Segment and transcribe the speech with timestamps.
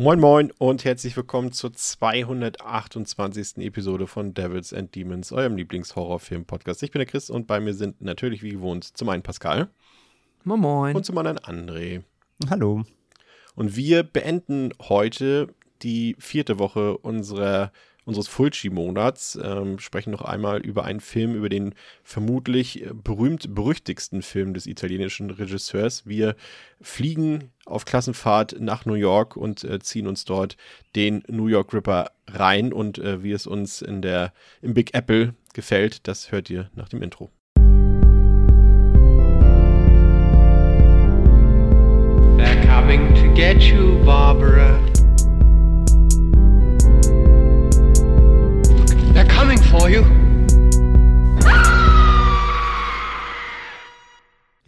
[0.00, 3.56] Moin Moin und herzlich willkommen zur 228.
[3.56, 6.84] Episode von Devils and Demons, eurem Lieblingshorrorfilm-Podcast.
[6.84, 9.70] Ich bin der Chris und bei mir sind natürlich wie gewohnt zum einen Pascal.
[10.44, 10.94] Moin Moin.
[10.94, 12.04] Und zum anderen André.
[12.48, 12.84] Hallo.
[13.56, 15.48] Und wir beenden heute
[15.82, 17.72] die vierte Woche unserer
[18.08, 24.66] unseres Fulci-Monats, ähm, sprechen noch einmal über einen Film, über den vermutlich berühmt-berüchtigsten Film des
[24.66, 26.06] italienischen Regisseurs.
[26.06, 26.34] Wir
[26.80, 30.56] fliegen auf Klassenfahrt nach New York und äh, ziehen uns dort
[30.96, 35.34] den New York Ripper rein und äh, wie es uns in der, im Big Apple
[35.52, 37.30] gefällt, das hört ihr nach dem Intro.
[42.38, 44.97] They're coming to get you, Barbara.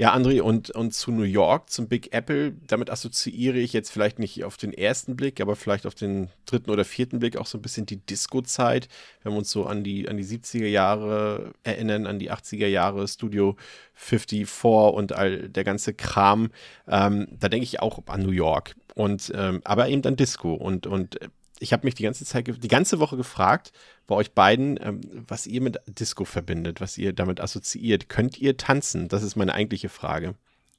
[0.01, 4.19] Ja, André, und, und zu New York, zum Big Apple, damit assoziiere ich jetzt vielleicht
[4.19, 7.59] nicht auf den ersten Blick, aber vielleicht auf den dritten oder vierten Blick auch so
[7.59, 8.89] ein bisschen die Disco-Zeit.
[9.23, 13.07] Wenn wir uns so an die, an die 70er Jahre erinnern, an die 80er Jahre,
[13.09, 13.57] Studio
[13.93, 16.49] 54 und all der ganze Kram,
[16.89, 18.77] ähm, da denke ich auch an New York.
[18.95, 20.55] Und, ähm, aber eben an Disco.
[20.55, 21.19] Und, und
[21.61, 23.73] ich habe mich die ganze Zeit, die ganze Woche gefragt,
[24.07, 28.09] bei euch beiden, ähm, was ihr mit Disco verbindet, was ihr damit assoziiert.
[28.09, 29.09] Könnt ihr tanzen?
[29.09, 30.35] Das ist meine eigentliche Frage.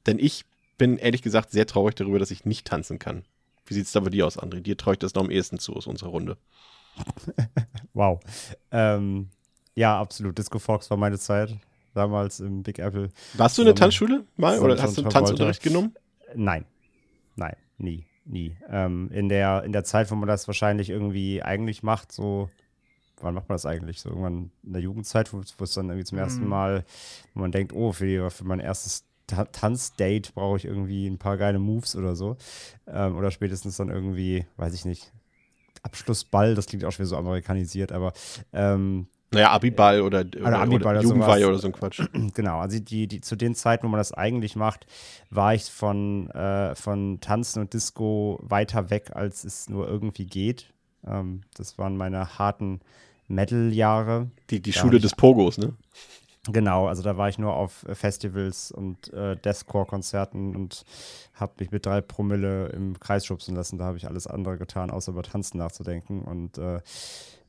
[0.08, 0.44] Denn ich
[0.78, 3.24] bin ehrlich gesagt sehr traurig darüber, dass ich nicht tanzen kann.
[3.66, 4.60] Wie sieht es da bei dir aus, André?
[4.60, 6.38] Dir traue ich das noch am ehesten zu aus unserer Runde.
[7.94, 8.20] wow.
[8.72, 9.30] Ähm,
[9.76, 10.38] ja, absolut.
[10.38, 11.56] Disco Fox war meine Zeit
[11.94, 13.10] damals im Big Apple.
[13.36, 15.94] Warst du in der Tanzschule mal oder hast du Tanzunterricht genommen?
[16.34, 16.66] Nein.
[17.36, 18.56] Nein, nie nie.
[18.70, 22.50] Ähm, in, der, in der Zeit, wo man das wahrscheinlich irgendwie eigentlich macht, so,
[23.22, 24.02] wann macht man das eigentlich?
[24.02, 26.24] So irgendwann in der Jugendzeit, wo, es dann irgendwie zum mhm.
[26.24, 26.86] ersten Mal,
[27.34, 31.60] wo man denkt, oh, für, für mein erstes Tanzdate brauche ich irgendwie ein paar geile
[31.60, 32.38] Moves oder so.
[32.88, 35.12] Ähm, oder spätestens dann irgendwie, weiß ich nicht,
[35.84, 38.14] Abschlussball, das klingt auch schon wieder so amerikanisiert, aber
[38.54, 42.02] ähm, naja, Abiball oder, oder, oder, Abiball oder Jugendweihe oder so ein Quatsch.
[42.34, 44.86] Genau, also die, die, zu den Zeiten, wo man das eigentlich macht,
[45.30, 50.74] war ich von, äh, von Tanzen und Disco weiter weg, als es nur irgendwie geht.
[51.06, 52.82] Ähm, das waren meine harten
[53.28, 54.30] Metal-Jahre.
[54.50, 55.74] Die, die Schule des Pogos, ne?
[56.48, 60.86] Genau, also da war ich nur auf Festivals und äh, Deathcore-Konzerten und
[61.36, 63.78] habe mich mit drei Promille im Kreis schubsen lassen.
[63.78, 66.24] Da habe ich alles andere getan, außer über Tanzen nachzudenken.
[66.24, 66.82] Und äh,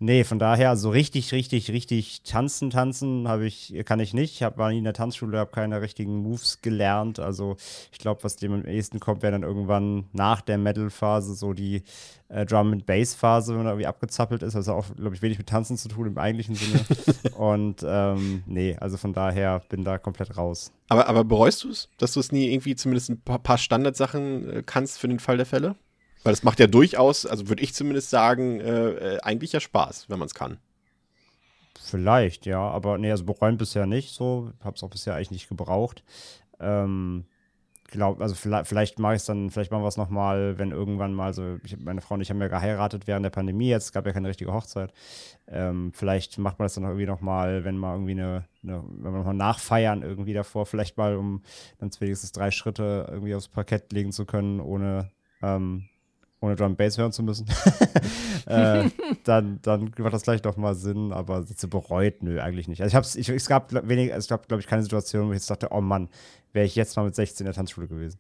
[0.05, 4.35] Nee, von daher, so richtig, richtig, richtig tanzen, tanzen habe ich, kann ich nicht.
[4.35, 7.21] Ich hab, war nie in der Tanzschule, habe keine richtigen Moves gelernt.
[7.21, 7.57] Also
[7.93, 11.85] ich glaube, was dem am ehesten kommt, wäre dann irgendwann nach der Metal-Phase so die
[12.27, 14.57] äh, Drum and Bass-Phase, wenn man irgendwie abgezappelt ist.
[14.57, 16.81] Also auch, glaube ich, wenig mit Tanzen zu tun im eigentlichen Sinne.
[17.37, 20.73] Und ähm, nee, also von daher bin da komplett raus.
[20.89, 24.51] Aber, aber bereust du es, dass du es nie irgendwie zumindest ein paar, paar Standardsachen
[24.51, 25.77] äh, kannst für den Fall der Fälle?
[26.25, 30.09] Weil es macht ja durchaus, also würde ich zumindest sagen, äh, äh eigentlich ja Spaß,
[30.09, 30.59] wenn man es kann.
[31.81, 34.53] Vielleicht, ja, aber nee, also bereuen bisher nicht so.
[34.63, 36.05] Habe es auch bisher eigentlich nicht gebraucht.
[36.61, 37.25] Ähm,
[37.93, 41.13] glaub, also vielleicht, vielleicht mache ich es dann, vielleicht machen wir es nochmal, wenn irgendwann
[41.13, 44.07] mal so, ich, meine Frau und ich haben ja geheiratet während der Pandemie, jetzt gab
[44.07, 44.93] ja keine richtige Hochzeit.
[45.49, 49.19] Ähm, vielleicht macht man das dann irgendwie nochmal, wenn mal irgendwie eine, eine wenn wir
[49.19, 51.43] nochmal nachfeiern irgendwie davor, vielleicht mal, um
[51.79, 55.11] dann wenigstens drei Schritte irgendwie aufs Parkett legen zu können, ohne
[55.43, 55.89] ähm,
[56.43, 57.47] ohne Drum Bass hören zu müssen,
[58.47, 58.91] äh,
[59.25, 62.83] dann, dann macht das gleich doch mal Sinn, aber zu bereut, nö, eigentlich nicht.
[62.83, 65.37] Also ich hab's, ich, es gab wenig, es gab, glaube ich, keine Situation, wo ich
[65.37, 66.09] jetzt dachte, oh Mann,
[66.53, 68.19] wäre ich jetzt mal mit 16 in der Tanzschule gewesen.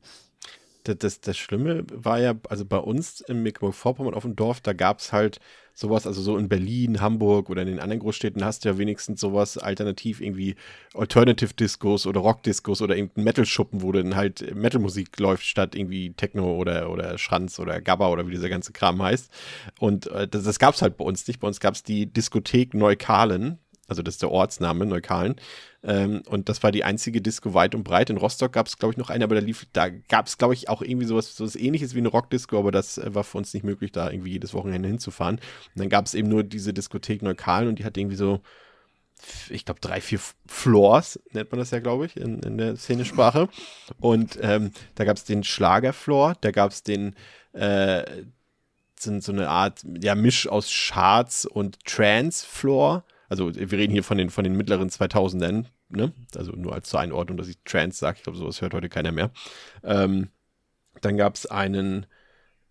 [0.84, 4.72] Das, das, das Schlimme war ja, also bei uns in Mecklenburg-Vorpommern auf dem Dorf, da
[4.72, 5.38] gab es halt
[5.74, 9.20] sowas, also so in Berlin, Hamburg oder in den anderen Großstädten hast du ja wenigstens
[9.20, 10.54] sowas alternativ irgendwie
[10.94, 16.12] Alternative Discos oder Rock Discos oder irgendein Metal-Schuppen, wo dann halt Metal-Musik läuft statt irgendwie
[16.12, 19.30] Techno oder, oder Schranz oder Gabba oder wie dieser ganze Kram heißt.
[19.78, 21.40] Und äh, das, das gab es halt bei uns nicht.
[21.40, 23.58] Bei uns gab es die Diskothek Neukalen,
[23.92, 25.36] also das ist der Ortsname, Neukalen.
[25.84, 28.10] Ähm, und das war die einzige Disco weit und breit.
[28.10, 30.54] In Rostock gab es, glaube ich, noch eine, aber da lief, da gab es, glaube
[30.54, 33.52] ich, auch irgendwie sowas, sowas ähnliches wie eine Rockdisco, aber das äh, war für uns
[33.52, 35.36] nicht möglich, da irgendwie jedes Wochenende hinzufahren.
[35.36, 38.40] Und dann gab es eben nur diese Diskothek Neukalen und die hat irgendwie so,
[39.48, 43.48] ich glaube, drei, vier Floors, nennt man das ja, glaube ich, in, in der Szenesprache.
[44.00, 47.14] Und ähm, da gab es den Schlagerfloor, da gab es den,
[47.52, 48.24] äh,
[48.98, 53.04] so, so eine Art, ja, Misch aus Charts und Trance-Floor.
[53.32, 56.12] Also wir reden hier von den, von den mittleren 2000ern, ne?
[56.36, 58.18] Also nur als zur Einordnung, dass ich Trance sage.
[58.18, 59.30] Ich glaube, sowas hört heute keiner mehr.
[59.82, 60.28] Ähm,
[61.00, 62.04] dann gab es einen,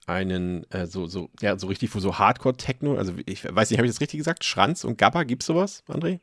[0.06, 2.96] einen, äh, so, so, ja, so richtig so Hardcore-Techno.
[2.96, 4.44] Also ich weiß nicht, habe ich das richtig gesagt?
[4.44, 6.20] Schranz und Gabba, gibt's sowas, André?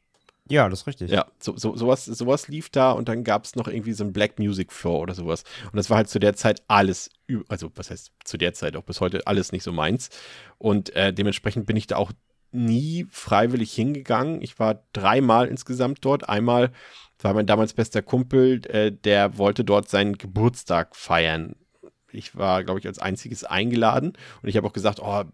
[0.49, 1.11] Ja, das ist richtig.
[1.11, 4.13] Ja, so, so, sowas, sowas lief da und dann gab es noch irgendwie so ein
[4.13, 5.43] Black Music Floor oder sowas.
[5.65, 7.11] Und das war halt zu der Zeit alles,
[7.49, 10.11] also was heißt zu der Zeit, auch bis heute alles nicht so meins.
[10.59, 12.13] Und äh, dementsprechend bin ich da auch
[12.53, 14.43] nie freiwillig hingegangen.
[14.43, 16.29] Ich war dreimal insgesamt dort.
[16.29, 16.71] Einmal
[17.21, 21.57] war mein damals bester Kumpel, äh, der wollte dort seinen Geburtstag feiern.
[22.11, 24.13] Ich war, glaube ich, als einziges eingeladen
[24.43, 25.25] und ich habe auch gesagt, oh,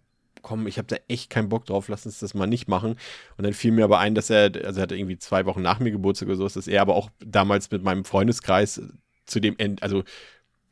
[0.43, 2.96] komm, ich habe da echt keinen Bock drauf, lass uns das mal nicht machen.
[3.37, 5.81] Und dann fiel mir aber ein, dass er, also er hatte irgendwie zwei Wochen nach
[5.81, 8.81] mir Geburtstag oder so, dass er aber auch damals mit meinem Freundeskreis
[9.26, 10.05] zu dem End, also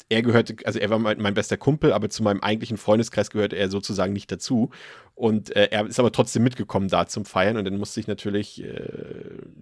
[0.09, 3.57] er gehörte, also er war mein, mein, bester Kumpel, aber zu meinem eigentlichen Freundeskreis gehörte
[3.57, 4.71] er sozusagen nicht dazu.
[5.15, 8.65] Und äh, er ist aber trotzdem mitgekommen da zum Feiern und dann musste ich natürlich,
[8.65, 8.89] äh,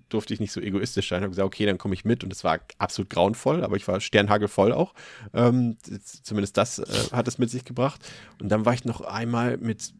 [0.09, 1.23] durfte ich nicht so egoistisch sein.
[1.23, 4.01] Habe gesagt, okay, dann komme ich mit und es war absolut grauenvoll, aber ich war
[4.01, 4.95] sternhagelvoll auch.
[5.35, 5.77] Ähm,
[6.23, 8.01] zumindest das äh, hat es mit sich gebracht.
[8.41, 9.93] Und dann war ich noch einmal mit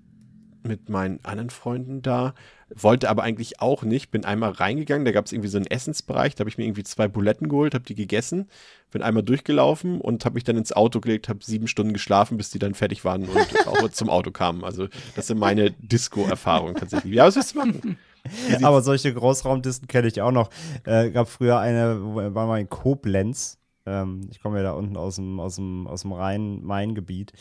[0.63, 2.35] mit meinen anderen Freunden da,
[2.75, 4.11] wollte aber eigentlich auch nicht.
[4.11, 6.85] Bin einmal reingegangen, da gab es irgendwie so einen Essensbereich, da habe ich mir irgendwie
[6.85, 8.49] zwei Buletten geholt, habe die gegessen,
[8.91, 12.51] bin einmal durchgelaufen und habe mich dann ins Auto gelegt, habe sieben Stunden geschlafen, bis
[12.51, 14.65] die dann fertig waren und auch zum Auto kamen.
[14.65, 17.15] Also das sind meine Disco-Erfahrungen tatsächlich.
[17.15, 17.99] Ja, was willst du machen?
[18.63, 20.51] Aber solche Großraumdisten kenne ich auch noch.
[20.85, 21.99] Äh, gab früher eine,
[22.35, 23.59] war mal in Koblenz.
[23.87, 27.33] Ähm, ich komme ja da unten aus dem, aus dem, aus dem Rhein-Main-Gebiet.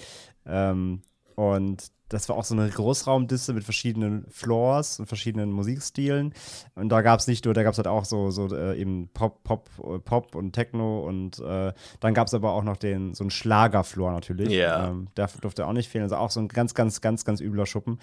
[0.45, 1.01] Ähm,
[1.35, 6.33] und das war auch so eine Großraumdisse mit verschiedenen Floors und verschiedenen Musikstilen.
[6.75, 9.09] Und da gab es nicht nur, da gab es halt auch so, so äh, eben
[9.13, 13.13] Pop, Pop, äh, Pop und Techno und äh, dann gab es aber auch noch den,
[13.13, 14.49] so einen Schlagerfloor natürlich.
[14.49, 14.89] Ja.
[14.89, 16.03] Ähm, der durfte auch nicht fehlen.
[16.03, 17.99] Also auch so ein ganz, ganz, ganz, ganz übler Schuppen.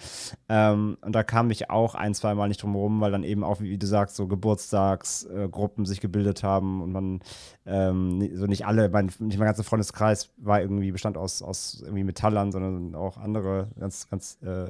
[0.47, 3.43] Ähm, und da kam ich auch ein, zwei Mal nicht drum herum, weil dann eben
[3.43, 7.19] auch, wie, wie du sagst, so Geburtstagsgruppen sich gebildet haben und man
[7.65, 12.05] ähm, so nicht alle, mein, nicht mein ganzer Freundeskreis war irgendwie, bestand aus, aus irgendwie
[12.05, 14.69] Metallern, sondern auch andere ganz ganz, äh,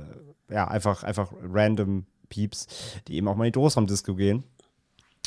[0.49, 2.67] ja, einfach, einfach random Peeps,
[3.07, 4.43] die eben auch mal in die Großraumdisco gehen.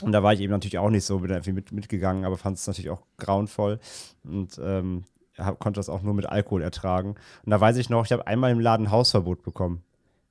[0.03, 2.91] Und da war ich eben natürlich auch nicht so, mit, mitgegangen, aber fand es natürlich
[2.91, 3.79] auch grauenvoll
[4.25, 5.05] und ähm,
[5.37, 7.17] hab, konnte das auch nur mit Alkohol ertragen.
[7.45, 9.83] Und da weiß ich noch, ich habe einmal im Laden Hausverbot bekommen.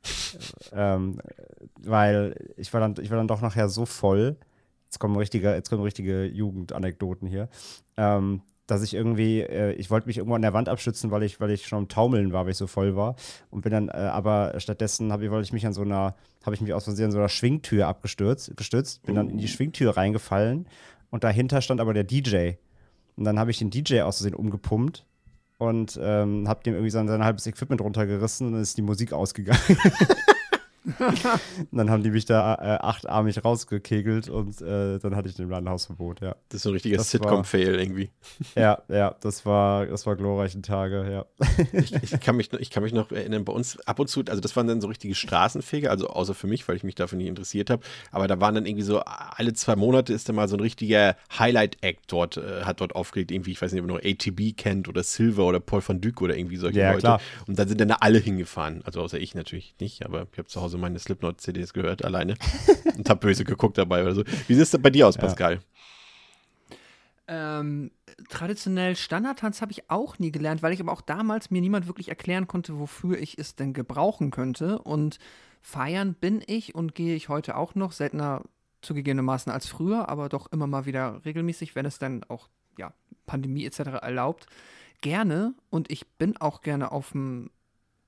[0.72, 1.20] ähm,
[1.82, 4.38] weil ich war, dann, ich war dann doch nachher so voll.
[4.86, 7.50] Jetzt kommen richtige, jetzt kommen richtige Jugendanekdoten hier.
[7.98, 11.40] Ähm, dass ich irgendwie, äh, ich wollte mich irgendwo an der Wand abschützen, weil ich,
[11.40, 13.16] weil ich schon am Taumeln war, weil ich so voll war.
[13.50, 16.56] Und bin dann, äh, aber stattdessen habe ich, wollte ich mich an so einer, habe
[16.56, 19.48] ich mich aus Versehen an so einer Schwingtür abgestürzt, gestützt, bin dann in die oh.
[19.48, 20.68] Schwingtür reingefallen
[21.10, 22.54] und dahinter stand aber der DJ.
[23.16, 25.06] Und dann habe ich den DJ aus Versehen umgepumpt
[25.58, 29.14] und ähm, habe dem irgendwie sein, sein halbes Equipment runtergerissen und dann ist die Musik
[29.14, 29.60] ausgegangen.
[31.00, 35.50] und dann haben die mich da äh, achtarmig rausgekegelt und äh, dann hatte ich den
[35.50, 36.36] Ladenhausverbot, ja.
[36.50, 38.10] Das ist so ein richtiger Sitcom-Fail irgendwie.
[38.56, 41.26] Ja, ja, das war, das war glorreiche Tage, ja.
[41.74, 44.42] Ich, ich, kann mich, ich kann mich noch erinnern, bei uns ab und zu, also
[44.42, 47.28] das waren dann so richtige Straßenfeger, also außer für mich, weil ich mich dafür nicht
[47.28, 50.58] interessiert habe, aber da waren dann irgendwie so, alle zwei Monate ist dann mal so
[50.58, 54.04] ein richtiger Highlight-Act dort, äh, hat dort aufgelegt, irgendwie, ich weiß nicht, ob ihr noch
[54.04, 57.02] ATB kennt oder Silver oder Paul van Dyk oder irgendwie solche ja, Leute.
[57.02, 57.22] Klar.
[57.48, 60.62] Und dann sind dann alle hingefahren, also außer ich natürlich nicht, aber ich habe zu
[60.62, 62.36] Hause meine Slipknot-CDs gehört, alleine.
[62.98, 64.24] und habe böse geguckt dabei oder so.
[64.48, 65.60] Wie sieht es bei dir aus, Pascal?
[67.28, 67.92] Ähm,
[68.28, 72.10] traditionell Standardtanz habe ich auch nie gelernt, weil ich aber auch damals mir niemand wirklich
[72.10, 74.80] erklären konnte, wofür ich es denn gebrauchen könnte.
[74.80, 75.20] Und
[75.62, 78.42] feiern bin ich und gehe ich heute auch noch, seltener
[78.82, 82.94] zugegebenermaßen als früher, aber doch immer mal wieder regelmäßig, wenn es dann auch ja,
[83.26, 83.80] Pandemie etc.
[84.02, 84.48] erlaubt.
[85.02, 87.52] Gerne und ich bin auch gerne auf dem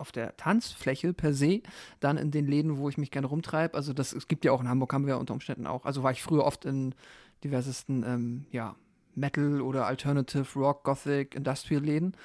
[0.02, 1.62] auf der Tanzfläche per se,
[2.00, 3.76] dann in den Läden, wo ich mich gerne rumtreibe.
[3.76, 5.86] Also das, es gibt ja auch in Hamburg, haben wir ja unter Umständen auch.
[5.86, 6.94] Also war ich früher oft in
[7.44, 8.76] diversesten, ähm, ja,
[9.16, 12.16] Metal oder Alternative, Rock, Gothic, Industrial-Läden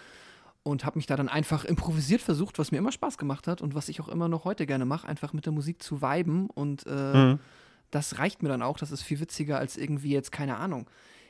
[0.62, 3.75] und habe mich da dann einfach improvisiert versucht, was mir immer Spaß gemacht hat und
[3.75, 6.87] was ich auch immer noch heute gerne mache, einfach mit der Musik zu viben und
[6.87, 7.38] äh, mhm.
[7.90, 8.78] das reicht mir dann auch.
[8.78, 10.88] Das ist viel witziger als irgendwie jetzt, keine Ahnung,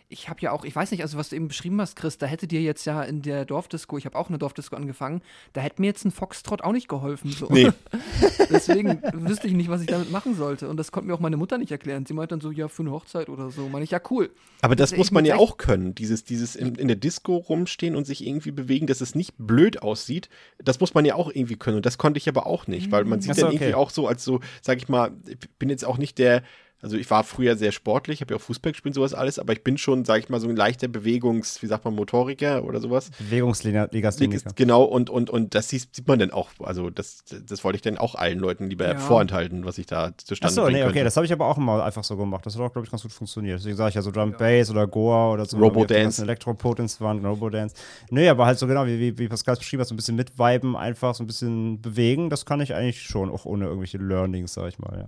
[0.09, 2.27] ich habe ja auch, ich weiß nicht, also was du eben beschrieben hast, Chris, da
[2.27, 5.21] hätte dir jetzt ja in der Dorfdisco, ich habe auch eine Dorfdisco angefangen,
[5.53, 7.33] da hätte mir jetzt ein Foxtrot auch nicht geholfen.
[7.33, 7.49] So.
[7.51, 7.71] Nee.
[8.51, 10.69] Deswegen wüsste ich nicht, was ich damit machen sollte.
[10.69, 12.07] Und das konnte mir auch meine Mutter nicht erklären.
[12.07, 13.69] Sie meinte dann so, ja, für eine Hochzeit oder so.
[13.69, 14.31] Meine ich, ja, cool.
[14.63, 17.97] Aber das also, muss man ja auch können, dieses, dieses in, in, der Disco rumstehen
[17.97, 20.29] und sich irgendwie bewegen, dass es nicht blöd aussieht.
[20.59, 21.79] Das muss man ja auch irgendwie können.
[21.79, 23.57] Und das konnte ich aber auch nicht, weil man sieht so, dann okay.
[23.57, 26.43] irgendwie auch so als so, sag ich mal, ich bin jetzt auch nicht der
[26.83, 29.65] Also ich war früher sehr sportlich, habe ja auch Fußball gespielt, sowas alles, aber ich
[29.65, 33.11] bin schon, sage ich mal, so ein leichter Bewegungs-, wie sagt man, Motoriker oder sowas.
[33.19, 34.51] Bewegungslegastheniker.
[34.55, 37.83] Genau, und, und, und das sieht, sieht man dann auch, also das, das wollte ich
[37.83, 38.99] dann auch allen Leuten lieber Ja.
[38.99, 41.05] vorenthalten, was ich da zustande Achso, bringen nee, okay, könnte.
[41.05, 42.45] das habe ich aber auch immer einfach so gemacht.
[42.47, 43.59] Das hat auch, glaube ich, ganz gut funktioniert.
[43.59, 45.57] Deswegen sage ich ja so Drum Bass oder Goa oder so.
[45.59, 46.23] Robo-Dance.
[46.23, 47.75] Elektropotens waren, Robo-Dance.
[48.11, 50.17] Nee, aber halt so genau, wie, wie, wie Pascal es beschrieben hat, so ein bisschen
[50.17, 54.53] mitviben, einfach so ein bisschen bewegen, das kann ich eigentlich schon, auch ohne irgendwelche Learnings,
[54.55, 55.07] sag ich mal, ja.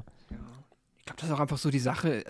[1.08, 2.24] Ich glaube, das ist auch einfach so die Sache.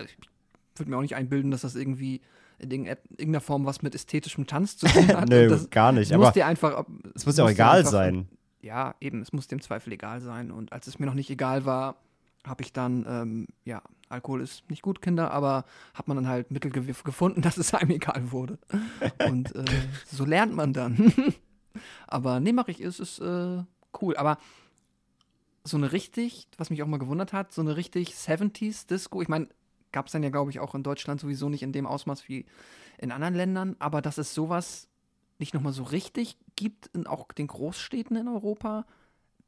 [0.73, 2.21] Ich würde mir auch nicht einbilden, dass das irgendwie
[2.59, 5.27] in irgende- irgendeiner Form was mit ästhetischem Tanz zu tun hat.
[5.29, 6.11] Nö, das gar nicht.
[6.11, 6.85] muss Aber dir einfach.
[7.13, 8.27] es muss ja auch egal sein.
[8.61, 10.51] Ja, eben, es muss dem Zweifel egal sein.
[10.51, 11.97] Und als es mir noch nicht egal war,
[12.47, 16.51] habe ich dann, ähm, ja, Alkohol ist nicht gut, Kinder, aber hat man dann halt
[16.51, 18.57] Mittel ge gefunden, dass es einem egal wurde.
[19.27, 19.65] Und äh,
[20.05, 21.13] so lernt man dann.
[22.07, 23.63] aber nee, mache ich, ist, ist äh,
[24.01, 24.15] cool.
[24.17, 24.37] Aber
[25.63, 29.27] so eine richtig, was mich auch mal gewundert hat, so eine richtig 70s Disco, ich
[29.27, 29.49] meine,
[29.91, 32.45] gab es dann ja, glaube ich, auch in Deutschland sowieso nicht in dem Ausmaß wie
[32.97, 34.87] in anderen Ländern, aber dass es sowas
[35.39, 38.85] nicht nochmal so richtig gibt in auch den Großstädten in Europa,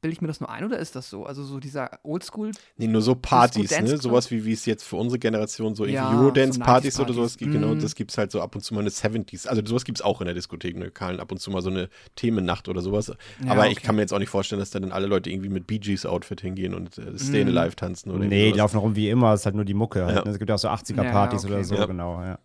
[0.02, 1.26] bilde ich mir das nur ein oder ist das so?
[1.26, 3.98] Also so dieser Oldschool, Nee, nur so Partys, ne?
[3.98, 7.38] Sowas wie, wie es jetzt für unsere Generation so Ja, Eurodance-Partys so oder sowas 90s
[7.38, 7.52] gibt.
[7.54, 7.80] Genau, Mhm.
[7.80, 9.48] das gibt es halt so ab und zu mal eine 70s.
[9.48, 10.92] Also sowas gibt es auch in der Diskothek, ne?
[10.92, 13.08] Karl, ab und zu mal so eine Themennacht oder sowas.
[13.08, 13.86] Ja, Aber ich okay.
[13.86, 16.06] kann mir jetzt auch nicht vorstellen, dass da dann alle Leute irgendwie mit Bee Gees
[16.06, 17.58] Outfit hingehen und äh, Stay Mhm.
[17.58, 20.16] Alive tanzen oder Nee, die laufen rum wie immer, ist halt nur die Mucke halt.
[20.18, 20.24] Ja.
[20.26, 20.32] Ne?
[20.32, 21.56] Es gibt ja auch so 80er-Partys Ja, okay.
[21.56, 21.86] oder so, Ja.
[21.86, 22.40] genau, ja.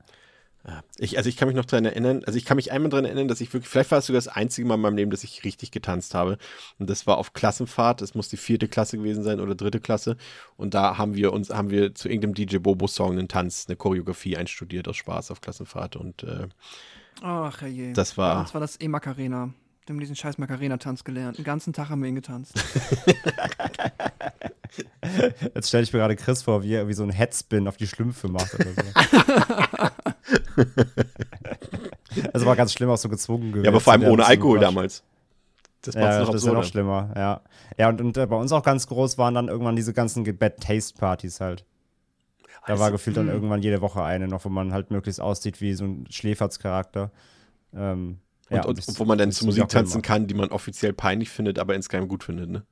[0.99, 3.28] Ich, also ich kann mich noch daran erinnern, also ich kann mich einmal daran erinnern,
[3.28, 5.44] dass ich wirklich, vielleicht war es sogar das einzige Mal in meinem Leben, dass ich
[5.44, 6.38] richtig getanzt habe.
[6.78, 10.16] Und das war auf Klassenfahrt, das muss die vierte Klasse gewesen sein oder dritte Klasse.
[10.56, 14.37] Und da haben wir uns, haben wir zu irgendeinem DJ Bobo-Song einen Tanz, eine Choreografie
[14.37, 15.94] einstudiert aus Spaß auf Klassenfahrt.
[15.96, 16.49] Und äh,
[17.23, 17.92] ach je.
[17.92, 19.50] Das war- uns war das eh Macarena.
[19.87, 21.38] Wir haben diesen scheiß Macarena-Tanz gelernt.
[21.38, 22.54] Den ganzen Tag haben wir ihn getanzt.
[25.54, 27.87] Jetzt stelle ich mir gerade Chris vor, wie er wie so einen Headspin auf die
[27.87, 28.82] Schlümpfe macht oder so.
[32.33, 33.65] das war ganz schlimm, auch so gezwungen gewesen.
[33.65, 34.69] ja, aber vor allem ohne Alkohol Quatsch.
[34.69, 35.03] damals.
[35.83, 37.41] Das macht es Ja, noch das ist ja noch schlimmer, ja.
[37.79, 40.61] Ja, und, und äh, bei uns auch ganz groß waren dann irgendwann diese ganzen Bad
[40.61, 41.65] Taste Partys halt.
[42.67, 43.27] Da Also, war gefühlt hm.
[43.27, 47.13] dann irgendwann jede Woche eine noch, wo man halt möglichst aussieht wie so ein Schläferzcharakter.
[47.75, 48.19] Ähm,
[48.51, 51.59] ja, und, und wo man dann zu Musik tanzen kann, die man offiziell peinlich findet,
[51.59, 52.65] aber insgeheim gut findet, ne?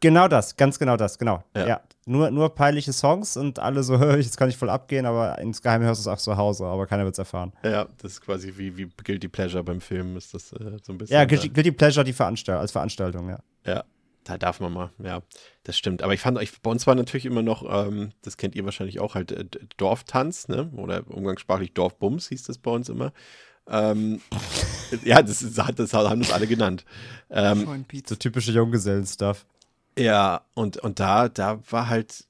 [0.00, 1.44] Genau das, ganz genau das, genau.
[1.56, 1.66] Ja.
[1.66, 1.80] Ja.
[2.04, 6.04] Nur, nur peinliche Songs und alle so, jetzt kann ich voll abgehen, aber insgeheim hörst
[6.04, 7.52] du es auch zu Hause, aber keiner wird es erfahren.
[7.62, 10.98] Ja, das ist quasi wie, wie Guilty Pleasure beim Film, ist das äh, so ein
[10.98, 11.14] bisschen.
[11.14, 11.24] Ja.
[11.24, 13.38] Guilty, Guilty Pleasure die Veranstalt als Veranstaltung, ja.
[13.64, 13.84] Ja,
[14.24, 15.22] da darf man mal, ja,
[15.64, 16.02] das stimmt.
[16.02, 18.98] Aber ich fand, ich, bei uns war natürlich immer noch, ähm, das kennt ihr wahrscheinlich
[19.00, 19.44] auch, halt äh,
[19.76, 20.70] Dorftanz, ne?
[20.76, 23.12] Oder umgangssprachlich Dorfbums hieß das bei uns immer.
[23.68, 24.20] Ähm,
[25.04, 26.84] ja, das, ist, das haben das alle genannt.
[27.30, 27.84] Ähm.
[28.06, 29.46] So typische Junggesellen-Stuff.
[29.98, 32.24] Ja, und, und da, da war halt,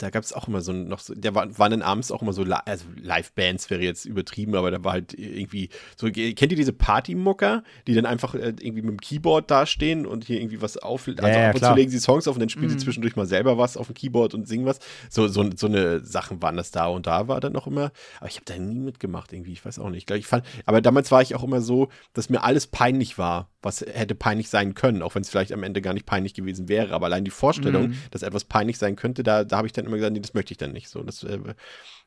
[0.00, 2.32] da gab es auch immer so noch so, da war, waren dann abends auch immer
[2.32, 6.72] so, also Live-Bands wäre jetzt übertrieben, aber da war halt irgendwie so, kennt ihr diese
[6.72, 11.08] Partymucker, die dann einfach äh, irgendwie mit dem Keyboard dastehen und hier irgendwie was auf,
[11.08, 11.72] also ja, ab und klar.
[11.72, 12.78] zu legen sie Songs auf und dann spielen Mhm.
[12.78, 14.78] sie zwischendurch mal selber was auf dem Keyboard und singen was.
[15.10, 18.28] So, so, so eine Sachen waren das da und da war dann noch immer, aber
[18.28, 19.98] ich habe da nie mitgemacht irgendwie, ich weiß auch nicht.
[20.02, 23.18] Ich glaub, Ich fand, aber damals war ich auch immer so, dass mir alles peinlich
[23.18, 26.34] war, was hätte peinlich sein können, auch wenn es vielleicht am Ende gar nicht peinlich
[26.34, 27.98] gewesen wäre, aber allein die Vorstellung, Mhm.
[28.10, 30.52] dass etwas peinlich sein könnte, da, da habe ich dann immer gesagt, nee, das möchte
[30.52, 30.88] ich dann nicht.
[30.88, 31.38] So, das äh,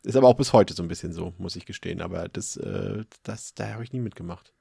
[0.04, 2.02] ist aber auch bis heute so ein bisschen so, muss ich gestehen.
[2.02, 4.54] Aber das, äh, das, da habe ich nie mitgemacht.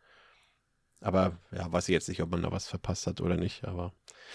[1.03, 3.65] Aber ja, weiß ich jetzt nicht, ob man da was verpasst hat oder nicht.
[3.65, 3.95] Aber,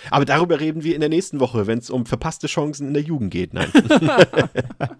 [0.09, 3.03] aber darüber reden wir in der nächsten Woche, wenn es um verpasste Chancen in der
[3.03, 3.53] Jugend geht.
[3.53, 3.71] Nein.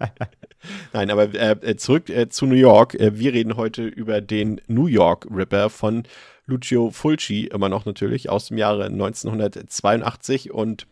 [0.92, 2.94] Nein, aber äh, zurück äh, zu New York.
[2.94, 6.04] Äh, wir reden heute über den New York Ripper von
[6.46, 10.86] Lucio Fulci, immer noch natürlich, aus dem Jahre 1982 und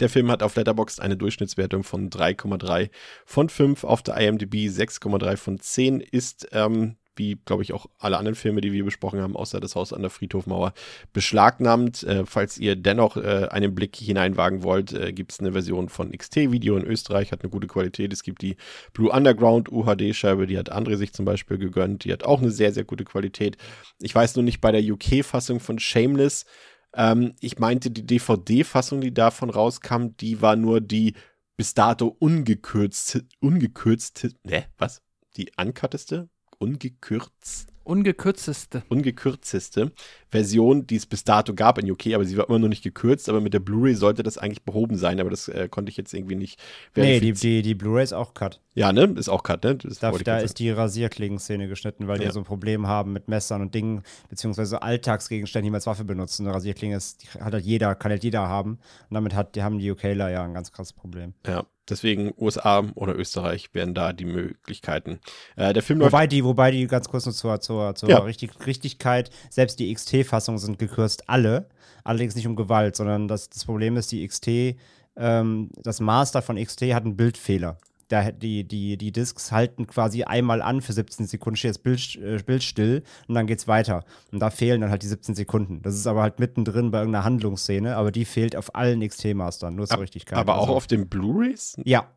[0.00, 2.90] der Film hat auf Letterboxd eine Durchschnittswertung von 3,3
[3.24, 8.16] von 5, auf der IMDb 6,3 von 10, ist, ähm, wie glaube ich auch alle
[8.16, 10.72] anderen Filme, die wir besprochen haben, außer das Haus an der Friedhofmauer,
[11.12, 12.02] beschlagnahmt.
[12.04, 16.12] Äh, falls ihr dennoch äh, einen Blick hineinwagen wollt, äh, gibt es eine Version von
[16.12, 18.12] XT-Video in Österreich, hat eine gute Qualität.
[18.12, 18.56] Es gibt die
[18.92, 22.72] Blue Underground UHD-Scheibe, die hat André sich zum Beispiel gegönnt, die hat auch eine sehr,
[22.72, 23.56] sehr gute Qualität.
[24.00, 26.46] Ich weiß nur nicht bei der UK-Fassung von Shameless,
[26.94, 31.14] ähm, ich meinte, die DVD-Fassung, die davon rauskam, die war nur die
[31.56, 35.02] bis dato ungekürzte, ungekürzte, ne, was?
[35.36, 36.28] Die uncutteste?
[36.58, 38.82] Ungekürzt, Ungekürzeste.
[38.90, 39.92] ungekürzteste
[40.30, 43.28] Version, die es bis dato gab in UK, aber sie war immer noch nicht gekürzt,
[43.30, 46.12] aber mit der Blu-ray sollte das eigentlich behoben sein, aber das äh, konnte ich jetzt
[46.12, 46.60] irgendwie nicht
[46.96, 47.40] Nee, die, verifizieren.
[47.56, 48.60] die, die Blu-ray ist auch cut.
[48.74, 49.04] Ja, ne?
[49.16, 49.76] Ist auch Cut, ne?
[49.76, 52.28] Das Da, da ist die Rasierklingenszene geschnitten, weil Ja.
[52.28, 56.04] die so ein Problem haben mit Messern und Dingen, beziehungsweise Alltagsgegenständen, die man als Waffe
[56.04, 56.46] benutzen.
[56.46, 58.72] Eine Rasierklinge ist, die hat halt jeder, kann halt jeder haben.
[59.08, 61.32] Und damit hat, die haben die UKler ja ein ganz krasses Problem.
[61.46, 61.64] Ja.
[61.90, 65.20] Deswegen USA oder Österreich wären da die Möglichkeiten.
[65.56, 66.00] Äh, der Film.
[66.00, 68.18] Wobei die, wobei die ganz kurz noch zur, zur, zur Ja.
[68.18, 71.68] Richtig, Richtigkeit, selbst die XT-Fassungen sind gekürzt, alle.
[72.04, 74.76] Allerdings nicht um Gewalt, sondern das, das Problem ist, die XT,
[75.16, 77.78] ähm, das Master von XT hat einen Bildfehler.
[78.08, 82.16] Da, die, die, die Discs halten quasi einmal an für 17 Sekunden, steht das Bild,
[82.16, 84.02] äh, Bild still und dann geht's weiter.
[84.32, 85.82] Und da fehlen dann halt die 17 Sekunden.
[85.82, 89.86] Das ist aber halt mittendrin bei irgendeiner Handlungsszene, aber die fehlt auf allen XT-Mastern, nur
[89.86, 90.38] zur Richtigkeit.
[90.38, 91.76] aber auch Also- auf den Blu-Rays?
[91.84, 92.08] Ja,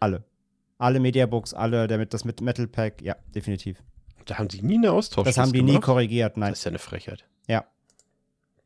[0.00, 0.24] alle.
[0.78, 3.82] Alle Mediabooks, alle, der mit, das mit Metal Pack, ja, definitiv.
[4.24, 5.24] Da haben die nie eine Austausch.
[5.26, 5.84] Das haben die nie gemacht?
[5.84, 6.50] korrigiert, nein.
[6.50, 7.24] Das ist ja eine Frechheit.
[7.46, 7.64] Ja.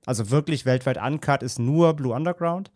[0.07, 2.71] Also wirklich weltweit uncut ist nur Blue Underground.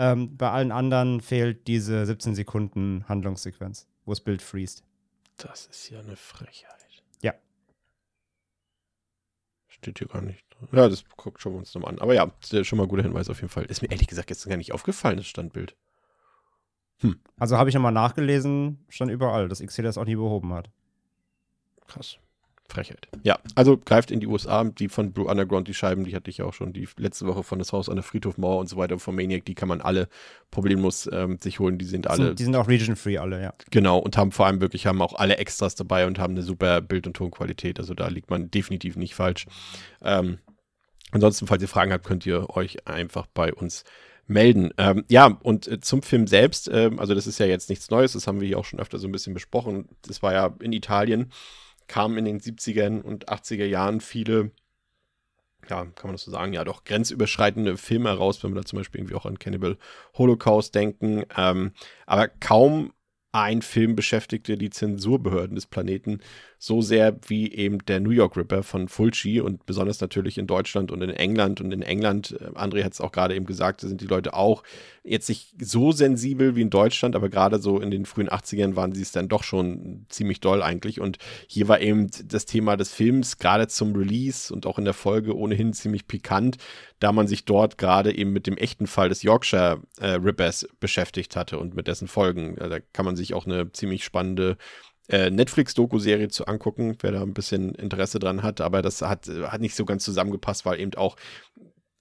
[0.00, 4.84] Ähm, bei allen anderen fehlt diese 17 Sekunden Handlungssequenz, wo das Bild freest.
[5.38, 6.86] Das ist ja eine Frechheit.
[7.20, 7.34] Ja.
[9.66, 10.44] Steht hier gar nicht.
[10.50, 10.68] drin.
[10.70, 11.98] Ja, das guckt wir uns nochmal an.
[11.98, 12.30] Aber ja,
[12.62, 13.64] schon mal ein guter Hinweis auf jeden Fall.
[13.64, 15.74] Ist mir ehrlich gesagt jetzt gar nicht aufgefallen, das Standbild.
[17.36, 20.70] Also habe ich nochmal nachgelesen, stand überall, dass XC das auch nie behoben hat.
[21.86, 22.18] Krass.
[22.70, 23.08] Frechheit.
[23.22, 26.38] Ja, also greift in die USA, die von Blue Underground, die Scheiben, die hatte ich
[26.38, 28.98] ja auch schon die letzte Woche von das Haus an der Friedhofmauer und so weiter
[28.98, 30.08] von Maniac, die kann man alle
[30.50, 33.54] problemlos ähm, sich holen, die sind alle Sind, die sind auch region-free alle, ja.
[33.70, 36.80] Genau, und haben vor allem wirklich, haben auch alle Extras dabei und haben eine super
[36.82, 37.78] Bild- und Tonqualität.
[37.78, 39.46] Also da liegt man definitiv nicht falsch.
[40.02, 40.38] Ähm,
[41.10, 43.84] ansonsten, falls ihr Fragen habt, könnt ihr euch einfach bei uns
[44.26, 44.70] melden.
[44.76, 48.12] Ähm, ja, und äh, zum Film selbst, ähm, also das ist ja jetzt nichts Neues,
[48.12, 49.88] das haben wir hier auch schon öfter so ein bisschen besprochen.
[50.02, 51.32] Das war ja in Italien,
[51.88, 54.52] kamen in den 70er und 80er Jahren viele
[55.68, 58.78] ja, kann man das so sagen, ja doch, grenzüberschreitende Filme heraus, wenn wir da zum
[58.78, 59.76] Beispiel irgendwie auch an Cannibal
[60.16, 61.24] Holocaust denken.
[61.36, 61.72] Ähm,
[62.06, 62.92] aber kaum
[63.32, 66.20] ein Film beschäftigte die Zensurbehörden des Planeten
[66.58, 70.90] so sehr wie eben der New York Ripper von Fulci und besonders natürlich in Deutschland
[70.90, 71.60] und in England.
[71.60, 74.64] Und in England, äh, André hat es auch gerade eben gesagt, sind die Leute auch
[75.04, 78.92] jetzt nicht so sensibel wie in Deutschland, aber gerade so in den frühen 80ern waren
[78.92, 81.00] sie es dann doch schon ziemlich doll eigentlich.
[81.00, 84.94] Und hier war eben das Thema des Films gerade zum Release und auch in der
[84.94, 86.56] Folge ohnehin ziemlich pikant,
[86.98, 91.36] da man sich dort gerade eben mit dem echten Fall des Yorkshire äh, Rippers beschäftigt
[91.36, 92.58] hatte und mit dessen Folgen.
[92.58, 94.56] Also da kann man sich auch eine ziemlich spannende
[95.08, 99.60] äh, Netflix-Doku-Serie zu angucken, wer da ein bisschen Interesse dran hat, aber das hat, hat
[99.60, 101.16] nicht so ganz zusammengepasst, weil eben auch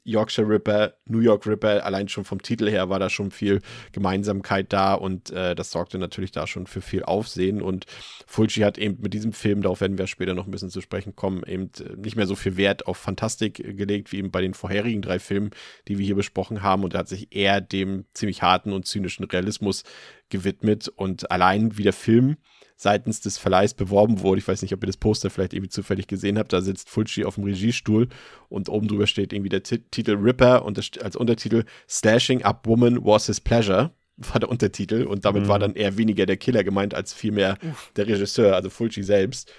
[0.08, 4.72] Yorkshire Ripper, New York Ripper, allein schon vom Titel her war da schon viel Gemeinsamkeit
[4.72, 7.62] da und äh, das sorgte natürlich da schon für viel Aufsehen.
[7.62, 7.86] Und
[8.26, 11.18] Fulci hat eben mit diesem Film, darauf werden wir später noch ein bisschen zu sprechen
[11.18, 14.42] kommen, eben äh, nicht mehr so viel Wert auf Fantastik äh, gelegt wie eben bei
[14.42, 15.52] den vorherigen drei Filmen,
[15.90, 16.86] die wir hier besprochen haben.
[16.86, 19.84] Und er hat sich eher dem ziemlich harten und zynischen Realismus
[20.30, 20.88] gewidmet.
[20.88, 22.38] Und allein wie der Film
[22.78, 24.40] seitens des Verleihs beworben wurde.
[24.40, 26.54] Ich weiß nicht, ob ihr das Poster vielleicht irgendwie zufällig gesehen habt.
[26.54, 28.08] Da sitzt Fulci auf dem Regiestuhl
[28.50, 33.04] und oben drüber steht irgendwie der Ti- Titel Ripper und als Untertitel Slashing Up Woman
[33.04, 36.96] was his pleasure war der Untertitel und damit war dann eher weniger der Killer gemeint
[36.96, 37.58] als vielmehr
[37.96, 39.52] der Regisseur, also Fulci selbst.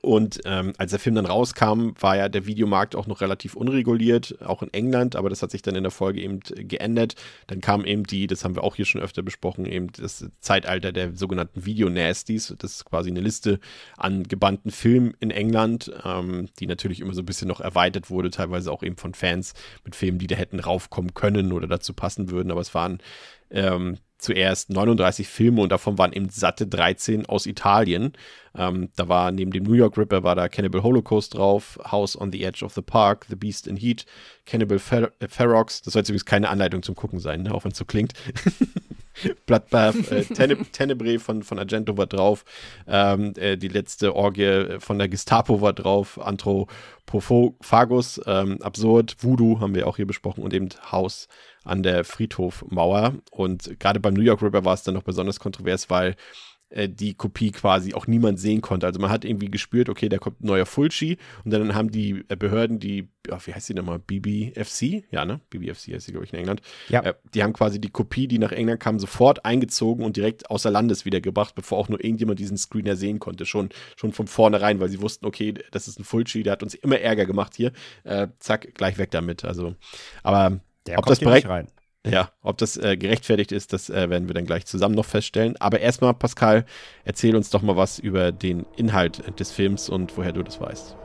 [0.00, 4.36] Und ähm, als der Film dann rauskam, war ja der Videomarkt auch noch relativ unreguliert,
[4.44, 7.14] auch in England, aber das hat sich dann in der Folge eben geändert.
[7.46, 10.92] Dann kam eben die, das haben wir auch hier schon öfter besprochen, eben das Zeitalter
[10.92, 12.54] der sogenannten Video-Nasties.
[12.58, 13.60] Das ist quasi eine Liste
[13.96, 18.30] an gebannten Filmen in England, ähm, die natürlich immer so ein bisschen noch erweitert wurde,
[18.30, 22.30] teilweise auch eben von Fans mit Filmen, die da hätten raufkommen können oder dazu passen
[22.30, 22.50] würden.
[22.50, 22.98] Aber es waren
[23.52, 28.12] ähm, zuerst 39 Filme und davon waren eben satte 13 aus Italien.
[28.56, 32.30] Ähm, da war neben dem New York Ripper war da Cannibal Holocaust drauf, House on
[32.30, 34.06] the Edge of the Park, The Beast in Heat,
[34.46, 35.82] Cannibal äh, Ferox.
[35.82, 37.52] Das soll jetzt übrigens keine Anleitung zum Gucken sein, ne?
[37.52, 38.12] auch wenn es so klingt.
[39.46, 42.44] Bloodbath, äh, Tene Tenebrae von, von Argento war drauf,
[42.86, 49.74] ähm, äh, die letzte Orgie von der Gestapo war drauf, Anthropophagus, ähm, Absurd, Voodoo haben
[49.74, 51.28] wir auch hier besprochen und eben Haus
[51.64, 53.14] an der Friedhofmauer.
[53.30, 56.16] Und gerade beim New York Ripper war es dann noch besonders kontrovers, weil
[56.72, 58.86] äh, die Kopie quasi auch niemand sehen konnte.
[58.86, 62.24] Also man hat irgendwie gespürt, okay, da kommt ein neuer Fulci und dann haben die
[62.28, 65.04] äh, Behörden, die, ja, wie heißt die nochmal, BBFC?
[65.10, 65.40] Ja, ne?
[65.50, 66.62] BBFC heißt sie, glaube ich, in England.
[66.88, 67.02] Ja.
[67.02, 70.70] Äh, die haben quasi die Kopie, die nach England kam, sofort eingezogen und direkt außer
[70.70, 73.46] Landes wiedergebracht, bevor auch nur irgendjemand diesen Screener sehen konnte.
[73.46, 76.74] Schon, schon von vornherein, weil sie wussten, okay, das ist ein Fulci, der hat uns
[76.74, 77.72] immer Ärger gemacht hier.
[78.04, 79.44] Äh, zack, gleich weg damit.
[79.44, 79.74] Also,
[80.22, 81.68] aber Der ob kommt das nicht rein.
[82.06, 85.56] Ja, ob das äh, gerechtfertigt ist, das äh, werden wir dann gleich zusammen noch feststellen.
[85.58, 86.64] Aber erstmal, Pascal,
[87.04, 90.96] erzähl uns doch mal was über den Inhalt des Films und woher du das weißt.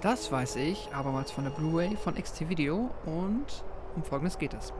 [0.00, 3.46] Das weiß ich abermals von der Blu-ray von XT Video und
[3.94, 4.72] um folgendes geht es.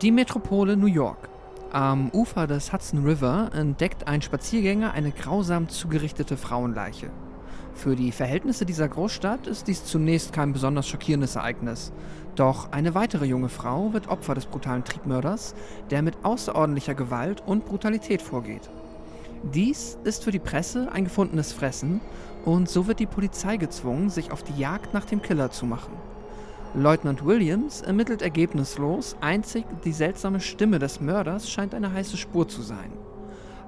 [0.00, 1.28] Die Metropole New York.
[1.72, 7.10] Am Ufer des Hudson River entdeckt ein Spaziergänger eine grausam zugerichtete Frauenleiche.
[7.74, 11.92] Für die Verhältnisse dieser Großstadt ist dies zunächst kein besonders schockierendes Ereignis.
[12.36, 15.54] Doch eine weitere junge Frau wird Opfer des brutalen Triebmörders,
[15.90, 18.68] der mit außerordentlicher Gewalt und Brutalität vorgeht.
[19.52, 22.00] Dies ist für die Presse ein gefundenes Fressen
[22.44, 25.92] und so wird die Polizei gezwungen, sich auf die Jagd nach dem Killer zu machen.
[26.74, 32.62] Leutnant Williams ermittelt ergebnislos, einzig die seltsame Stimme des Mörders scheint eine heiße Spur zu
[32.62, 32.90] sein.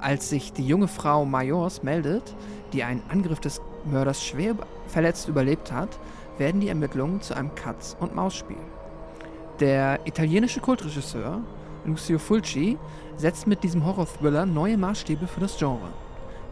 [0.00, 2.34] Als sich die junge Frau Majors meldet,
[2.72, 4.56] die einen Angriff des Mörders schwer
[4.88, 5.98] verletzt überlebt hat,
[6.38, 8.56] werden die Ermittlungen zu einem Katz-und-Maus-Spiel.
[9.60, 11.40] Der italienische Kultregisseur
[11.86, 12.78] Lucio Fulci
[13.16, 15.88] setzt mit diesem Horror-Thriller neue Maßstäbe für das Genre.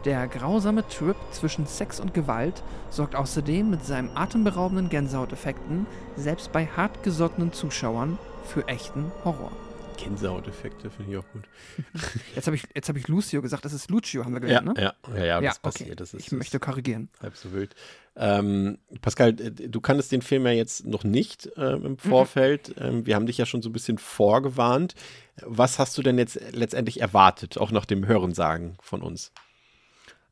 [0.05, 6.67] Der grausame Trip zwischen Sex und Gewalt sorgt außerdem mit seinen atemberaubenden Gänsehauteffekten selbst bei
[6.67, 9.51] hartgesottenen Zuschauern für echten Horror.
[9.97, 11.43] Gänsehauteffekte finde ich auch gut.
[12.35, 14.91] Jetzt habe ich, jetzt hab ich Lucio gesagt, das ist Lucio, haben wir gelernt, ja,
[14.91, 14.95] ne?
[15.07, 15.61] ja, ja, ja, das okay.
[15.63, 15.99] passiert.
[15.99, 17.09] Das ist, ich möchte korrigieren.
[17.21, 17.75] Halb so wild.
[18.15, 22.69] Ähm, Pascal, äh, du kanntest den Film ja jetzt noch nicht äh, im Vorfeld.
[22.79, 22.85] Mhm.
[22.85, 24.95] Ähm, wir haben dich ja schon so ein bisschen vorgewarnt.
[25.41, 29.31] Was hast du denn jetzt letztendlich erwartet, auch nach dem Hörensagen von uns?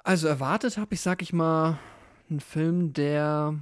[0.04, 1.80] Also erwartet habe ich, sag ich mal,
[2.30, 3.60] einen Film, der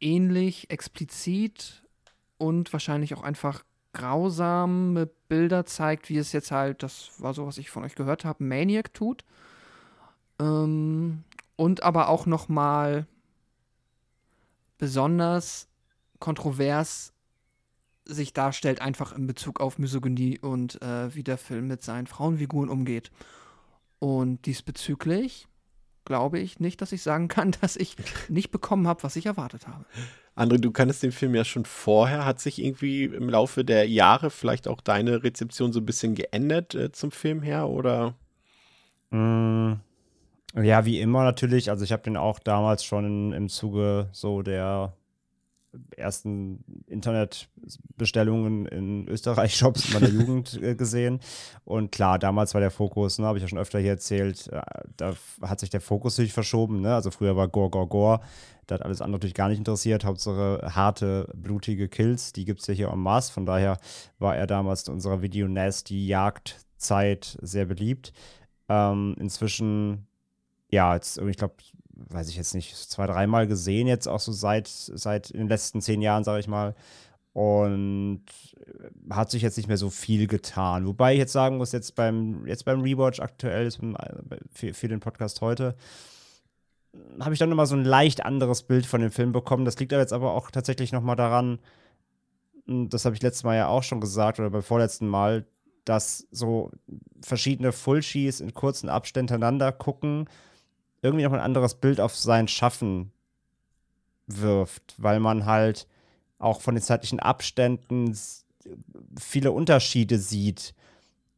[0.00, 1.82] ähnlich explizit
[2.36, 7.56] und wahrscheinlich auch einfach grausame Bilder zeigt, wie es jetzt halt, das war so, was
[7.56, 9.24] ich von euch gehört habe, Maniac tut.
[10.38, 11.24] Ähm,
[11.56, 13.06] und aber auch noch mal
[14.76, 15.68] besonders
[16.18, 17.12] kontrovers
[18.04, 22.68] sich darstellt, einfach in Bezug auf Misogynie und äh, wie der Film mit seinen Frauenfiguren
[22.68, 23.10] umgeht.
[23.98, 25.48] Und diesbezüglich
[26.04, 27.96] glaube ich nicht, dass ich sagen kann, dass ich
[28.28, 29.84] nicht bekommen habe, was ich erwartet habe.
[30.36, 32.24] André, du kanntest den Film ja schon vorher.
[32.24, 36.74] Hat sich irgendwie im Laufe der Jahre vielleicht auch deine Rezeption so ein bisschen geändert
[36.74, 38.14] äh, zum Film her oder?
[39.10, 39.74] Mm,
[40.60, 41.70] ja, wie immer natürlich.
[41.70, 44.94] Also ich habe den auch damals schon im Zuge so der
[45.96, 51.20] ersten Internetbestellungen in Österreich-Shops in meiner Jugend äh, gesehen.
[51.64, 54.62] Und klar, damals war der Fokus, ne, habe ich ja schon öfter hier erzählt, äh,
[54.96, 56.80] da hat sich der Fokus natürlich verschoben.
[56.80, 56.94] Ne?
[56.94, 58.20] Also früher war Gore, Gore, Gore.
[58.66, 60.04] Da hat alles andere natürlich gar nicht interessiert.
[60.04, 63.32] Hauptsache harte, blutige Kills, die gibt es ja hier en masse.
[63.32, 63.78] Von daher
[64.18, 68.12] war er damals in unserer Video-Nasty-Jagdzeit sehr beliebt.
[68.68, 70.06] Ähm, inzwischen,
[70.70, 71.54] ja, jetzt, ich glaube,
[71.96, 76.02] weiß ich jetzt nicht, zwei, dreimal gesehen, jetzt auch so seit, seit den letzten zehn
[76.02, 76.74] Jahren, sage ich mal.
[77.32, 78.22] Und
[78.56, 80.86] äh, hat sich jetzt nicht mehr so viel getan.
[80.86, 83.70] Wobei ich jetzt sagen muss, jetzt beim, jetzt beim Rewatch aktuell,
[84.52, 85.74] für, für den Podcast heute,
[87.18, 89.64] habe ich dann immer so ein leicht anderes Bild von dem Film bekommen.
[89.64, 91.58] Das liegt aber jetzt aber auch tatsächlich nochmal daran,
[92.66, 95.44] das habe ich letztes Mal ja auch schon gesagt oder beim vorletzten Mal,
[95.84, 96.70] dass so
[97.20, 100.28] verschiedene Fullshees in kurzen Abständen hintereinander gucken
[101.04, 103.12] irgendwie noch ein anderes Bild auf sein Schaffen
[104.26, 105.86] wirft, weil man halt
[106.38, 108.16] auch von den zeitlichen Abständen
[109.20, 110.74] viele Unterschiede sieht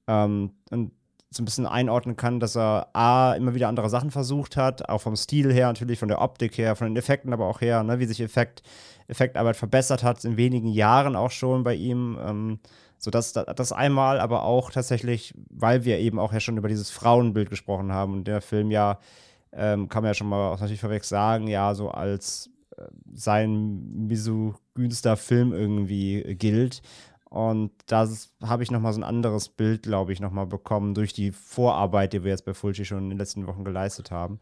[0.06, 0.92] ähm, und
[1.30, 5.00] so ein bisschen einordnen kann, dass er A, immer wieder andere Sachen versucht hat, auch
[5.00, 7.98] vom Stil her natürlich, von der Optik her, von den Effekten aber auch her, ne,
[7.98, 8.62] wie sich Effekt,
[9.08, 12.16] Effektarbeit verbessert hat in wenigen Jahren auch schon bei ihm.
[12.24, 12.60] Ähm,
[12.98, 16.90] so dass das einmal, aber auch tatsächlich, weil wir eben auch ja schon über dieses
[16.90, 18.98] Frauenbild gesprochen haben und der Film ja
[19.52, 25.16] ähm, kann man ja schon mal natürlich vorweg sagen, ja, so als äh, sein misogynster
[25.16, 26.82] Film irgendwie gilt.
[27.28, 28.08] Und da
[28.44, 32.22] habe ich nochmal so ein anderes Bild, glaube ich, nochmal bekommen durch die Vorarbeit, die
[32.22, 34.38] wir jetzt bei Fulci schon in den letzten Wochen geleistet haben.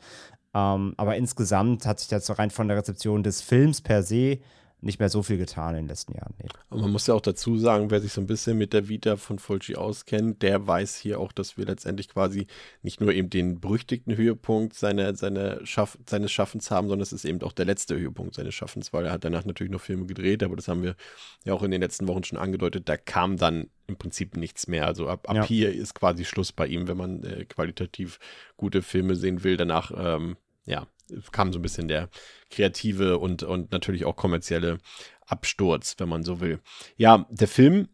[0.54, 4.38] Ähm, aber insgesamt hat sich das so rein von der Rezeption des Films per se
[4.84, 6.34] nicht mehr so viel getan in den letzten Jahren.
[6.38, 6.48] Nee.
[6.68, 9.16] Und man muss ja auch dazu sagen, wer sich so ein bisschen mit der Vita
[9.16, 12.46] von Fulci auskennt, der weiß hier auch, dass wir letztendlich quasi
[12.82, 17.24] nicht nur eben den berüchtigten Höhepunkt seiner, seiner Schaff, seines Schaffens haben, sondern es ist
[17.24, 20.42] eben auch der letzte Höhepunkt seines Schaffens, weil er hat danach natürlich noch Filme gedreht,
[20.42, 20.96] aber das haben wir
[21.44, 24.86] ja auch in den letzten Wochen schon angedeutet, da kam dann im Prinzip nichts mehr.
[24.86, 25.44] Also ab, ab ja.
[25.44, 28.18] hier ist quasi Schluss bei ihm, wenn man äh, qualitativ
[28.56, 29.56] gute Filme sehen will.
[29.56, 30.86] Danach, ähm, ja,
[31.32, 32.08] kam so ein bisschen der
[32.54, 34.78] kreative und, und natürlich auch kommerzielle
[35.26, 36.60] Absturz, wenn man so will.
[36.96, 37.88] Ja, der Film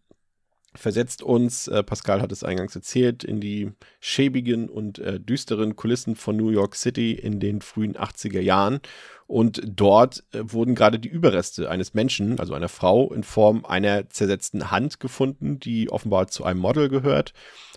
[0.75, 6.15] versetzt uns, äh, Pascal hat es eingangs erzählt, in die schäbigen und äh, düsteren Kulissen
[6.15, 8.81] von New York City in den frühen 80er Jahren.
[9.27, 14.09] Und dort äh, wurden gerade die Überreste eines Menschen, also einer Frau, in Form einer
[14.11, 17.33] zersetzten Hand gefunden, die offenbar zu einem Model gehört.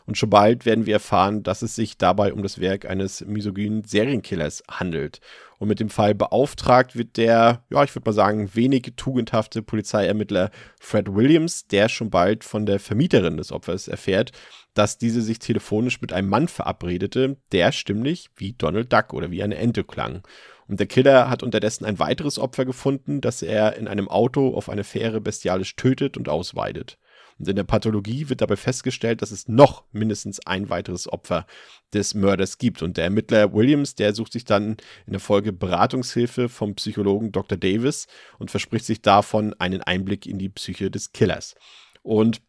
[0.06, 3.84] Und schon bald werden wir erfahren, dass es sich dabei um das Werk eines misogynen
[3.86, 5.22] Serienkillers handelt.
[5.64, 10.52] Und mit dem Fall beauftragt wird der, ja, ich würde mal sagen, wenig tugendhafte Polizeiermittler
[10.78, 14.34] Fred Williams, der schon bald von der Vermieterin des Opfers erfährt,
[14.74, 19.42] dass diese sich telefonisch mit einem Mann verabredete, der stimmlich wie Donald Duck oder wie
[19.42, 20.24] eine Ente klang.
[20.68, 24.68] Und der Killer hat unterdessen ein weiteres Opfer gefunden, das er in einem Auto auf
[24.68, 26.98] eine Fähre bestialisch tötet und ausweidet.
[27.44, 31.46] Und in der Pathologie wird dabei festgestellt, dass es noch mindestens ein weiteres Opfer
[31.94, 32.82] des Mörders gibt.
[32.82, 37.58] Und der Ermittler Williams, der sucht sich dann in der Folge Beratungshilfe vom Psychologen Dr.
[37.58, 38.08] Davis
[38.40, 41.56] und verspricht sich davon einen Einblick in die Psyche des Killers.
[42.02, 42.42] Und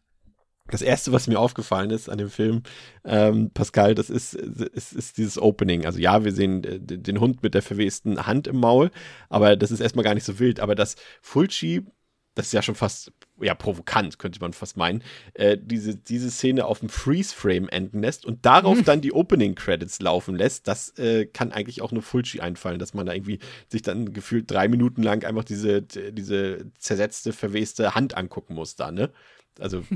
[0.67, 2.63] das erste, was mir aufgefallen ist an dem Film,
[3.03, 5.85] ähm, Pascal, das ist, ist, ist dieses Opening.
[5.85, 8.91] Also ja, wir sehen äh, den Hund mit der verwesten Hand im Maul,
[9.27, 10.61] aber das ist erstmal gar nicht so wild.
[10.61, 11.85] Aber dass Fulci,
[12.35, 16.65] das ist ja schon fast ja, provokant, könnte man fast meinen, äh, diese, diese Szene
[16.65, 21.51] auf dem Freeze-Frame enden lässt und darauf dann die Opening-Credits laufen lässt, das äh, kann
[21.51, 25.25] eigentlich auch nur Fulci einfallen, dass man da irgendwie sich dann gefühlt drei Minuten lang
[25.25, 29.11] einfach diese, diese zersetzte, verweste Hand angucken muss da, ne?
[29.59, 29.83] Also.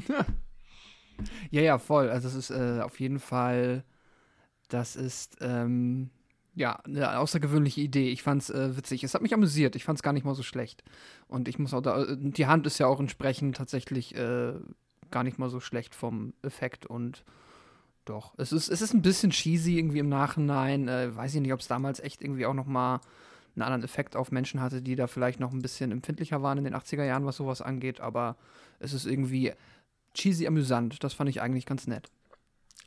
[1.52, 2.10] Ja, ja, voll.
[2.10, 3.84] Also es ist äh, auf jeden Fall,
[4.70, 6.12] das ist ähm,
[6.60, 8.10] ja eine außergewöhnliche Idee.
[8.10, 9.04] Ich fand's äh, witzig.
[9.04, 9.76] Es hat mich amüsiert.
[9.76, 10.84] Ich fand's gar nicht mal so schlecht.
[11.28, 14.54] Und ich muss auch da, äh, die Hand ist ja auch entsprechend tatsächlich äh,
[15.10, 17.24] gar nicht mal so schlecht vom Effekt und
[18.06, 18.34] doch.
[18.38, 20.88] Es ist, es ist ein bisschen cheesy irgendwie im Nachhinein.
[20.88, 23.02] Äh, weiß ich nicht, ob es damals echt irgendwie auch noch mal
[23.56, 26.64] einen anderen Effekt auf Menschen hatte, die da vielleicht noch ein bisschen empfindlicher waren in
[26.64, 28.00] den 80er Jahren, was sowas angeht.
[28.00, 28.36] Aber
[28.80, 29.54] es ist irgendwie
[30.14, 31.04] cheesy amüsant.
[31.04, 32.10] Das fand ich eigentlich ganz nett.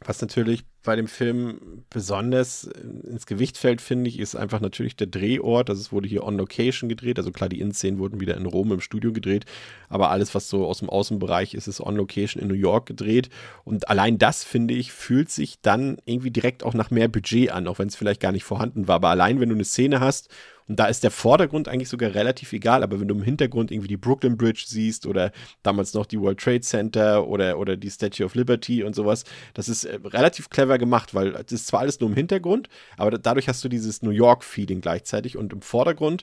[0.05, 5.07] Was natürlich bei dem Film besonders ins Gewicht fällt, finde ich, ist einfach natürlich der
[5.07, 5.71] Drehort.
[5.71, 7.19] Also es wurde hier on Location gedreht.
[7.19, 9.45] Also klar, die Innenszenen wurden wieder in Rom im Studio gedreht.
[9.89, 13.29] Aber alles, was so aus dem Außenbereich ist, ist on Location in New York gedreht.
[13.65, 17.69] Und allein das, finde ich, fühlt sich dann irgendwie direkt auch nach mehr Budget an,
[17.69, 18.97] auch wenn es vielleicht gar nicht vorhanden war.
[18.97, 20.31] Aber allein, wenn du eine Szene hast
[20.73, 23.89] und da ist der Vordergrund eigentlich sogar relativ egal, aber wenn du im Hintergrund irgendwie
[23.89, 25.31] die Brooklyn Bridge siehst oder
[25.63, 29.69] damals noch die World Trade Center oder, oder die Statue of Liberty und sowas, das
[29.69, 33.49] ist äh, relativ clever gemacht, weil es ist zwar alles nur im Hintergrund, aber dadurch
[33.49, 36.23] hast du dieses New York-Feeling gleichzeitig und im Vordergrund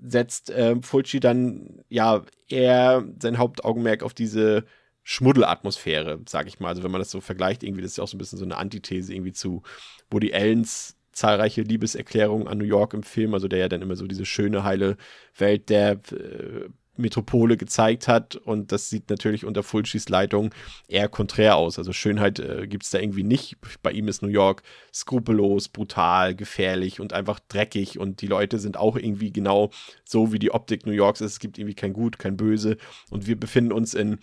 [0.00, 4.64] setzt äh, Fulci dann ja eher sein Hauptaugenmerk auf diese
[5.02, 6.68] Schmuddelatmosphäre, sag ich mal.
[6.68, 8.44] Also wenn man das so vergleicht, irgendwie, das ist ja auch so ein bisschen so
[8.44, 9.62] eine Antithese irgendwie zu
[10.08, 14.06] Woody Allens zahlreiche Liebeserklärungen an New York im Film, also der ja dann immer so
[14.06, 14.96] diese schöne, heile
[15.36, 18.36] Welt der äh, Metropole gezeigt hat.
[18.36, 20.54] Und das sieht natürlich unter Fulcis Leitung
[20.88, 21.78] eher konträr aus.
[21.78, 23.56] Also Schönheit äh, gibt es da irgendwie nicht.
[23.82, 27.98] Bei ihm ist New York skrupellos, brutal, gefährlich und einfach dreckig.
[27.98, 29.70] Und die Leute sind auch irgendwie genau
[30.04, 31.32] so, wie die Optik New Yorks ist.
[31.32, 32.76] Es gibt irgendwie kein Gut, kein Böse.
[33.10, 34.18] Und wir befinden uns in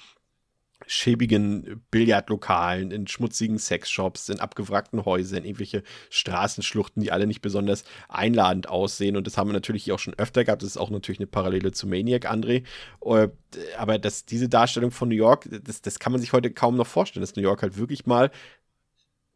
[0.87, 8.69] schäbigen Billardlokalen, in schmutzigen Sexshops, in abgewrackten Häusern, irgendwelche Straßenschluchten, die alle nicht besonders einladend
[8.69, 9.17] aussehen.
[9.17, 10.61] Und das haben wir natürlich auch schon öfter gehabt.
[10.61, 12.63] Das ist auch natürlich eine Parallele zu Maniac, André.
[13.03, 13.29] Äh,
[13.77, 16.87] aber das, diese Darstellung von New York, das, das kann man sich heute kaum noch
[16.87, 18.31] vorstellen, dass New York halt wirklich mal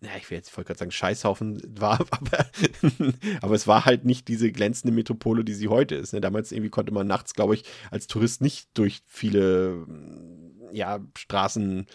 [0.02, 2.50] ja, ich will jetzt voll gerade sagen, Scheißhaufen war, aber,
[3.42, 6.14] aber es war halt nicht diese glänzende Metropole, die sie heute ist.
[6.14, 6.22] Ne?
[6.22, 9.86] Damals irgendwie konnte man nachts, glaube ich, als Tourist nicht durch viele
[10.72, 11.86] ja, Straßen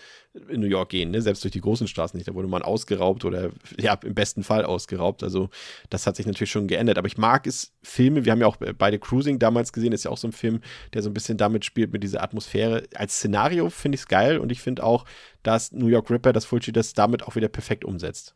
[0.48, 1.22] in New York gehen, ne?
[1.22, 2.28] selbst durch die großen Straßen nicht.
[2.28, 5.22] Da wurde man ausgeraubt oder ja, im besten Fall ausgeraubt.
[5.22, 5.48] Also
[5.90, 6.98] das hat sich natürlich schon geändert.
[6.98, 10.10] Aber ich mag es, Filme, wir haben ja auch beide Cruising damals gesehen, ist ja
[10.10, 10.60] auch so ein Film,
[10.92, 12.84] der so ein bisschen damit spielt, mit dieser Atmosphäre.
[12.94, 15.04] Als Szenario finde ich es geil und ich finde auch,
[15.42, 18.34] dass New York Ripper, das Fulci das damit auch wieder perfekt umsetzt.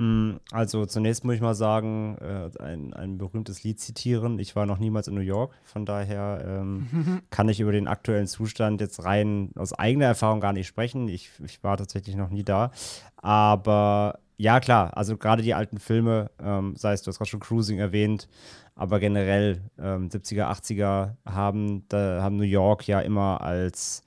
[0.00, 4.38] Mm, also zunächst muss ich mal sagen, äh, ein, ein berühmtes Lied zitieren.
[4.38, 8.26] Ich war noch niemals in New York, von daher ähm, kann ich über den aktuellen
[8.26, 11.08] Zustand jetzt rein aus eigener Erfahrung gar nicht sprechen.
[11.08, 12.70] Ich, ich war tatsächlich noch nie da.
[13.16, 17.40] Aber ja, klar, also gerade die alten Filme, ähm, sei es, du hast gerade schon
[17.40, 18.26] Cruising erwähnt,
[18.74, 24.02] aber generell ähm, 70er, 80er haben, da, haben New York ja immer als,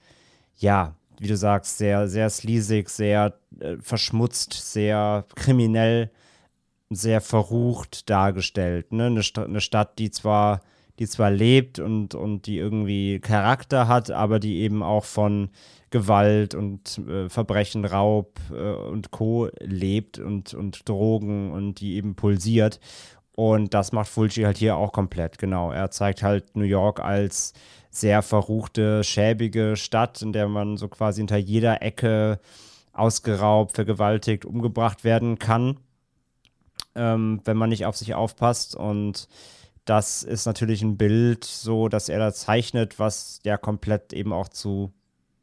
[0.56, 6.10] ja, wie du sagst, sehr, sehr sleazig, sehr äh, verschmutzt, sehr kriminell,
[6.90, 8.92] sehr verrucht dargestellt.
[8.92, 9.06] Ne?
[9.06, 10.60] Eine, St eine Stadt, die zwar,
[10.98, 15.50] die zwar lebt und, und die irgendwie Charakter hat, aber die eben auch von
[15.90, 19.48] Gewalt und äh, Verbrechen, Raub äh, und Co.
[19.60, 22.80] lebt und, und Drogen und die eben pulsiert.
[23.36, 25.72] Und das macht Fulci halt hier auch komplett, genau.
[25.72, 27.52] Er zeigt halt New York als
[27.94, 32.40] sehr verruchte, schäbige Stadt, in der man so quasi hinter jeder Ecke
[32.92, 35.78] ausgeraubt, vergewaltigt, umgebracht werden kann,
[36.96, 38.74] ähm, wenn man nicht auf sich aufpasst.
[38.74, 39.28] Und
[39.84, 44.48] das ist natürlich ein Bild, so dass er da zeichnet, was ja komplett eben auch
[44.48, 44.92] zu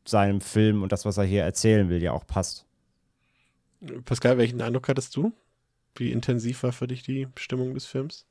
[0.06, 2.66] seinem Film und das, was er hier erzählen will, ja auch passt.
[4.04, 5.32] Pascal, welchen Eindruck hattest du?
[5.96, 8.26] Wie intensiv war für dich die Stimmung des Films?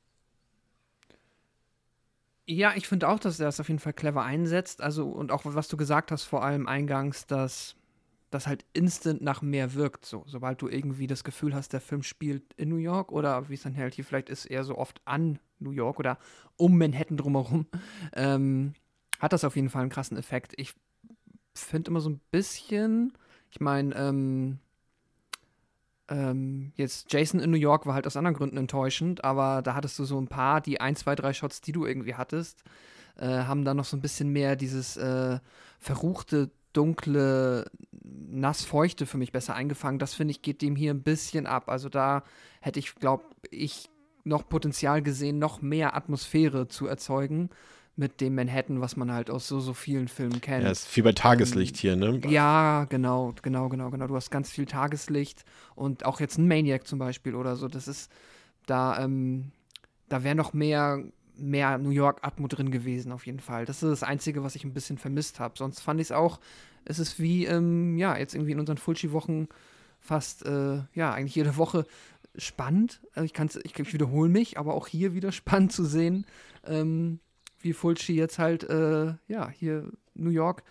[2.47, 4.81] Ja, ich finde auch, dass er das auf jeden Fall clever einsetzt.
[4.81, 7.75] Also, und auch was du gesagt hast, vor allem eingangs, dass
[8.31, 10.05] das halt instant nach mehr wirkt.
[10.05, 13.55] So, sobald du irgendwie das Gefühl hast, der Film spielt in New York oder wie
[13.55, 16.17] es dann halt hier vielleicht ist, eher so oft an New York oder
[16.57, 17.67] um Manhattan drumherum,
[18.13, 18.73] ähm,
[19.19, 20.53] hat das auf jeden Fall einen krassen Effekt.
[20.57, 20.73] Ich
[21.55, 23.13] finde immer so ein bisschen,
[23.51, 24.59] ich meine, ähm,
[26.11, 29.97] ähm, jetzt Jason in New York war halt aus anderen Gründen enttäuschend, aber da hattest
[29.97, 32.63] du so ein paar, die ein, zwei, drei Shots, die du irgendwie hattest,
[33.17, 35.39] äh, haben dann noch so ein bisschen mehr dieses äh,
[35.79, 37.71] verruchte, dunkle,
[38.03, 39.99] nassfeuchte für mich besser eingefangen.
[39.99, 41.69] Das finde ich geht dem hier ein bisschen ab.
[41.69, 42.23] Also da
[42.59, 43.89] hätte ich, glaube ich,
[44.23, 47.49] noch Potenzial gesehen, noch mehr Atmosphäre zu erzeugen
[47.95, 50.63] mit dem Manhattan, was man halt aus so, so vielen Filmen kennt.
[50.63, 52.19] Ja, ist viel bei Tageslicht hier, ne?
[52.27, 54.07] Ja, genau, genau, genau, genau.
[54.07, 55.43] Du hast ganz viel Tageslicht
[55.75, 57.67] und auch jetzt ein Maniac zum Beispiel oder so.
[57.67, 58.11] Das ist,
[58.65, 59.51] da, ähm,
[60.07, 61.03] da wäre noch mehr,
[61.35, 63.65] mehr New York-Atmo drin gewesen, auf jeden Fall.
[63.65, 65.55] Das ist das Einzige, was ich ein bisschen vermisst habe.
[65.57, 66.39] Sonst fand ich es auch,
[66.85, 69.47] es ist wie, ähm, ja, jetzt irgendwie in unseren Fulci-Wochen
[69.99, 71.85] fast, äh, ja, eigentlich jede Woche
[72.35, 73.01] spannend.
[73.13, 76.25] Also ich, kann's, ich, ich wiederhole mich, aber auch hier wieder spannend zu sehen,
[76.65, 77.19] ähm,
[77.63, 80.63] wie Fulci jetzt halt, äh, ja, hier New York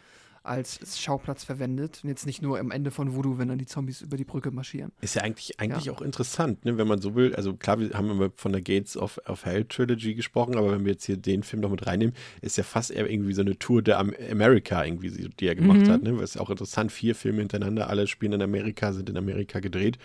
[0.42, 2.00] als Schauplatz verwendet.
[2.02, 4.50] Und jetzt nicht nur am Ende von Voodoo, wenn dann die Zombies über die Brücke
[4.50, 4.90] marschieren.
[5.02, 5.92] Ist ja eigentlich, eigentlich Ja.
[5.92, 7.34] auch interessant, ne, wenn man so will.
[7.36, 10.86] Also klar, wir haben immer von der Gates of, of Hell Trilogy gesprochen, aber wenn
[10.86, 13.58] wir jetzt hier den Film noch mit reinnehmen, ist ja fast eher irgendwie so eine
[13.58, 15.90] Tour der Am America irgendwie, die die er gemacht Mhm.
[15.90, 16.02] hat.
[16.02, 16.16] Ne?
[16.16, 19.60] Weil es ist auch interessant, vier Filme hintereinander, alle spielen in Amerika, sind in Amerika
[19.60, 19.98] gedreht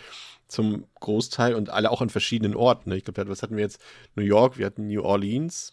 [0.48, 2.90] zum Großteil und alle auch an verschiedenen Orten.
[2.90, 2.98] Ne?
[2.98, 3.80] Ich glaube, was hatten wir jetzt?
[4.16, 5.72] New York, wir hatten New Orleans.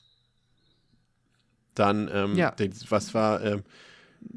[1.76, 2.52] Dann, ähm, Ja.
[2.52, 3.64] der, was war ähm,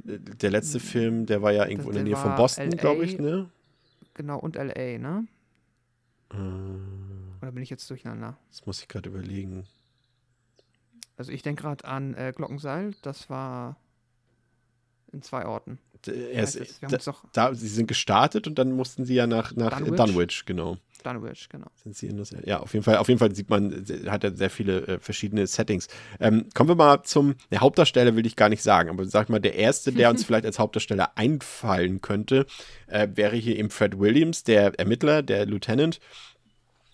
[0.04, 3.50] der letzte Film, der war ja irgendwo in der Nähe von Boston, glaube ich, ne?
[4.14, 5.26] Genau, und L.A., ne?
[6.32, 6.36] Äh,
[7.42, 8.36] Oder bin ich jetzt durcheinander?
[8.50, 9.66] Das muss ich gerade überlegen.
[11.16, 13.76] Also ich denke gerade an äh, Glockenseil, das war
[15.12, 15.78] in zwei Orten.
[16.06, 19.54] D- Er ist, haben da, da, sie sind gestartet und dann mussten sie ja nach,
[19.54, 19.96] nach Dunwich?
[19.96, 20.76] Dunwich, Dunwich genau.
[21.04, 21.66] Dunwich, genau.
[21.84, 24.24] Sind sie in das, ja, auf jeden Fall, auf jeden Fall sieht man, äh, hat
[24.24, 25.86] er sehr viele äh, verschiedene Settings.
[26.18, 29.38] Ähm, kommen wir mal zum, der Hauptdarsteller will ich gar nicht sagen, aber sag mal,
[29.38, 32.46] der erste, der uns vielleicht als Hauptdarsteller einfallen könnte,
[32.88, 36.00] äh, wäre hier eben Fred Williams, der Ermittler, der Lieutenant.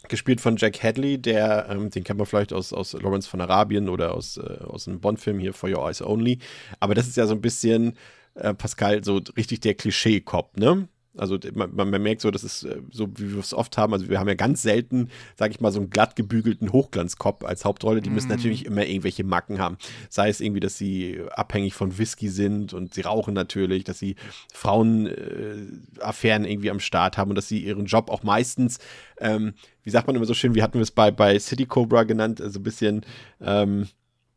[0.09, 3.88] Gespielt von Jack Hadley, der, ähm, den kennt man vielleicht aus, aus Lawrence von Arabien
[3.88, 6.40] oder aus, äh, aus einem Bond-Film hier, For Your Eyes Only.
[6.81, 7.96] Aber das ist ja so ein bisschen,
[8.35, 10.88] äh, Pascal, so richtig der Klischee-Cop, ne?
[11.16, 13.92] Also man, man merkt so, das ist äh, so, wie wir es oft haben.
[13.92, 17.66] Also wir haben ja ganz selten, sag ich mal, so einen glatt gebügelten Hochglanzkopf als
[17.66, 18.01] Hauptrolle.
[18.01, 19.77] Die müssen natürlich immer irgendwelche Macken haben.
[20.09, 24.16] Sei es irgendwie, dass sie abhängig von Whisky sind und sie rauchen natürlich, dass sie
[24.55, 28.79] Frauenaffären äh, irgendwie am Start haben und dass sie ihren Job auch meistens,
[29.18, 32.05] ähm, wie sagt man immer so schön, wie hatten wir es bei, bei City Cobra
[32.05, 33.05] genannt, also ein bisschen
[33.40, 33.88] ähm,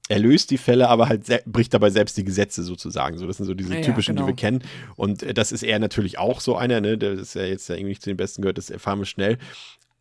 [0.07, 3.17] er löst die Fälle, aber halt bricht dabei selbst die Gesetze sozusagen.
[3.17, 4.27] So, das sind so diese Ja, typischen, genau.
[4.27, 4.63] die wir kennen.
[4.95, 6.97] Und äh, das ist er natürlich auch so einer, ne?
[6.97, 9.37] Der ist ja jetzt ja irgendwie nicht zu den Besten gehört, das erfahren wir schnell.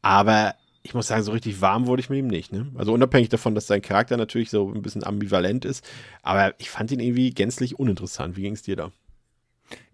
[0.02, 2.70] Aber ich muss sagen, so richtig warm wurde ich mit ihm nicht, ne?
[2.74, 5.88] Also unabhängig davon, dass sein Charakter natürlich so ein bisschen ambivalent ist,
[6.22, 8.36] aber ich fand ihn irgendwie gänzlich uninteressant.
[8.36, 8.92] Wie ging es dir da?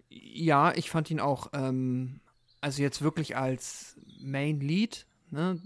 [0.09, 2.19] Ja, ich fand ihn auch, ähm,
[2.59, 5.57] also jetzt wirklich als Main Lead, ne,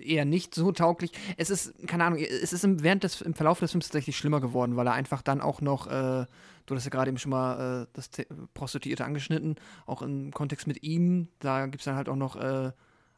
[0.00, 1.12] eher nicht so tauglich.
[1.36, 4.40] Es ist, keine Ahnung, es ist im, während des, im Verlauf des Films tatsächlich schlimmer
[4.40, 6.26] geworden, weil er einfach dann auch noch, äh,
[6.66, 10.66] du hast ja gerade eben schon mal äh, das The Prostituierte angeschnitten, auch im Kontext
[10.66, 12.72] mit ihm, da gibt es dann halt auch noch äh,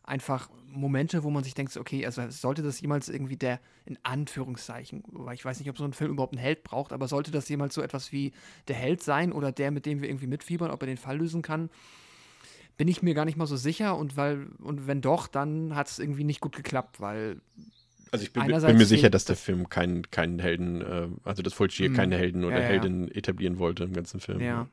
[0.04, 5.04] einfach Momente, wo man sich denkt, okay, also sollte das jemals irgendwie der, in Anführungszeichen,
[5.06, 7.48] weil ich weiß nicht, ob so ein Film überhaupt einen Held braucht, aber sollte das
[7.48, 8.32] jemals so etwas wie
[8.68, 11.42] der Held sein oder der, mit dem wir irgendwie mitfiebern, ob er den Fall lösen
[11.42, 11.70] kann,
[12.76, 15.88] bin ich mir gar nicht mal so sicher und weil, und wenn doch, dann hat
[15.88, 17.40] es irgendwie nicht gut geklappt, weil
[18.10, 21.52] Also ich bin, bin mir sicher, dass der Film keinen, keinen Helden, äh, also dass
[21.54, 21.94] Fulci Hm.
[21.94, 22.68] keine Helden oder Ja, ja.
[22.68, 24.40] Heldin etablieren wollte im ganzen Film.
[24.40, 24.68] Ja.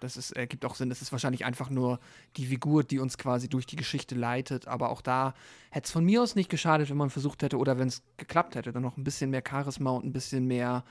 [0.00, 0.90] Das ist, äh, gibt auch Sinn.
[0.90, 1.98] Das ist wahrscheinlich einfach nur
[2.36, 4.68] die Figur, die uns quasi durch die Geschichte leitet.
[4.68, 5.32] Aber auch da
[5.70, 8.54] hätte es von mir aus nicht geschadet, wenn man versucht hätte oder wenn es geklappt
[8.54, 10.84] hätte, dann noch ein bisschen mehr Charisma und ein bisschen mehr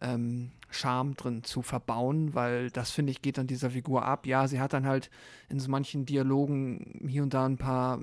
[0.00, 4.26] ähm, Charme drin zu verbauen, weil das, finde ich, geht an dieser Figur ab.
[4.26, 5.10] Ja, sie hat dann halt
[5.48, 8.00] in so manchen Dialogen hier und da ein paar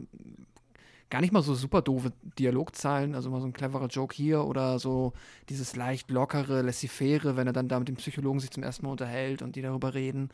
[1.12, 4.80] gar nicht mal so super doofe Dialogzeilen, also mal so ein cleverer Joke hier oder
[4.80, 5.14] so
[5.50, 8.94] dieses leicht lockere, laissez-faire, wenn er dann da mit dem Psychologen sich zum ersten Mal
[8.94, 10.30] unterhält und die darüber reden,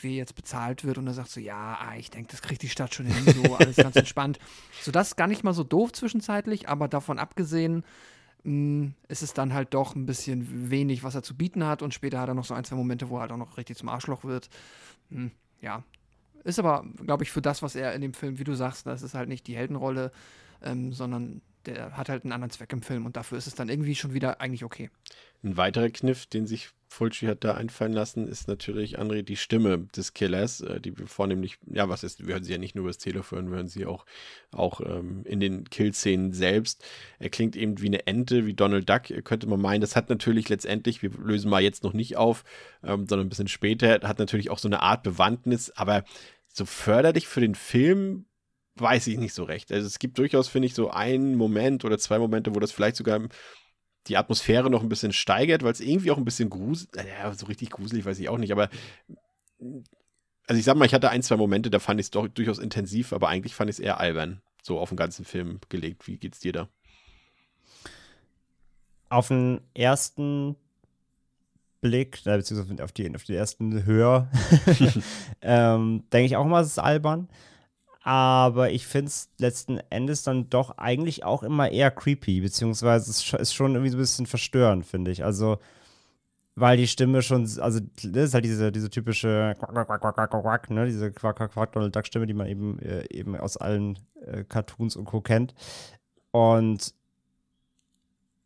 [0.00, 2.68] wie jetzt bezahlt wird und er sagt so, ja, ah, ich denke, das kriegt die
[2.68, 4.38] Stadt schon hin, so alles ganz entspannt.
[4.82, 7.82] So, das gar nicht mal so doof zwischenzeitlich, aber davon abgesehen
[8.48, 11.94] mh, ist es dann halt doch ein bisschen wenig, was er zu bieten hat und
[11.94, 13.88] später hat er noch so ein, zwei Momente, wo er halt auch noch richtig zum
[13.88, 14.48] Arschloch wird.
[15.10, 15.84] Hm, ja,
[16.44, 19.02] ist aber, glaube ich, für das, was er in dem Film, wie du sagst, das
[19.02, 20.12] ist halt nicht die Heldenrolle,
[20.62, 23.68] ähm, sondern der hat halt einen anderen Zweck im Film und dafür ist es dann
[23.68, 24.90] irgendwie schon wieder eigentlich okay.
[25.42, 29.86] Ein weiterer Kniff, den sich Fulci hat da einfallen lassen, ist natürlich, André, die Stimme
[29.94, 32.82] des Killers, äh, die wir vornehmlich, ja, was ist, wir hören sie ja nicht nur
[32.82, 34.06] über das Telefon, wir hören sie auch,
[34.50, 36.82] auch ähm, in den Kill-Szenen selbst.
[37.18, 39.82] Er klingt eben wie eine Ente, wie Donald Duck, könnte man meinen.
[39.82, 42.42] Das hat natürlich letztendlich, wir lösen mal jetzt noch nicht auf,
[42.82, 46.04] ähm, sondern ein bisschen später, hat natürlich auch so eine Art Bewandtnis, aber
[46.46, 48.24] so förderlich für den Film
[48.76, 49.72] weiß ich nicht so recht.
[49.72, 52.96] Also es gibt durchaus, finde ich, so einen Moment oder zwei Momente, wo das vielleicht
[52.96, 53.20] sogar
[54.08, 57.46] die Atmosphäre noch ein bisschen steigert, weil es irgendwie auch ein bisschen gruselig, ja, so
[57.46, 58.68] richtig gruselig weiß ich auch nicht, aber
[60.48, 62.58] also ich sag mal, ich hatte ein, zwei Momente, da fand ich es doch durchaus
[62.58, 66.06] intensiv, aber eigentlich fand ich es eher albern, so auf den ganzen Film gelegt.
[66.06, 66.68] Wie geht's dir da?
[69.10, 70.56] Auf den ersten
[71.80, 74.30] Blick, beziehungsweise auf die, auf die ersten Hör,
[75.42, 77.28] ähm, denke ich auch mal, es ist albern.
[78.08, 83.34] Aber ich finde es letzten Endes dann doch eigentlich auch immer eher creepy, beziehungsweise es
[83.34, 85.24] ist schon irgendwie so ein bisschen verstörend, finde ich.
[85.26, 85.58] Also,
[86.54, 90.30] weil die Stimme schon, also das ist halt diese, diese typische Quack, Quack, Quack, Quack,
[90.30, 93.58] Quack, ne, diese Quack, Quack, Quack, Donald Duck Stimme, die man eben, äh, eben aus
[93.58, 95.20] allen äh, Cartoons und Co.
[95.20, 95.54] kennt.
[96.30, 96.94] Und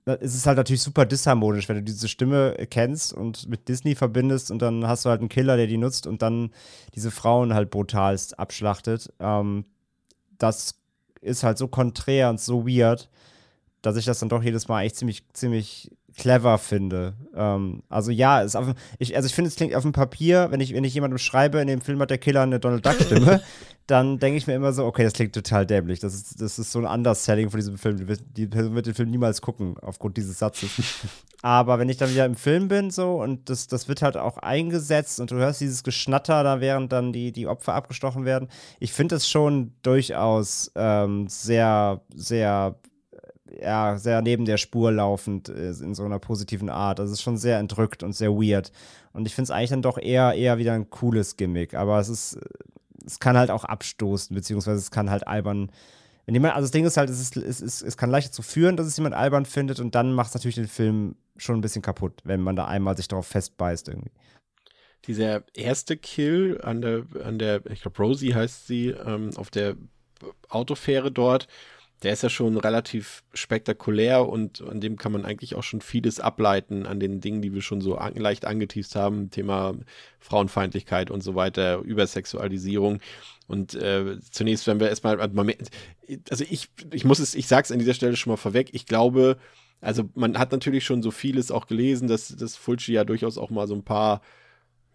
[0.05, 4.50] es ist halt natürlich super disharmonisch, wenn du diese Stimme kennst und mit Disney verbindest
[4.50, 6.50] und dann hast du halt einen Killer, der die nutzt und dann
[6.94, 9.12] diese Frauen halt brutalst abschlachtet.
[9.20, 9.64] Ähm,
[10.38, 10.74] das
[11.20, 13.09] ist halt so konträr und so weird,
[13.80, 17.15] dass ich das dann doch jedes Mal echt ziemlich, ziemlich clever finde.
[17.35, 20.75] Ähm, also ja, auf, ich, also ich finde, es klingt auf dem Papier, wenn ich,
[20.75, 23.41] wenn ich jemandem schreibe, in dem Film hat der Killer eine Donald Duck-Stimme,
[23.87, 26.01] dann denke ich mir immer so, okay, das klingt total dämlich.
[26.01, 28.07] Das ist, das ist so ein Underselling von diesem Film.
[28.37, 30.71] Die Person wird den Film niemals gucken, aufgrund dieses Satzes.
[31.43, 34.39] Aber wenn ich dann wieder im Film bin, so, und das, das wird halt auch
[34.39, 38.49] eingesetzt und du hörst dieses Geschnatter, da während dann die, die Opfer abgestochen werden,
[38.79, 42.77] ich finde es schon durchaus ähm, sehr, sehr
[43.61, 46.98] ja, sehr neben der Spur laufend äh, in so einer positiven Art.
[46.98, 48.72] Das ist schon sehr entrückt und sehr weird.
[49.12, 51.74] Und ich finde es eigentlich dann doch eher, eher wieder ein cooles Gimmick.
[51.74, 52.38] Aber es ist,
[53.05, 55.70] es kann halt auch abstoßen, beziehungsweise es kann halt albern.
[56.24, 58.42] Wenn jemand, also das Ding ist halt, es, ist, es, ist, es kann leicht dazu
[58.42, 61.61] führen, dass es jemand albern findet und dann macht es natürlich den Film schon ein
[61.62, 64.12] bisschen kaputt, wenn man da einmal sich darauf festbeißt irgendwie.
[65.07, 69.74] Dieser erste Kill an der, an der, ich glaube Rosie heißt sie, ähm, auf der
[70.48, 71.48] Autofähre dort,
[72.03, 76.18] der ist ja schon relativ spektakulär und an dem kann man eigentlich auch schon vieles
[76.18, 79.74] ableiten an den Dingen, die wir schon so an, leicht angeteased haben, Thema
[80.18, 83.00] Frauenfeindlichkeit und so weiter, Übersexualisierung.
[83.46, 87.94] Und äh, zunächst, wenn wir erstmal, also ich, ich muss es, ich sag's an dieser
[87.94, 89.36] Stelle schon mal vorweg, ich glaube,
[89.80, 93.50] also man hat natürlich schon so vieles auch gelesen, dass, dass Fulci ja durchaus auch
[93.50, 94.22] mal so ein paar,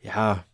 [0.01, 0.45] ja,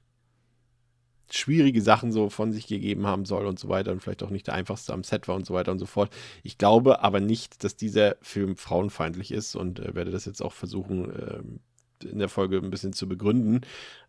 [1.31, 4.47] schwierige Sachen so von sich gegeben haben soll und so weiter und vielleicht auch nicht
[4.47, 6.13] der einfachste am Set war und so weiter und so fort.
[6.43, 10.53] Ich glaube aber nicht, dass dieser Film frauenfeindlich ist und äh, werde das jetzt auch
[10.53, 13.61] versuchen, äh, in der Folge ein bisschen zu begründen.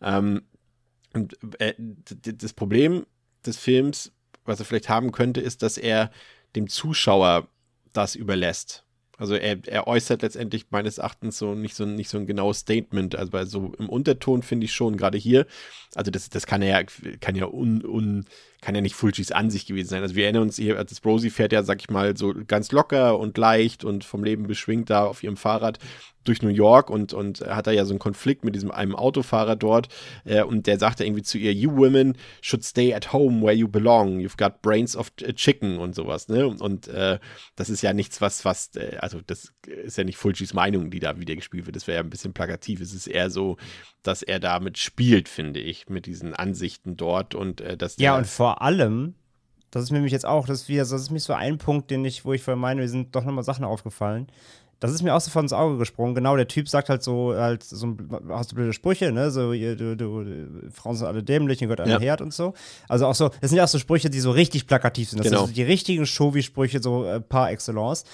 [0.02, 0.42] Ähm,
[1.12, 3.06] und äh, das Problem
[3.46, 4.12] des Films,
[4.44, 6.10] was er vielleicht haben könnte, ist, dass er
[6.56, 7.48] dem Zuschauer
[7.92, 8.83] das überlässt.
[9.18, 13.14] Also er, er äußert letztendlich meines Erachtens so nicht so nicht so ein genaues Statement.
[13.14, 15.46] Also bei so im Unterton finde ich schon, gerade hier,
[15.94, 16.86] also das, das kann er ja,
[17.20, 18.24] kann ja un, un,
[18.64, 20.02] kann ja nicht Fulcis Ansicht gewesen sein.
[20.02, 23.18] Also wir erinnern uns hier, das Rosie fährt ja, sag ich mal, so ganz locker
[23.18, 25.78] und leicht und vom Leben beschwingt da auf ihrem Fahrrad
[26.24, 29.56] durch New York und, und hat da ja so einen Konflikt mit diesem einem Autofahrer
[29.56, 29.88] dort
[30.24, 33.68] äh, und der sagt irgendwie zu ihr, you women should stay at home where you
[33.68, 36.46] belong, you've got brains of chicken und sowas, ne?
[36.46, 37.18] Und äh,
[37.56, 41.00] das ist ja nichts, was, was, äh, also das ist ja nicht Fulcis Meinung, die
[41.00, 43.56] da wieder gespielt wird, das wäre ja ein bisschen plakativ, es ist eher so,
[44.02, 48.26] dass er damit spielt, finde ich, mit diesen Ansichten dort und äh, dass Ja, und
[48.26, 49.14] vor allem,
[49.70, 51.90] das ist mir nämlich jetzt auch, das ist, wieder, das ist mich so ein Punkt,
[51.90, 54.28] den ich, wo ich meine, mir sind doch nochmal Sachen aufgefallen
[54.84, 56.14] das ist mir auch so von ins Auge gesprungen.
[56.14, 57.96] Genau, der Typ sagt halt so, halt so
[58.28, 59.30] hast du blöde Sprüche, ne?
[59.30, 60.26] So, ihr, du, du,
[60.72, 62.00] Frauen sind alle dämlich, ihr gehört einer ja.
[62.00, 62.52] Herd und so.
[62.86, 65.20] Also auch so, das sind ja auch so Sprüche, die so richtig plakativ sind.
[65.20, 65.46] Das genau.
[65.46, 68.04] sind so die richtigen Showy-Sprüche, so äh, par excellence.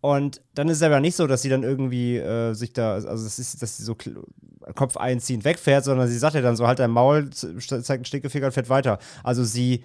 [0.00, 3.08] Und dann ist es aber nicht so, dass sie dann irgendwie äh, sich da, also
[3.08, 3.96] das ist, dass sie so
[4.74, 8.46] Kopf einziehend wegfährt, sondern sie sagt ja dann so, halt dein Maul, zeigt einen Stinkefinger
[8.46, 8.98] und fährt weiter.
[9.22, 9.84] Also sie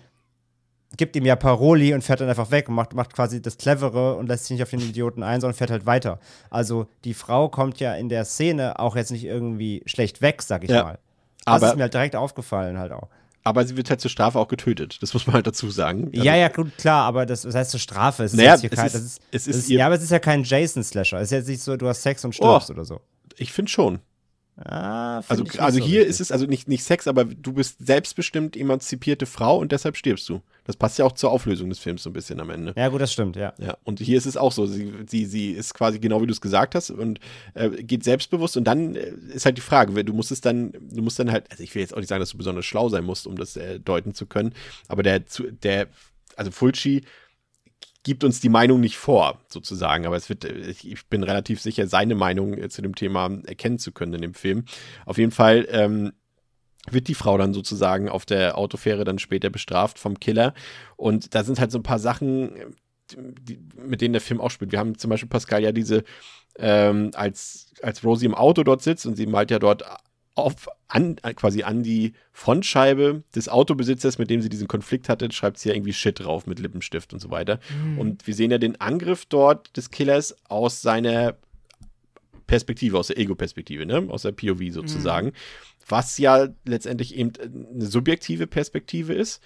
[0.97, 4.15] gibt ihm ja Paroli und fährt dann einfach weg und macht, macht quasi das Clevere
[4.15, 6.19] und lässt sich nicht auf den Idioten ein, sondern fährt halt weiter.
[6.49, 10.63] Also die Frau kommt ja in der Szene auch jetzt nicht irgendwie schlecht weg, sag
[10.63, 10.83] ich ja.
[10.83, 10.99] mal.
[11.45, 13.07] Das aber, ist mir halt direkt aufgefallen halt auch.
[13.43, 15.01] Aber sie wird halt zur Strafe auch getötet.
[15.01, 16.11] Das muss man halt dazu sagen.
[16.13, 18.23] Also, ja, ja, gut, klar, aber das, das heißt zur Strafe.
[18.23, 20.19] Es naja, ist es kein, ist, ist, es ist, ist ja, aber es ist ja
[20.19, 21.17] kein Jason-Slasher.
[21.17, 23.01] Es ist jetzt nicht so, du hast Sex und stirbst oh, oder so.
[23.37, 23.99] Ich finde schon.
[24.57, 26.09] Ah, Also, also so hier richtig.
[26.11, 30.27] ist es also nicht, nicht Sex, aber du bist selbstbestimmt emanzipierte Frau und deshalb stirbst
[30.29, 30.41] du.
[30.65, 32.73] Das passt ja auch zur Auflösung des Films so ein bisschen am Ende.
[32.77, 33.53] Ja, gut, das stimmt, ja.
[33.57, 34.67] Ja, und hier ist es auch so.
[34.67, 37.19] Sie, sie, sie ist quasi genau wie du es gesagt hast und
[37.55, 40.73] äh, geht selbstbewusst und dann äh, ist halt die Frage, wer- du musst es dann,
[40.73, 42.89] du musst dann halt, also ich will jetzt auch nicht sagen, dass du besonders schlau
[42.89, 44.53] sein musst, um das äh, deuten zu können,
[44.87, 45.87] aber der, zu- der,
[46.35, 47.01] also Fulci
[48.03, 51.87] gibt uns die Meinung nicht vor, sozusagen, aber es wird, äh, ich, bin relativ sicher,
[51.87, 54.65] seine Meinung äh, zu dem Thema erkennen zu können in dem Film.
[55.05, 56.13] Auf jeden Fall, ähm,
[56.89, 60.53] wird die Frau dann sozusagen auf der Autofähre dann später bestraft vom Killer.
[60.97, 62.51] Und da sind halt so ein paar Sachen,
[63.15, 64.71] die, mit denen der Film auch spielt.
[64.71, 66.03] Wir haben zum Beispiel Pascal ja diese,
[66.57, 69.83] ähm, als, als Rosie im Auto dort sitzt und sie malt ja dort
[70.35, 75.57] auf, an, quasi an die Frontscheibe des Autobesitzers, mit dem sie diesen Konflikt hatte, schreibt
[75.57, 77.59] sie ja irgendwie Shit drauf mit Lippenstift und so weiter.
[77.97, 81.37] Und wir sehen ja den Angriff dort des Killers aus seiner
[82.45, 84.05] Perspektive, aus der Ego-Perspektive, ne?
[84.09, 85.31] aus der POV sozusagen,
[85.87, 87.31] was ja letztendlich eben
[87.73, 89.41] eine subjektive Perspektive ist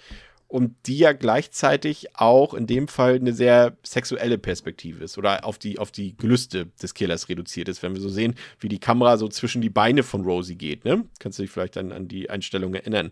[0.48, 5.58] und die ja gleichzeitig auch in dem Fall eine sehr sexuelle Perspektive ist oder auf
[5.58, 9.16] die, auf die Gelüste des Killers reduziert ist, wenn wir so sehen, wie die Kamera
[9.16, 11.04] so zwischen die Beine von Rosie geht, ne?
[11.18, 13.10] Kannst du dich vielleicht dann an die Einstellung erinnern?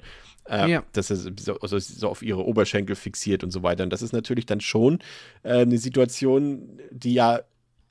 [0.48, 0.84] Äh, Ja.
[0.92, 3.82] Dass er so, also so auf ihre Oberschenkel fixiert und so weiter.
[3.82, 5.00] Und das ist natürlich dann schon
[5.42, 7.40] äh, eine Situation, die ja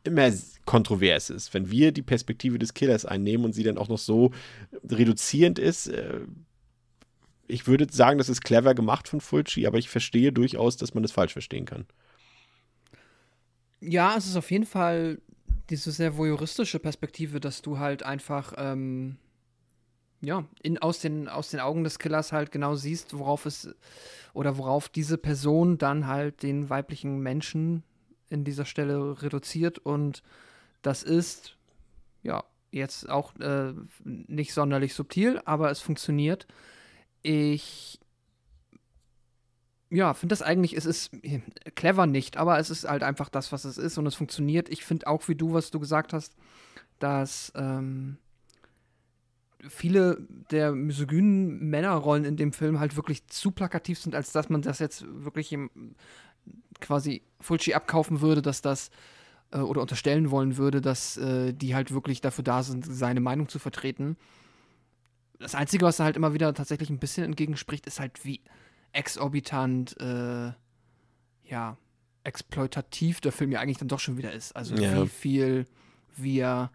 [0.05, 0.31] immer
[0.65, 1.53] kontrovers ist.
[1.53, 4.31] Wenn wir die Perspektive des Killers einnehmen und sie dann auch noch so
[4.89, 6.19] reduzierend ist, äh,
[7.53, 11.03] ich würde sagen, das ist clever gemacht von Fulci, aber ich verstehe durchaus, dass man
[11.03, 11.85] das falsch verstehen kann.
[13.79, 15.19] Ja, es ist auf jeden Fall
[15.69, 19.17] diese sehr voyeuristische Perspektive, dass du halt einfach, ähm,
[20.21, 23.69] ja, in, aus, den, aus den Augen des Killers halt genau siehst, worauf es
[24.33, 27.83] oder worauf diese Person dann halt den weiblichen Menschen
[28.29, 30.23] in dieser Stelle reduziert und
[30.81, 31.55] das ist,
[32.23, 33.73] ja, jetzt auch äh,
[34.03, 36.47] nicht sonderlich subtil, aber es funktioniert.
[37.23, 37.99] Ich
[39.93, 41.11] ja, finde das eigentlich, es ist
[41.75, 44.69] clever nicht, aber es ist halt einfach das, was es ist und es funktioniert.
[44.69, 46.35] Ich finde auch, wie du, was du gesagt hast,
[46.97, 48.17] dass ähm,
[49.69, 54.63] viele der misogynen Männerrollen in dem Film halt wirklich zu plakativ sind, als dass man
[54.63, 55.55] das jetzt wirklich
[56.79, 58.89] quasi Fulci abkaufen würde, dass das
[59.51, 63.47] äh, oder unterstellen wollen würde, dass äh, die halt wirklich dafür da sind, seine Meinung
[63.47, 64.17] zu vertreten.
[65.39, 68.41] Das Einzige, was da halt immer wieder tatsächlich ein bisschen entgegenspricht, ist halt, wie
[68.93, 70.51] exorbitant, äh,
[71.45, 71.77] ja,
[72.23, 74.55] exploitativ der Film ja eigentlich dann doch schon wieder ist.
[74.55, 75.03] Also Ja.
[75.03, 75.65] wie viel
[76.15, 76.71] wir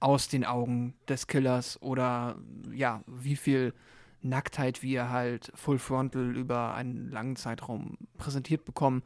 [0.00, 2.36] aus den Augen des Killers oder
[2.72, 3.74] ja, wie viel
[4.22, 9.02] Nacktheit wir halt Full Frontal über einen langen Zeitraum präsentiert bekommen.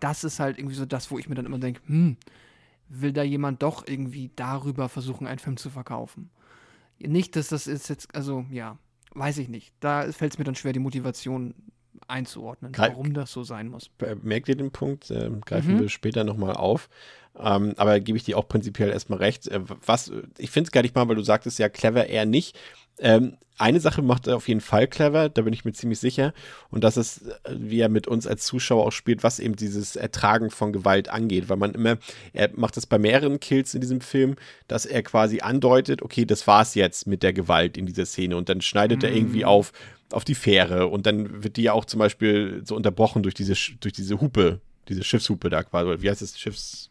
[0.00, 2.16] Das ist halt irgendwie so das, wo ich mir dann immer denke, hm,
[2.88, 6.30] will da jemand doch irgendwie darüber versuchen, einen Film zu verkaufen?
[6.98, 8.78] Nicht, dass das ist jetzt, also ja,
[9.14, 9.72] weiß ich nicht.
[9.80, 11.54] Da fällt es mir dann schwer, die Motivation
[12.08, 13.90] einzuordnen, Greif- warum das so sein muss.
[14.00, 15.10] Äh, Merkt ihr den Punkt?
[15.10, 15.80] Äh, greifen Mhm.
[15.80, 16.88] wir später nochmal auf.
[17.38, 19.46] Ähm, aber gebe ich dir auch prinzipiell erstmal recht.
[19.48, 22.58] Äh, was, ich finde es gar nicht mal, weil du sagtest ja clever eher nicht.
[22.98, 26.34] Ähm, eine Sache macht er auf jeden Fall clever, da bin ich mir ziemlich sicher.
[26.70, 29.96] Und das ist, äh, wie er mit uns als Zuschauer auch spielt, was eben dieses
[29.96, 31.48] Ertragen von Gewalt angeht.
[31.48, 31.96] Weil man immer,
[32.34, 34.36] er macht das bei mehreren Kills in diesem Film,
[34.68, 38.36] dass er quasi andeutet, okay, das war's jetzt mit der Gewalt in dieser Szene.
[38.36, 39.72] Und dann schneidet er irgendwie auf,
[40.12, 40.88] auf die Fähre.
[40.88, 44.60] Und dann wird die ja auch zum Beispiel so unterbrochen durch diese, durch diese Hupe,
[44.88, 45.88] diese Schiffshupe da quasi.
[45.88, 46.38] Oder Wie heißt das?
[46.38, 46.90] Schiffs.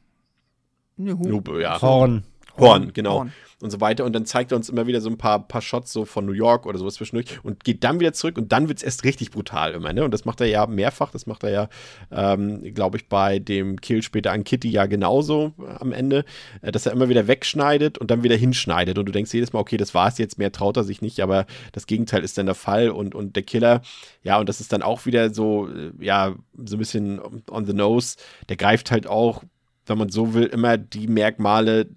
[0.98, 1.80] Ne, Hu- Hupe, ja.
[1.80, 2.24] Horn.
[2.58, 3.20] Horn, genau.
[3.20, 3.34] Horn.
[3.62, 4.04] Und so weiter.
[4.04, 6.34] Und dann zeigt er uns immer wieder so ein paar, paar Shots so von New
[6.34, 9.32] York oder sowas zwischendurch und geht dann wieder zurück und dann wird es erst richtig
[9.32, 10.04] brutal immer, ne?
[10.04, 11.10] Und das macht er ja mehrfach.
[11.12, 11.70] Das macht er ja,
[12.12, 16.26] ähm, glaube ich, bei dem Kill später an Kitty ja genauso äh, am Ende,
[16.62, 18.98] äh, dass er immer wieder wegschneidet und dann wieder hinschneidet.
[18.98, 21.46] Und du denkst jedes Mal, okay, das war's jetzt, mehr traut er sich nicht, aber
[21.72, 23.82] das Gegenteil ist dann der Fall und, und der Killer,
[24.22, 27.74] ja, und das ist dann auch wieder so, äh, ja, so ein bisschen on the
[27.74, 28.18] nose.
[28.50, 29.44] Der greift halt auch,
[29.86, 31.88] wenn man so will, immer die Merkmale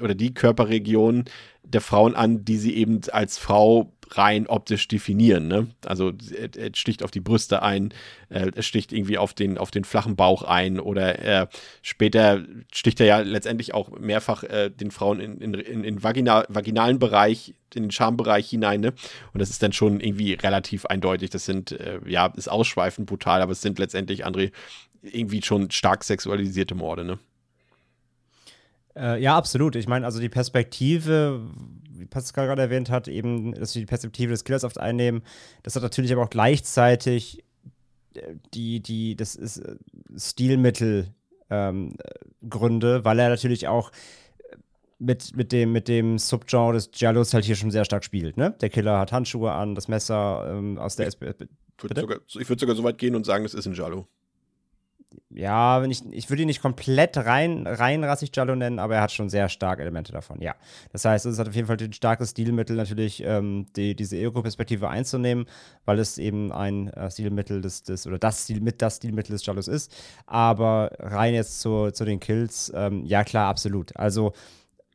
[0.00, 1.24] oder die Körperregionen
[1.62, 5.48] der Frauen an, die sie eben als Frau rein optisch definieren.
[5.48, 5.68] Ne?
[5.84, 7.92] Also er sticht auf die Brüste ein,
[8.30, 11.48] äh, er sticht irgendwie auf den, auf den flachen Bauch ein oder er,
[11.82, 12.42] später
[12.72, 16.98] sticht er ja letztendlich auch mehrfach äh, den Frauen in, in, in, in Vagina, vaginalen
[16.98, 18.80] Bereich, in den Schambereich hinein.
[18.80, 18.94] Ne?
[19.34, 21.30] Und das ist dann schon irgendwie relativ eindeutig.
[21.30, 24.52] Das sind, äh, ja, ist ausschweifend brutal, aber es sind letztendlich, André,
[25.02, 27.04] irgendwie schon stark sexualisierte Morde.
[27.04, 27.18] Ne?
[28.98, 29.76] Äh, ja, absolut.
[29.76, 31.46] Ich meine, also die Perspektive,
[31.90, 35.22] wie Pascal gerade erwähnt hat, eben, dass wir die Perspektive des Killers oft einnehmen,
[35.62, 37.44] das hat natürlich aber auch gleichzeitig
[38.14, 39.76] äh, die, die, das ist äh,
[40.16, 41.14] Stilmittel
[41.48, 43.92] ähm, äh, Gründe, weil er natürlich auch
[44.98, 48.36] mit, mit, dem, mit dem Subgenre des Giallos halt hier schon sehr stark spielt.
[48.36, 48.56] Ne?
[48.60, 52.58] Der Killer hat Handschuhe an, das Messer ähm, aus der Ich würde sogar, ich würd
[52.58, 54.08] sogar so weit gehen und sagen, das ist ein Giallo.
[55.30, 59.28] Ja, ich, ich würde ihn nicht komplett rein, reinrassig Giallo nennen, aber er hat schon
[59.28, 60.54] sehr starke Elemente davon, ja.
[60.92, 64.88] Das heißt, es hat auf jeden Fall ein starkes Stilmittel, natürlich ähm, die, diese Ego-Perspektive
[64.88, 65.46] einzunehmen,
[65.84, 69.42] weil es eben ein äh, Stilmittel des, des, oder das Stil, mit das Stilmittel des
[69.42, 69.94] Giallos ist.
[70.26, 73.94] Aber rein jetzt zu, zu den Kills, ähm, ja klar, absolut.
[73.96, 74.32] Also,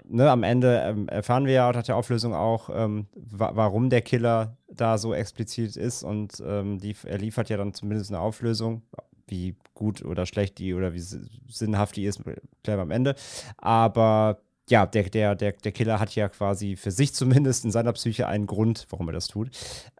[0.03, 4.01] ne, am Ende ähm, erfahren wir ja nach der Auflösung auch, ähm, wa warum der
[4.01, 8.81] Killer da so explizit ist und ähm, die, er liefert ja dann zumindest eine Auflösung,
[9.27, 13.15] wie gut oder schlecht die oder wie si- sinnhaft die ist, klären wir am Ende.
[13.57, 17.93] Aber ja, der, der, der, der Killer hat ja quasi für sich zumindest in seiner
[17.93, 19.49] Psyche einen Grund, warum er das tut.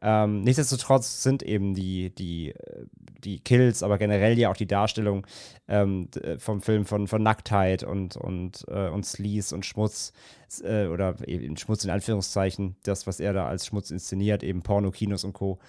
[0.01, 2.86] Ähm, nichtsdestotrotz sind eben die, die, äh,
[3.24, 5.28] die Kills, aber generell ja auch die Darstellung
[5.67, 10.13] ähm, d- vom Film von, von Nacktheit und, und, äh, und Sleaze und Schmutz
[10.63, 14.91] äh, oder eben Schmutz in Anführungszeichen, das, was er da als Schmutz inszeniert, eben Porno,
[14.91, 15.59] Kinos und Co.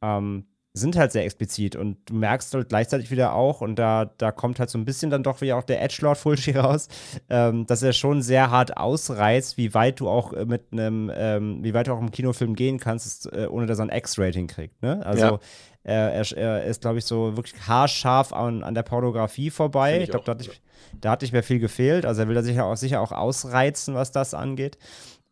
[0.00, 4.32] Ähm, sind halt sehr explizit und du merkst halt gleichzeitig wieder auch, und da, da
[4.32, 6.88] kommt halt so ein bisschen dann doch wieder auch der Edgelord Fulci raus,
[7.28, 11.62] ähm, dass er schon sehr hart ausreizt, wie weit du auch äh, mit einem, ähm,
[11.62, 14.80] wie weit du auch im Kinofilm gehen kannst, äh, ohne dass er ein X-Rating kriegt.
[14.82, 15.04] Ne?
[15.04, 15.38] Also Ja.
[15.84, 19.96] er, er, er ist, glaube ich, so wirklich haarscharf an, an der Pornografie vorbei.
[19.98, 20.62] Ich Ich glaube, da, nicht-
[21.02, 22.06] da hat nicht mehr viel gefehlt.
[22.06, 24.78] Also er will da sicher auch, sicher auch ausreizen, was das angeht.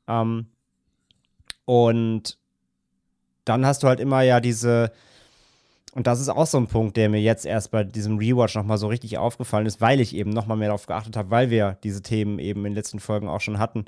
[0.07, 0.49] Ähm,
[1.65, 2.37] und
[3.47, 4.93] dann hast du halt immer ja diese,
[5.93, 8.79] und das ist auch so ein Punkt, der mir jetzt erst bei diesem Rewatch nochmal
[8.79, 12.03] so richtig aufgefallen ist, weil ich eben nochmal mehr darauf geachtet habe, weil wir diese
[12.03, 13.87] Themen eben in den letzten Folgen auch schon hatten,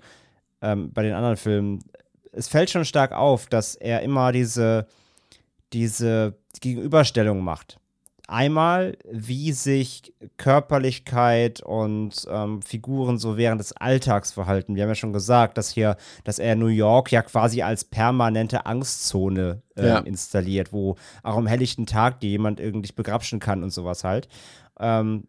[0.62, 1.84] ähm, bei den anderen Filmen.
[2.32, 4.86] Es fällt schon stark auf, dass er immer diese,
[5.72, 7.78] diese Gegenüberstellung macht.
[8.32, 14.74] Einmal, wie sich Körperlichkeit und ähm, Figuren so während des Alltags verhalten.
[14.74, 18.64] Wir haben ja schon gesagt, dass hier, dass er New York ja quasi als permanente
[18.64, 19.98] Angstzone ähm, Ja.
[19.98, 24.28] installiert, wo auch am helllichten Tag die jemand irgendwie begrapschen kann und sowas halt.
[24.80, 25.24] Ähm,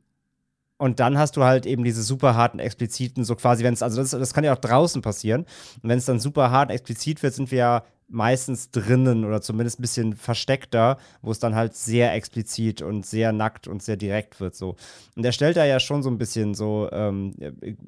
[0.77, 4.01] und dann hast du halt eben diese super harten, expliziten, so quasi, wenn es, also
[4.01, 5.41] das, das kann ja auch draußen passieren.
[5.81, 7.83] Und wenn es dann super hart explizit wird, sind wir ja
[8.13, 13.33] meistens drinnen oder zumindest ein bisschen versteckter, wo es dann halt sehr explizit und sehr
[13.33, 14.55] nackt und sehr direkt wird.
[14.55, 14.75] So.
[15.15, 17.33] Und er stellt da ja schon so ein bisschen so ähm,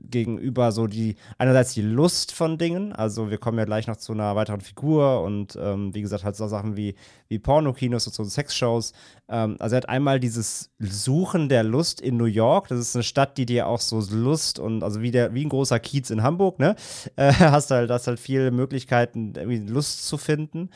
[0.10, 4.14] gegenüber so die, einerseits die Lust von Dingen, also wir kommen ja gleich noch zu
[4.14, 6.96] einer weiteren Figur und ähm, wie gesagt, halt so Sachen wie,
[7.28, 8.94] wie Pornokinos und so Sexshows.
[9.30, 13.04] Ähm, also er hat einmal dieses Suchen der Lust in New York, das ist eine
[13.04, 16.24] Stadt, die dir auch so Lust und also wie der, wie ein großer Kiez in
[16.24, 16.76] Hamburg, ne?
[17.18, 19.34] Äh, hast halt, hast halt viele Möglichkeiten,
[19.68, 20.70] Lust zu finden,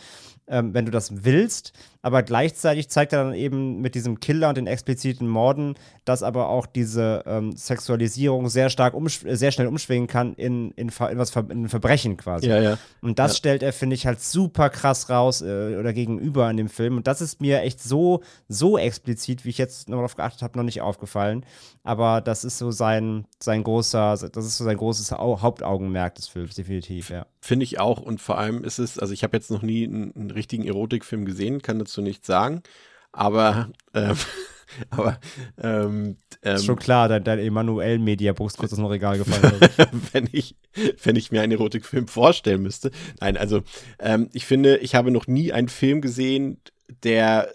[0.48, 1.74] ähm, wenn du das willst.
[2.02, 5.76] Aber gleichzeitig zeigt er dann eben mit diesem Killer und den expliziten Morden,
[6.06, 8.96] dass aber auch diese ähm, Sexualisierung sehr stark,
[9.26, 12.48] sehr schnell umschwingen kann in, in, in was Ver in Verbrechen quasi.
[12.48, 12.78] Ja, ja.
[13.02, 13.38] Und das Ja.
[13.38, 16.96] stellt er, finde ich, halt super krass raus äh, oder gegenüber in dem Film.
[16.96, 20.58] Und das ist mir echt so, so explizit, wie ich jetzt noch darauf geachtet habe,
[20.58, 21.46] noch nicht aufgefallen.
[21.84, 26.28] Aber das ist so sein, sein großer, das ist so sein großes Au Hauptaugenmerk des
[26.28, 27.26] Films, definitiv, ja.
[27.42, 28.02] Finde ich auch.
[28.02, 31.26] Und vor allem ist es, also ich habe jetzt noch nie einen, einen richtigen Erotikfilm
[31.26, 32.64] gesehen, kann dazu nichts sagen.
[33.12, 34.16] Aber, ähm,
[34.90, 35.20] aber
[35.62, 39.60] ähm, ähm, Ist schon klar, dein, dein Emanuel Mediabuch ist kurz aus dem Regal gefallen.
[40.14, 40.56] wenn ich,
[41.04, 42.92] wenn ich mir einen Erotikfilm vorstellen müsste.
[43.20, 43.62] Nein, also
[44.00, 46.62] ähm, ich finde, ich habe noch nie einen Film gesehen,
[47.04, 47.52] der,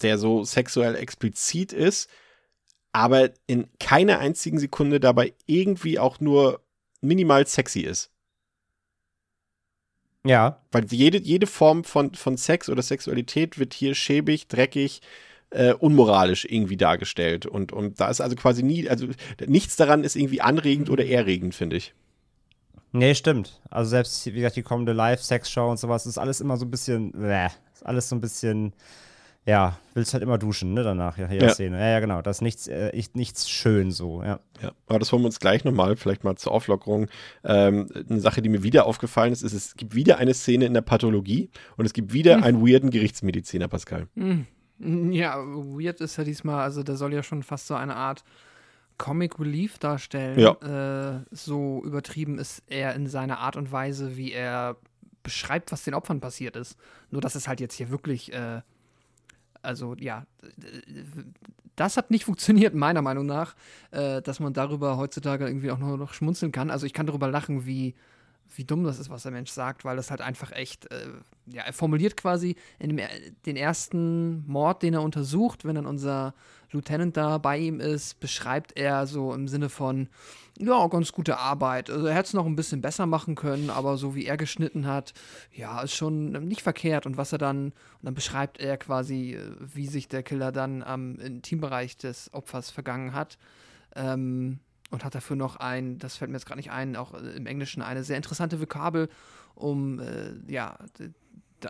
[0.00, 2.08] der so sexuell explizit ist,
[2.92, 6.60] aber in keiner einzigen Sekunde dabei irgendwie auch nur
[7.00, 8.11] minimal sexy ist.
[10.24, 15.02] Ja, Weil jede, jede Form von, von Sex oder Sexualität wird hier schäbig, dreckig,
[15.50, 17.44] äh, unmoralisch irgendwie dargestellt.
[17.46, 19.08] Und, und da ist also quasi nie, also
[19.46, 21.94] nichts daran ist irgendwie anregend oder erregend, finde ich.
[22.92, 23.60] nee, stimmt.
[23.70, 27.12] Also selbst, wie gesagt, die kommende Live-Sex-Show und sowas, ist alles immer so ein bisschen,
[27.12, 28.72] bäh, ist alles so ein bisschen,
[29.44, 31.48] ja, willst halt immer duschen, ne, danach, ja, Ja.
[31.50, 31.78] Szene.
[31.78, 34.38] Ja, ja, genau, das ist nichts, äh, ich- nichts schön so, ja.
[34.62, 37.08] Ja, aber das wollen wir uns gleich nochmal, vielleicht mal zur Auflockerung.
[37.44, 40.74] Ähm, eine Sache, die mir wieder aufgefallen ist, ist, es gibt wieder eine Szene in
[40.74, 44.06] der Pathologie und es gibt wieder einen weirden Gerichtsmediziner, Pascal.
[44.16, 44.46] Hm.
[45.12, 48.24] Ja, weird ist ja diesmal, also der soll ja schon fast so eine Art
[48.98, 50.38] Comic Relief darstellen.
[50.38, 54.76] Äh, so übertrieben ist er in seiner Art und Weise, wie er
[55.22, 56.76] beschreibt, was den Opfern passiert ist.
[57.10, 58.60] Nur, dass es halt jetzt hier wirklich, äh,
[59.62, 60.26] also ja,
[61.76, 63.54] das hat nicht funktioniert, meiner Meinung nach,
[63.90, 66.70] äh, dass man darüber heutzutage irgendwie auch nur noch schmunzeln kann.
[66.70, 67.94] Also ich kann darüber lachen, wie,
[68.54, 71.08] wie dumm das ist, was der Mensch sagt, weil das halt einfach echt, äh,
[71.46, 73.06] ja, er formuliert quasi in dem,
[73.46, 76.34] den ersten Mord, den er untersucht, wenn dann unser
[76.72, 80.08] Lieutenant da bei ihm ist, beschreibt er so im Sinne von,
[80.58, 81.90] ja, ganz gute Arbeit.
[81.90, 84.86] Also er hätte es noch ein bisschen besser machen können, aber so wie er geschnitten
[84.86, 85.12] hat,
[85.52, 87.06] ja, ist schon nicht verkehrt.
[87.06, 90.82] Und was er dann, und dann beschreibt er quasi, äh, wie sich der Killer dann
[90.82, 93.38] am Intimbereich des Opfers vergangen hat.
[93.94, 94.60] Ähm,
[94.90, 97.80] und hat dafür noch ein, das fällt mir jetzt gerade nicht ein, auch im Englischen
[97.80, 99.08] eine sehr interessante Vokabel,
[99.54, 100.76] um äh, ja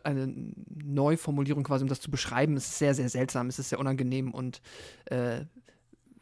[0.04, 0.32] eine
[0.84, 4.60] Neuformulierung quasi, um das zu beschreiben, ist sehr, sehr seltsam, es ist sehr unangenehm und
[5.06, 5.44] äh,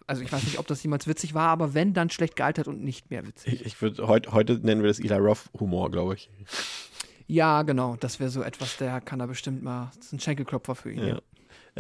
[0.07, 2.83] also ich weiß nicht, ob das jemals witzig war, aber wenn, dann schlecht gealtert und
[2.83, 3.55] nicht mehr witzig.
[3.55, 6.29] Ich, ich würde heute, heute nennen wir das Eli Roth Humor, glaube ich.
[7.29, 10.75] Ja, genau, das wäre so etwas, der kann da bestimmt mal, das ist ein Schenkelklopfer
[10.75, 11.07] für ihn.
[11.07, 11.21] Ja.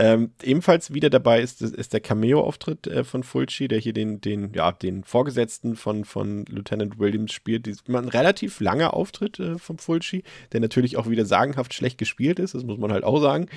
[0.02, 4.50] Ähm, ebenfalls wieder dabei ist, ist der Cameo-Auftritt äh, von Fulci, der hier den, den,
[4.54, 7.66] ja, den Vorgesetzten von, von Lieutenant Williams spielt.
[7.66, 10.22] Dies, ein relativ langer Auftritt äh, von Fulci,
[10.52, 13.50] der natürlich auch wieder sagenhaft schlecht gespielt ist, das muss man halt auch sagen.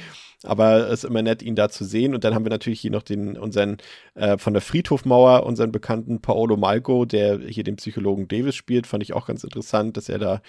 [0.44, 2.14] Aber es ist immer nett, ihn da zu sehen.
[2.14, 3.78] Und dann haben wir natürlich hier noch den, unseren
[4.16, 8.86] äh, von der Friedhofmauer, unseren bekannten Paolo Malco, der hier den Psychologen Davis spielt.
[8.86, 10.42] Fand ich auch ganz interessant, dass er da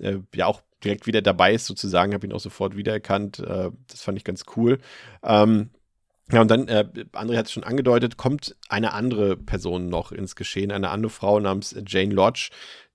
[0.00, 3.40] äh, ja auch direkt wieder dabei ist, sozusagen, habe ihn auch sofort wiedererkannt.
[3.40, 4.78] Äh, das fand ich ganz cool.
[5.22, 5.70] Ähm,
[6.30, 10.36] ja, und dann, äh, André hat es schon angedeutet, kommt eine andere Person noch ins
[10.36, 12.50] Geschehen, eine andere Frau namens Jane Lodge,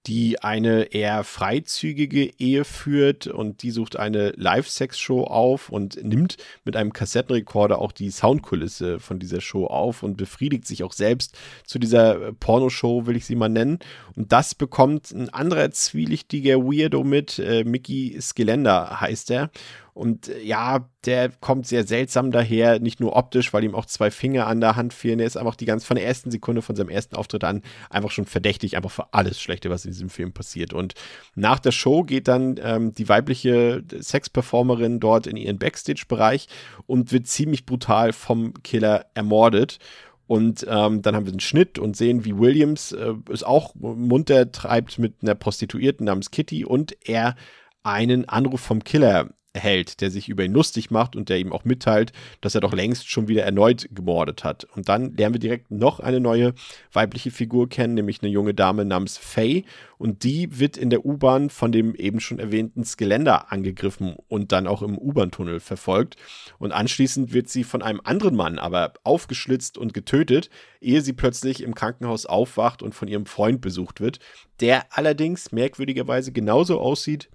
[0.07, 6.75] die eine eher freizügige Ehe führt und die sucht eine Live-Sex-Show auf und nimmt mit
[6.75, 11.79] einem Kassettenrekorder auch die Soundkulisse von dieser Show auf und befriedigt sich auch selbst zu
[11.79, 13.79] dieser Pornoshow, will ich sie mal nennen.
[14.15, 19.51] Und das bekommt ein anderer zwielichtiger Weirdo mit, äh, Mickey Skilender heißt er.
[19.93, 24.09] Und äh, ja, der kommt sehr seltsam daher, nicht nur optisch, weil ihm auch zwei
[24.09, 25.19] Finger an der Hand fehlen.
[25.19, 28.11] Er ist einfach die ganz von der ersten Sekunde von seinem ersten Auftritt an einfach
[28.11, 30.73] schon verdächtig, einfach für alles Schlechte, was in diesem Film passiert.
[30.73, 30.95] Und
[31.35, 36.47] nach der Show geht dann ähm, die weibliche Sexperformerin dort in ihren Backstage-Bereich
[36.87, 39.77] und wird ziemlich brutal vom Killer ermordet.
[40.25, 44.51] Und ähm, dann haben wir einen Schnitt und sehen, wie Williams äh, es auch munter
[44.51, 47.35] treibt mit einer Prostituierten namens Kitty und er
[47.83, 51.63] einen Anruf vom Killer hält, der sich über ihn lustig macht und der ihm auch
[51.63, 54.65] mitteilt, dass er doch längst schon wieder erneut gemordet hat.
[54.75, 56.53] Und dann lernen wir direkt noch eine neue
[56.91, 59.63] weibliche Figur kennen, nämlich eine junge Dame namens Faye.
[59.99, 64.67] Und die wird in der U-Bahn von dem eben schon erwähnten Skelender angegriffen und dann
[64.67, 66.17] auch im U-Bahn-Tunnel verfolgt.
[66.57, 70.49] Und anschließend wird sie von einem anderen Mann aber aufgeschlitzt und getötet,
[70.81, 74.19] ehe sie plötzlich im Krankenhaus aufwacht und von ihrem Freund besucht wird,
[74.59, 77.29] der allerdings merkwürdigerweise genauso aussieht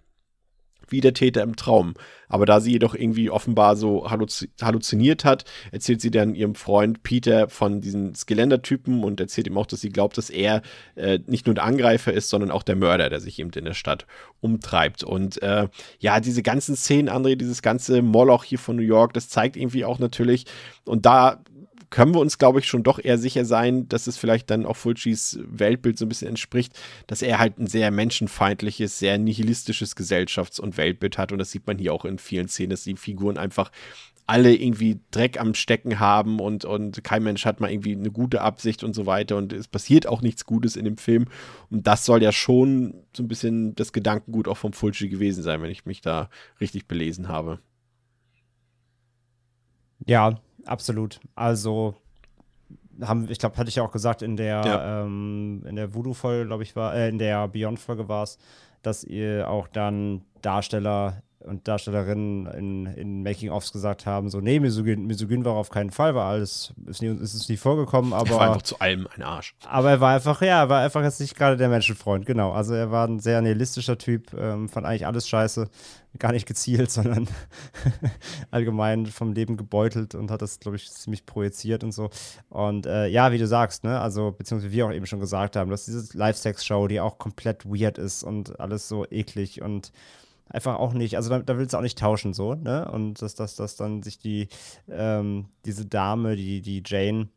[0.90, 1.94] wie der Täter im Traum.
[2.28, 7.48] Aber da sie jedoch irgendwie offenbar so halluziniert hat, erzählt sie dann ihrem Freund Peter
[7.48, 10.62] von diesen Skelender-Typen und erzählt ihm auch, dass sie glaubt, dass er
[10.94, 13.74] äh, nicht nur der Angreifer ist, sondern auch der Mörder, der sich eben in der
[13.74, 14.06] Stadt
[14.40, 15.02] umtreibt.
[15.02, 15.68] Und äh,
[16.00, 19.84] ja, diese ganzen Szenen, André, dieses ganze Moloch hier von New York, das zeigt irgendwie
[19.84, 20.44] auch natürlich,
[20.84, 21.42] und da
[21.90, 24.76] können wir uns, glaube ich, schon doch eher sicher sein, dass es vielleicht dann auch
[24.76, 30.60] Fulcis Weltbild so ein bisschen entspricht, dass er halt ein sehr menschenfeindliches, sehr nihilistisches Gesellschafts-
[30.60, 31.32] und Weltbild hat.
[31.32, 33.70] Und das sieht man hier auch in vielen Szenen, dass die Figuren einfach
[34.28, 38.42] alle irgendwie Dreck am Stecken haben und, und kein Mensch hat mal irgendwie eine gute
[38.42, 41.28] Absicht und so weiter und es passiert auch nichts Gutes in dem Film
[41.70, 45.62] und das soll ja schon so ein bisschen das Gedankengut auch vom Fulci gewesen sein,
[45.62, 46.28] wenn ich mich da
[46.60, 47.58] richtig belesen habe.
[50.06, 51.20] Ja, absolut.
[51.34, 51.94] Also
[53.00, 55.02] haben, ich glaube, hatte ich ja auch gesagt in der ja.
[55.02, 58.38] ähm, in der Voodoo-Folge, glaube ich, war, äh, in der Beyond-Folge war es,
[58.82, 65.06] dass ihr auch dann Darsteller und Darstellerinnen in, in Making-ofs gesagt haben, so, nee, Misogyn,
[65.06, 68.30] Misogyn war auf keinen Fall, war alles, ist, nie, ist es nie vorgekommen, aber.
[68.30, 69.54] Er war einfach zu allem ein Arsch.
[69.66, 72.52] Aber er war einfach, ja, er war einfach jetzt nicht gerade der Menschenfreund, genau.
[72.52, 75.68] Also er war ein sehr nihilistischer Typ, ähm, fand eigentlich alles scheiße,
[76.18, 77.28] gar nicht gezielt, sondern
[78.50, 82.10] allgemein vom Leben gebeutelt und hat das, glaube ich, ziemlich projiziert und so.
[82.48, 85.70] Und äh, ja, wie du sagst, ne, also, beziehungsweise wir auch eben schon gesagt haben,
[85.70, 89.92] dass diese Live-Sex-Show, die auch komplett weird ist und alles so eklig und
[90.48, 92.90] einfach auch nicht, also da, da willst du auch nicht tauschen so, ne?
[92.90, 94.48] Und dass, dass, dass dann sich die,
[94.90, 97.28] ähm, diese Dame, die, die Jane,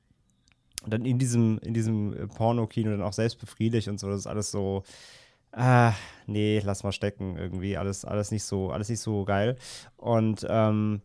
[0.85, 4.51] dann in diesem, in diesem Porno-Kino dann auch selbst befriedigt und so, das ist alles
[4.51, 4.83] so,
[5.51, 5.93] ah,
[6.25, 9.57] nee, lass mal stecken, irgendwie, alles, alles nicht so, alles nicht so geil.
[9.97, 11.01] Und ähm,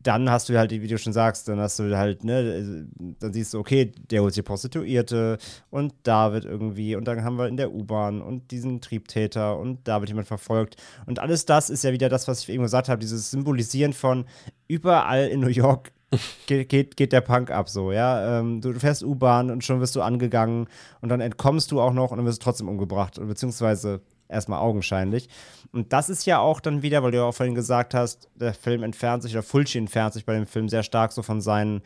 [0.00, 2.86] dann hast du halt, wie du schon sagst, dann hast du halt, ne,
[3.18, 5.38] dann siehst du, okay, der holt sich Prostituierte
[5.70, 9.86] und da wird irgendwie, und dann haben wir in der U-Bahn und diesen Triebtäter und
[9.88, 10.76] da wird jemand verfolgt.
[11.06, 14.24] Und alles das ist ja wieder das, was ich eben gesagt habe, dieses Symbolisieren von
[14.68, 15.92] überall in New York
[16.46, 18.38] geht, geht, geht der Punk ab so, ja.
[18.38, 20.68] Ähm, du fährst U-Bahn und schon wirst du angegangen
[21.00, 23.20] und dann entkommst du auch noch und dann wirst du trotzdem umgebracht.
[23.20, 25.28] Beziehungsweise erstmal augenscheinlich.
[25.72, 28.54] Und das ist ja auch dann wieder, weil du ja auch vorhin gesagt hast, der
[28.54, 31.82] Film entfernt sich, oder Fulci entfernt sich bei dem Film sehr stark so von seinen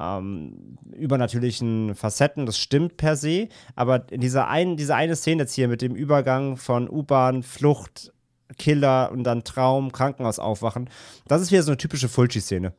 [0.00, 2.46] ähm, übernatürlichen Facetten.
[2.46, 5.94] Das stimmt per se, aber in dieser einen, diese eine Szene jetzt hier mit dem
[5.94, 8.12] Übergang von U-Bahn, Flucht,
[8.56, 10.88] Killer und dann Traum, Krankenhaus aufwachen,
[11.26, 12.72] das ist wieder so eine typische Fulci-Szene.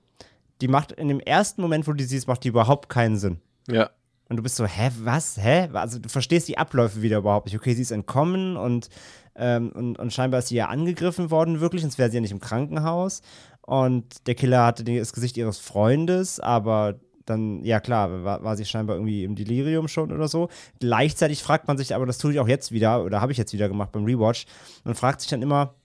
[0.61, 3.39] Die macht in dem ersten Moment, wo du die siehst, macht die überhaupt keinen Sinn.
[3.67, 3.89] Ja.
[4.29, 5.69] Und du bist so, hä, was, hä?
[5.73, 7.55] Also du verstehst die Abläufe wieder überhaupt nicht.
[7.55, 8.89] Okay, sie ist entkommen und,
[9.35, 12.31] ähm, und, und scheinbar ist sie ja angegriffen worden, wirklich, sonst wäre sie ja nicht
[12.31, 13.21] im Krankenhaus.
[13.61, 18.65] Und der Killer hatte das Gesicht ihres Freundes, aber dann, ja klar, war, war sie
[18.65, 20.49] scheinbar irgendwie im Delirium schon oder so.
[20.79, 23.53] Gleichzeitig fragt man sich, aber das tue ich auch jetzt wieder, oder habe ich jetzt
[23.53, 24.45] wieder gemacht beim Rewatch,
[24.83, 25.75] man fragt sich dann immer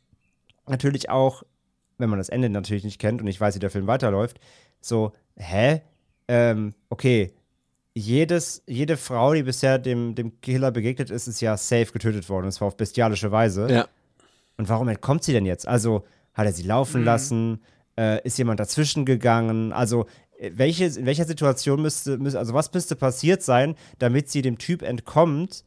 [0.66, 1.42] natürlich auch,
[1.98, 4.40] wenn man das Ende natürlich nicht kennt und ich weiß, wie der Film weiterläuft,
[4.80, 5.82] so, hä?
[6.26, 7.34] Ähm, okay,
[7.94, 12.46] jedes, jede Frau, die bisher dem, dem Killer begegnet ist, ist ja safe getötet worden,
[12.46, 13.68] und zwar auf bestialische Weise.
[13.70, 13.86] Ja.
[14.56, 15.66] Und warum entkommt sie denn jetzt?
[15.66, 17.06] Also, hat er sie laufen Mhm.
[17.06, 17.62] lassen?
[17.96, 19.72] Äh, ist jemand dazwischen gegangen?
[19.72, 20.06] Also,
[20.38, 24.58] äh, welche, in welcher Situation müsste, müsste, also was müsste passiert sein, damit sie dem
[24.58, 25.64] Typ entkommt,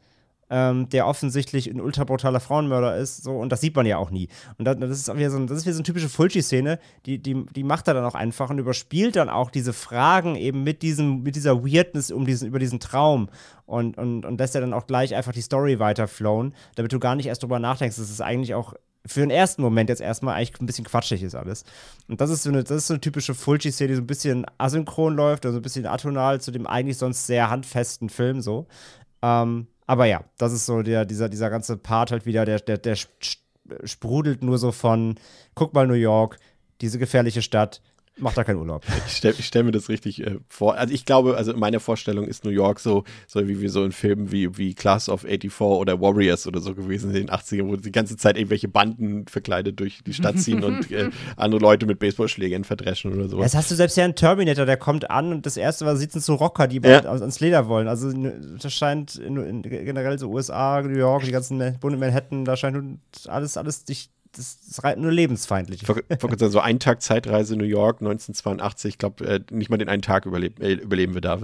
[0.50, 4.12] ähm, der offensichtlich ein ultra brutaler Frauenmörder ist, so, und das sieht man ja auch
[4.12, 4.30] nie.
[4.58, 7.46] Und das, das ist wieder so, das ist wieder so eine typische Fulci-Szene, die, die,
[7.46, 11.24] die macht er dann auch einfach und überspielt dann auch diese Fragen eben mit diesem,
[11.24, 13.30] mit dieser Weirdness um diesen, über diesen Traum
[13.66, 17.16] und, und, und lässt ja dann auch gleich einfach die Story weiterflowen, damit du gar
[17.16, 18.74] nicht erst drüber nachdenkst, dass es eigentlich auch
[19.06, 21.64] für den ersten Moment jetzt erstmal eigentlich ein bisschen quatschig ist alles.
[22.08, 24.46] Und das ist so eine, das ist so eine typische Fulci-Szene, die so ein bisschen
[24.58, 28.68] asynchron läuft, also ein bisschen atonal zu dem eigentlich sonst sehr handfesten Film so.
[29.22, 32.78] Ähm, aber ja, das ist so der, dieser, dieser ganze Part halt wieder, der, der,
[32.78, 33.42] der sp-
[33.84, 35.16] sprudelt nur so von,
[35.56, 36.38] guck mal New York,
[36.82, 37.82] diese gefährliche Stadt,
[38.20, 38.84] mach da keinen Urlaub.
[39.08, 40.76] Ich stelle stell mir das richtig äh, vor.
[40.76, 43.84] Also ich glaube, also in meiner Vorstellung ist New York so, so wie wir so
[43.84, 47.68] in Filmen wie, wie Class of 84 oder Warriors oder so gewesen in den 80ern,
[47.68, 51.86] wo die ganze Zeit irgendwelche Banden verkleidet durch die Stadt ziehen und äh, andere Leute
[51.86, 53.52] mit Baseballschlägern verdreschen oder sowas.
[53.52, 56.12] Das hast du selbst ja in Terminator, der kommt an und das erste, was sieht,
[56.12, 57.00] sind so Rocker, die Ja.
[57.02, 57.88] ans Leder wollen.
[57.88, 62.46] Also n- das scheint in, in, generell so USA, New York, die ganzen Bund Manhattan,
[62.46, 62.78] da scheint
[63.28, 65.82] alles, alles dich, das ist nur lebensfeindlich.
[66.52, 70.26] So ein Tag Zeitreise New York 1982, ich glaube, äh, nicht mal den einen Tag
[70.26, 71.40] überleb äh, überleben wir da.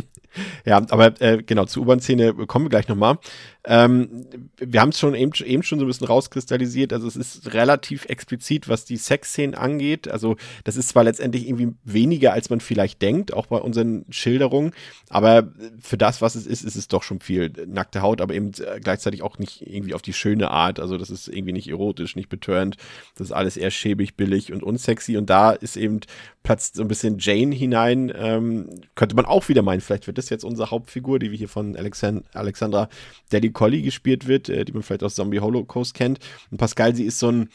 [0.64, 3.18] ja, aber äh, genau, zur U-Bahn-Szene kommen wir gleich nochmal.
[3.64, 4.26] Ähm,
[4.56, 8.06] wir haben es schon eben, eben schon so ein bisschen rauskristallisiert, also es ist relativ
[8.06, 10.08] explizit, was die Sexszenen angeht.
[10.08, 14.72] Also das ist zwar letztendlich irgendwie weniger, als man vielleicht denkt, auch bei unseren Schilderungen,
[15.10, 18.52] aber für das, was es ist, ist es doch schon viel nackte Haut, aber eben
[18.54, 20.80] äh, gleichzeitig auch nicht irgendwie auf die schöne Art.
[20.80, 22.76] Also das ist irgendwie nicht erotisch, nicht betörend.
[23.16, 25.16] Das ist alles eher schäbig, billig und unsexy.
[25.16, 26.00] Und da ist eben
[26.42, 28.12] platzt so ein bisschen Jane hinein.
[28.14, 31.48] Ähm, könnte man auch wieder meinen, vielleicht wird das jetzt unsere Hauptfigur, die wir hier
[31.48, 32.88] von Alexan Alexandra
[33.30, 36.18] Daddy Collie gespielt wird, äh, die man vielleicht aus Zombie Holocaust kennt.
[36.50, 37.48] Und Pascal, sie ist so ein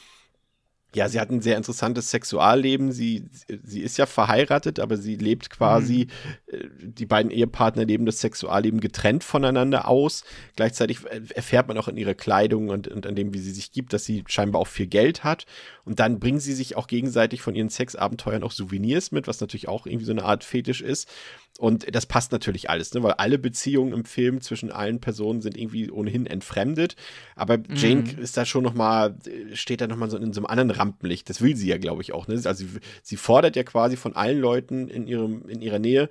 [0.95, 2.91] ja, sie hat ein sehr interessantes Sexualleben.
[2.91, 3.25] Sie,
[3.63, 6.07] sie ist ja verheiratet, aber sie lebt quasi,
[6.47, 10.23] äh, die beiden Ehepartner leben das Sexualleben getrennt voneinander aus.
[10.55, 13.71] Gleichzeitig äh, erfährt man auch in ihrer Kleidung und, und an dem, wie sie sich
[13.71, 15.45] gibt, dass sie scheinbar auch viel Geld hat.
[15.83, 19.67] Und dann bringen sie sich auch gegenseitig von ihren Sexabenteuern auch Souvenirs mit, was natürlich
[19.67, 21.09] auch irgendwie so eine Art Fetisch ist.
[21.57, 23.01] Und das passt natürlich alles, ne?
[23.01, 26.95] weil alle Beziehungen im Film zwischen allen Personen sind irgendwie ohnehin entfremdet.
[27.35, 30.41] Aber Jane ist da schon noch mal, äh, steht da noch mal so in so
[30.41, 31.29] einem anderen Rampenlicht.
[31.29, 32.27] Das will sie ja, glaube ich, auch.
[32.27, 32.35] Ne?
[32.35, 32.67] Also sie,
[33.01, 36.09] sie fordert ja quasi von allen Leuten in, ihrem, in ihrer Nähe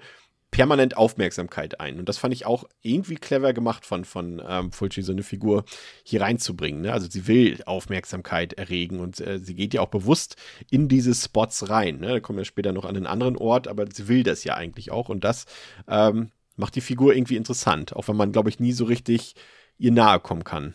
[0.57, 1.99] permanent Aufmerksamkeit ein.
[1.99, 5.67] Und das fand ich auch irgendwie clever gemacht von, von ähm, Fulci, so eine Figur
[6.03, 6.81] hier reinzubringen.
[6.81, 6.95] Ne?
[6.95, 10.37] Also sie will Aufmerksamkeit erregen und äh, sie geht ja auch bewusst
[10.71, 11.99] in diese Spots rein.
[11.99, 12.09] Ne?
[12.09, 14.91] Da kommen wir später noch an einen anderen Ort, aber sie will das ja eigentlich
[14.91, 15.11] auch.
[15.11, 15.45] Und das
[15.89, 19.35] ähm, macht die Figur irgendwie interessant, auch wenn man, glaube ich, nie so richtig
[19.77, 20.73] ihr nahe kommen kann.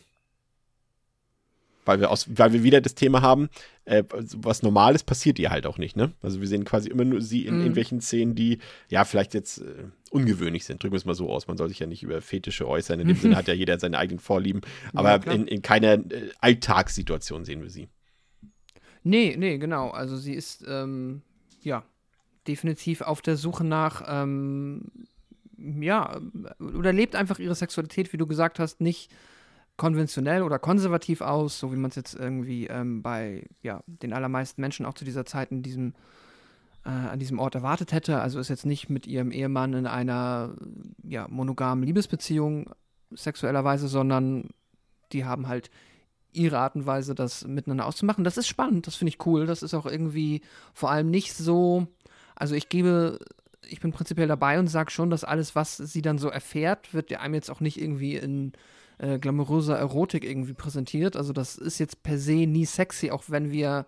[1.86, 3.50] Weil wir, aus, weil wir wieder das Thema haben,
[3.86, 6.12] äh, was Normales passiert ihr halt auch nicht, ne?
[6.22, 7.60] Also wir sehen quasi immer nur sie in Mhm.
[7.62, 8.60] irgendwelchen Szenen, die
[8.90, 10.82] ja vielleicht jetzt äh, ungewöhnlich sind.
[10.84, 11.48] Drücken wir es mal so aus.
[11.48, 13.00] Man soll sich ja nicht über Fetische äußern.
[13.00, 14.62] In dem Sinne hat ja jeder seine eigenen Vorlieben.
[14.94, 17.90] Aber Ja, in, in keiner äh, Alltagssituation sehen wir sie.
[19.04, 19.90] Nee, nee, genau.
[19.90, 21.22] Also sie ist, ähm,
[21.64, 21.84] ja,
[22.48, 24.92] definitiv auf der Suche nach, ähm,
[25.58, 26.20] ja,
[26.60, 29.12] oder lebt einfach ihre Sexualität, wie du gesagt hast, nicht
[29.82, 34.62] konventionell oder konservativ aus, so wie man es jetzt irgendwie ähm, bei ja, den allermeisten
[34.62, 35.96] Menschen auch zu dieser Zeit in diesem,
[36.86, 38.22] äh, an diesem Ort erwartet hätte.
[38.22, 40.54] Also ist jetzt nicht mit ihrem Ehemann in einer
[41.02, 42.70] ja, monogamen Liebesbeziehung
[43.10, 44.52] sexuellerweise, sondern
[45.14, 45.72] die haben halt
[46.32, 48.24] ihre Art und Weise, das miteinander auszumachen.
[48.24, 49.48] Das ist spannend, das finde ich cool.
[49.48, 50.42] Das ist auch irgendwie
[50.76, 51.88] vor allem nicht so,
[52.36, 53.18] also ich gebe
[53.68, 57.12] ich bin prinzipiell dabei und sage schon, dass alles, was sie dann so erfährt, wird
[57.14, 58.54] einem jetzt auch nicht irgendwie in
[59.02, 61.16] äh, glamouröser Erotik irgendwie präsentiert.
[61.16, 63.88] Also das ist jetzt per se nie sexy, auch wenn wir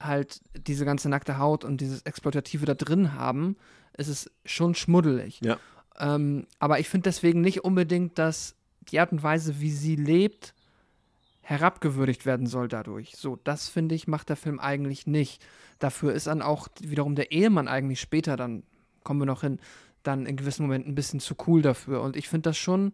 [0.00, 3.56] halt diese ganze nackte Haut und dieses Exploitative da drin haben,
[3.96, 5.40] ist es schon schmuddelig.
[5.44, 5.58] Ja.
[5.98, 8.56] Ähm, aber ich finde deswegen nicht unbedingt, dass
[8.90, 10.54] die Art und Weise, wie sie lebt,
[11.42, 13.14] herabgewürdigt werden soll dadurch.
[13.16, 15.44] So, das finde ich, macht der Film eigentlich nicht.
[15.78, 18.64] Dafür ist dann auch wiederum der Ehemann eigentlich später, dann
[19.04, 19.60] kommen wir noch hin,
[20.02, 22.02] dann in gewissen Momenten ein bisschen zu cool dafür.
[22.02, 22.92] Und ich finde das schon,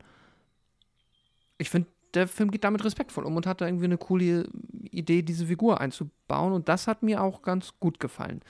[1.59, 4.49] ich finde, der Film geht damit respektvoll um und hat da irgendwie eine coole
[4.91, 6.53] Idee, diese Figur einzubauen.
[6.53, 8.41] Und das hat mir auch ganz gut gefallen.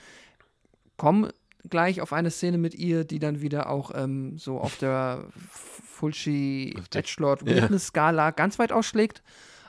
[0.95, 1.29] Komm
[1.69, 6.75] gleich auf eine Szene mit ihr, die dann wieder auch ähm, so auf der Fulci
[6.93, 9.21] Edgelord Witness Skala ganz weit ausschlägt.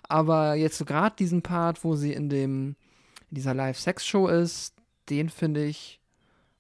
[0.05, 2.77] Aber jetzt so gerade diesen Part, wo sie in dem
[3.31, 4.75] in dieser Live-Sex-Show ist,
[5.11, 5.98] den finde ich,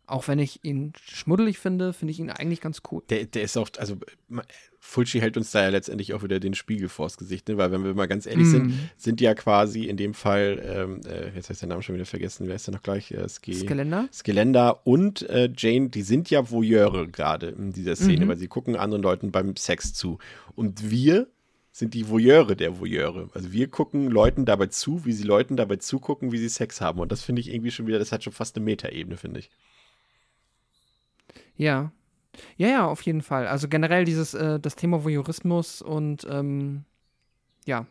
[0.08, 3.02] auch wenn ich ihn schmuddelig finde, finde ich ihn eigentlich ganz cool.
[3.10, 3.96] Der, der ist auch, also
[4.80, 7.58] Fulci hält uns da ja letztendlich auch wieder den Spiegel vors Gesicht, ne?
[7.58, 8.50] weil wenn wir mal ganz ehrlich mm.
[8.50, 8.78] sind, mhm.
[8.96, 12.48] sind ja quasi in dem Fall, ähm, äh, jetzt heißt der Name schon wieder vergessen,
[12.48, 13.10] wer ist der noch gleich?
[13.10, 14.08] Äh, Ske Skelender?
[14.12, 18.30] Skelender und äh, Jane, die sind ja Voyeure gerade in dieser Szene, mhm.
[18.30, 20.18] weil sie gucken anderen Leuten beim Sex zu.
[20.54, 21.28] Und wir
[21.70, 23.28] sind die Voyeure der Voyeure.
[23.34, 26.98] Also wir gucken Leuten dabei zu, wie sie Leuten dabei zugucken, wie sie Sex haben.
[26.98, 29.50] Und das finde ich irgendwie schon wieder, das hat schon fast eine Metaebene, finde ich.
[31.58, 31.92] Ja.
[32.56, 33.46] Ja, ja, auf jeden Fall.
[33.46, 36.84] Also generell dieses, äh, das Thema Voyeurismus und ähm,
[37.66, 37.86] ja,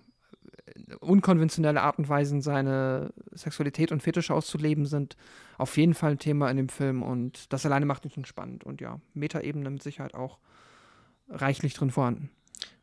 [1.00, 5.18] unkonventionelle Art und Weisen, seine Sexualität und Fetische auszuleben, sind
[5.58, 8.64] auf jeden Fall ein Thema in dem Film und das alleine macht ihn schon spannend
[8.64, 10.40] und ja, Metaebene mit Sicherheit auch
[11.30, 12.30] reichlich drin vorhanden.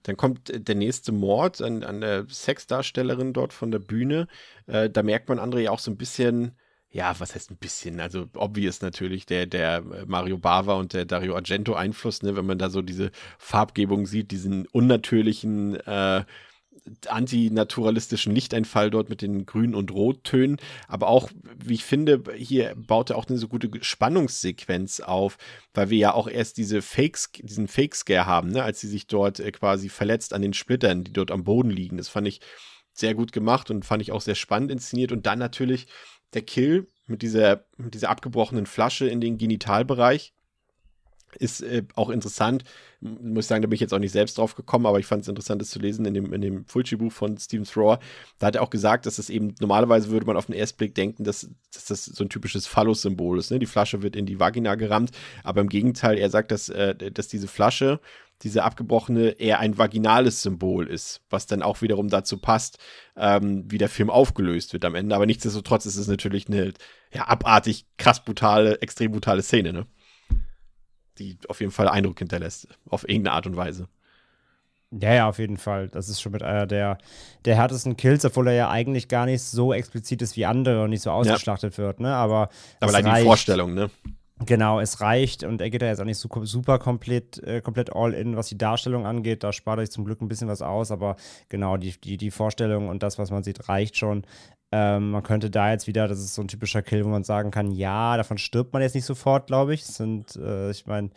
[0.03, 4.29] Dann kommt der nächste Mord an, an der Sexdarstellerin dort von der Bühne.
[4.67, 6.53] Äh, da merkt man André auch so ein bisschen,
[6.95, 7.99] ja, was heißt ein bisschen?
[7.99, 12.57] Also obvious natürlich der, der Mario Bava und der Dario Argento Einfluss, ne, wenn man
[12.57, 16.25] da so diese Farbgebung sieht, diesen unnatürlichen äh,
[17.09, 20.59] antinaturalistischen Lichteinfall dort mit den Grün- und Rottönen.
[20.87, 25.37] Aber auch, wie ich finde, hier baut er auch eine so gute Spannungssequenz auf,
[25.73, 29.41] weil wir ja auch erst diese Fakes, diesen Fake-Scare haben, ne, als sie sich dort
[29.41, 31.97] äh, quasi verletzt an den Splittern, die dort am Boden liegen.
[31.97, 32.41] Das fand ich
[32.93, 35.11] sehr gut gemacht und fand ich auch sehr spannend inszeniert.
[35.11, 35.89] Und dann natürlich
[36.35, 40.33] der Kill mit dieser, mit dieser abgebrochenen Flasche in den Genitalbereich
[41.39, 42.65] ist äh, auch interessant.
[43.01, 45.23] Muss ich sagen, da bin ich jetzt auch nicht selbst drauf gekommen, aber ich fand
[45.23, 47.99] es interessant, das zu lesen in dem, in dem Fulci-Buch von Steven Thrower.
[48.39, 50.95] Da hat er auch gesagt, dass es eben, normalerweise würde man auf den ersten Blick
[50.95, 53.51] denken, dass, dass das so ein typisches Phallus-Symbol ist.
[53.51, 53.59] Ne?
[53.59, 55.11] Die Flasche wird in die Vagina gerammt,
[55.43, 58.01] aber im Gegenteil, er sagt, dass, äh, dass diese Flasche,
[58.43, 62.79] diese abgebrochene, eher ein vaginales Symbol ist, was dann auch wiederum dazu passt,
[63.17, 65.15] ähm, wie der Film aufgelöst wird am Ende.
[65.15, 66.75] Aber nichtsdestotrotz ist es natürlich eine
[67.13, 69.87] ja, abartig, krass brutale, extrem brutale Szene, ne?
[71.19, 73.89] Die auf jeden Fall Eindruck hinterlässt, auf irgendeine Art und Weise.
[75.01, 75.89] Ja, ja, auf jeden Fall.
[75.89, 76.99] Das ist schon mit einer der,
[77.45, 80.91] der härtesten Kills, obwohl er ja eigentlich gar nicht so explizit ist wie andere und
[80.91, 81.85] nicht so ausgeschlachtet ja.
[81.85, 82.15] wird, ne?
[82.15, 82.49] Aber,
[82.81, 83.23] Aber allein reicht.
[83.23, 83.91] die Vorstellung, ne?
[84.47, 88.13] Genau, es reicht und er geht da jetzt auch nicht super komplett, äh, komplett all
[88.13, 89.45] in, was die Darstellung angeht.
[89.45, 91.17] Da spart sich zum Glück ein bisschen was aus, aber
[91.49, 94.27] genau, die, die, die Vorstellung und das, was man sieht, reicht schon.
[94.73, 97.53] Ähm, man könnte da jetzt wieder, das ist so ein typischer Kill, wo man sagen
[97.53, 99.83] kann, ja, davon stirbt man jetzt nicht sofort, glaube ich.
[99.83, 101.11] Das sind, äh, ich meine,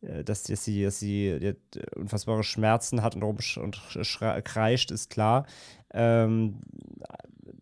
[0.00, 1.54] äh, dass, dass, sie, dass sie äh,
[1.94, 3.22] unfassbare Schmerzen hat und,
[3.58, 3.82] und
[4.44, 5.46] kreischt, ist klar.
[5.92, 6.60] Ähm,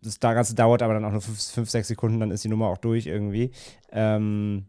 [0.01, 2.77] das Ganze dauert aber dann auch nur 5, 6 Sekunden, dann ist die Nummer auch
[2.77, 3.51] durch irgendwie.
[3.91, 4.67] Ähm,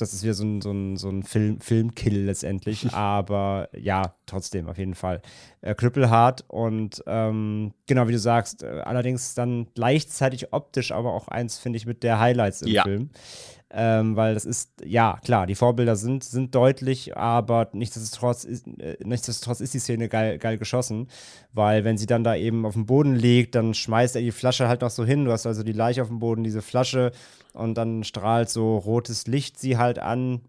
[0.00, 2.90] das ist wieder so ein, so ein, so ein Film, Filmkill letztendlich.
[2.92, 5.22] Aber ja, trotzdem, auf jeden Fall.
[5.60, 11.28] Äh, knüppelhart und ähm, genau, wie du sagst, äh, allerdings dann gleichzeitig optisch aber auch
[11.28, 12.82] eins, finde ich, mit der Highlights im ja.
[12.82, 13.10] Film.
[13.72, 18.96] Ähm, weil das ist, ja, klar, die Vorbilder sind, sind deutlich, aber nichtsdestotrotz ist, äh,
[19.04, 21.06] nichtsdestotrotz ist die Szene geil, geil geschossen,
[21.52, 24.66] weil wenn sie dann da eben auf dem Boden liegt, dann schmeißt er die Flasche
[24.66, 25.24] halt noch so hin.
[25.24, 27.12] Du hast also die Leiche auf dem Boden, diese Flasche
[27.52, 30.40] und dann strahlt so rotes Licht sie halt an,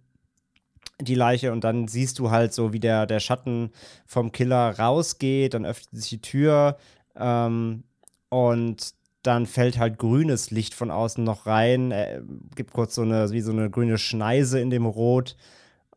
[1.00, 3.72] die Leiche und dann siehst du halt so, wie der, der Schatten
[4.08, 6.78] vom Killer rausgeht, dann öffnet sich die Tür
[7.16, 7.84] ähm,
[8.30, 8.94] und
[9.24, 12.22] dann fällt halt grünes Licht von außen noch rein, äh,
[12.56, 15.36] gibt kurz so eine, wie so eine grüne Schneise in dem Rot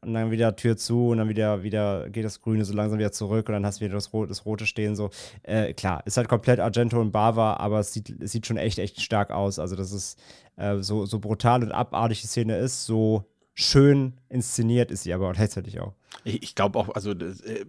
[0.05, 3.13] und dann wieder Tür zu und dann wieder, wieder geht das Grüne so langsam wieder
[3.13, 4.95] zurück und dann hast du wieder das, Rot, das Rote stehen.
[4.95, 5.11] So,
[5.43, 8.79] äh, klar, ist halt komplett Argento und Bava, aber es sieht, es sieht schon echt,
[8.79, 9.59] echt stark aus.
[9.59, 10.19] Also, das ist
[10.57, 15.33] äh, so, so brutal und abartig die Szene ist, so schön inszeniert ist sie aber
[15.33, 15.95] gleichzeitig auch.
[16.25, 17.65] Ich, ich glaube auch, also das, äh,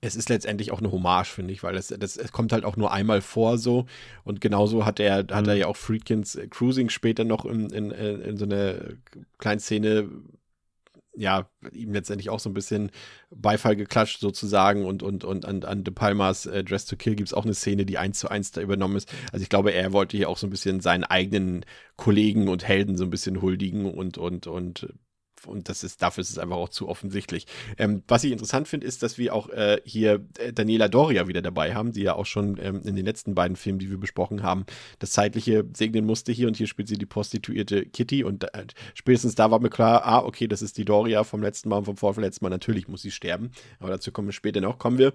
[0.00, 2.76] es ist letztendlich auch eine Hommage, finde ich, weil es, das, es kommt halt auch
[2.76, 3.86] nur einmal vor so
[4.24, 5.60] und genauso hat er, hat er mhm.
[5.60, 8.74] ja auch Friedkins Cruising später noch in, in, in so einer
[9.38, 10.08] kleinen Szene
[11.14, 12.90] ja, ihm letztendlich auch so ein bisschen
[13.30, 17.28] Beifall geklatscht sozusagen und, und, und an, an De Palmas äh, Dress to Kill gibt
[17.28, 19.12] es auch eine Szene, die eins zu eins da übernommen ist.
[19.30, 22.96] Also ich glaube, er wollte hier auch so ein bisschen seinen eigenen Kollegen und Helden
[22.96, 24.88] so ein bisschen huldigen und, und, und
[25.46, 27.46] und das ist, dafür ist es einfach auch zu offensichtlich.
[27.78, 31.42] Ähm, was ich interessant finde, ist, dass wir auch äh, hier äh, Daniela Doria wieder
[31.42, 34.42] dabei haben, die ja auch schon ähm, in den letzten beiden Filmen, die wir besprochen
[34.42, 34.64] haben,
[34.98, 39.34] das Zeitliche segnen musste hier und hier spielt sie die prostituierte Kitty und äh, spätestens
[39.34, 41.96] da war mir klar, ah, okay, das ist die Doria vom letzten Mal und vom
[41.96, 44.78] vorletzten Mal, natürlich muss sie sterben, aber dazu kommen wir später noch.
[44.78, 45.12] Kommen wir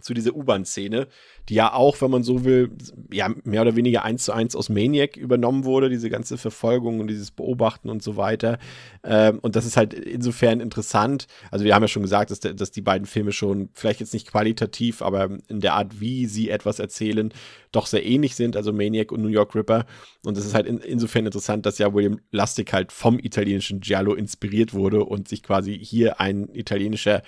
[0.00, 1.08] zu dieser U-Bahn-Szene,
[1.48, 2.70] die ja auch, wenn man so will,
[3.12, 7.08] ja, mehr oder weniger eins zu eins aus Maniac übernommen wurde, diese ganze Verfolgung und
[7.08, 8.58] dieses Beobachten und so weiter.
[9.02, 11.26] Ähm, und das ist halt insofern interessant.
[11.50, 14.28] Also wir haben ja schon gesagt, dass, dass die beiden Filme schon vielleicht jetzt nicht
[14.28, 17.32] qualitativ, aber in der Art, wie sie etwas erzählen,
[17.72, 19.86] doch sehr ähnlich sind, also Maniac und New York Ripper.
[20.24, 24.14] Und das ist halt in, insofern interessant, dass ja William Lustig halt vom italienischen Giallo
[24.14, 27.22] inspiriert wurde und sich quasi hier ein italienischer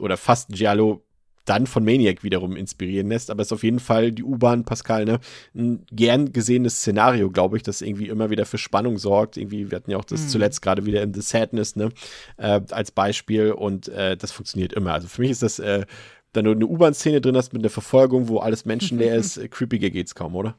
[0.00, 1.04] oder fast Giallo
[1.44, 3.30] dann von Maniac wiederum inspirieren lässt.
[3.30, 5.20] Aber es ist auf jeden Fall die U-Bahn, Pascal, ne?
[5.54, 9.36] Ein gern gesehenes Szenario, glaube ich, das irgendwie immer wieder für Spannung sorgt.
[9.36, 10.28] Irgendwie, wir hatten ja auch das mhm.
[10.28, 11.90] zuletzt gerade wieder in The Sadness, ne?
[12.36, 14.92] Äh, als Beispiel und äh, das funktioniert immer.
[14.94, 15.84] Also für mich ist das, äh,
[16.32, 19.90] da du eine U-Bahn-Szene drin hast mit einer Verfolgung, wo alles menschenleer ist, äh, creepiger
[19.90, 20.56] geht's kaum, oder?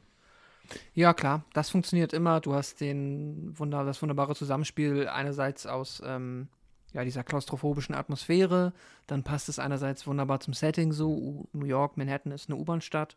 [0.94, 2.40] Ja, klar, das funktioniert immer.
[2.40, 6.48] Du hast den Wunder, das wunderbare Zusammenspiel einerseits aus ähm,
[6.96, 8.72] ja, dieser klaustrophobischen Atmosphäre.
[9.06, 11.46] Dann passt es einerseits wunderbar zum Setting so.
[11.52, 13.16] New York, Manhattan ist eine U-Bahn-Stadt.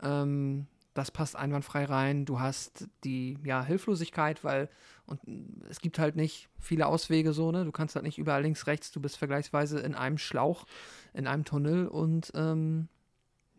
[0.00, 2.26] Ähm, das passt einwandfrei rein.
[2.26, 4.68] Du hast die ja, Hilflosigkeit, weil
[5.06, 5.20] und
[5.68, 7.64] es gibt halt nicht viele Auswege so, ne?
[7.64, 10.66] Du kannst halt nicht überall links, rechts, du bist vergleichsweise in einem Schlauch,
[11.12, 12.88] in einem Tunnel und ähm,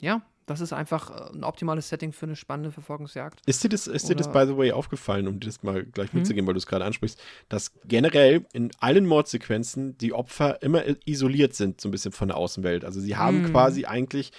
[0.01, 3.41] ja, das ist einfach äh, ein optimales Setting für eine spannende Verfolgungsjagd.
[3.45, 6.11] Ist dir das, ist dir das by the way, aufgefallen, um dir das mal gleich
[6.11, 6.19] hm?
[6.19, 11.53] mitzugeben, weil du es gerade ansprichst, dass generell in allen Mordsequenzen die Opfer immer isoliert
[11.53, 12.85] sind, so ein bisschen von der Außenwelt.
[12.85, 13.51] Also sie haben hm.
[13.51, 14.31] quasi eigentlich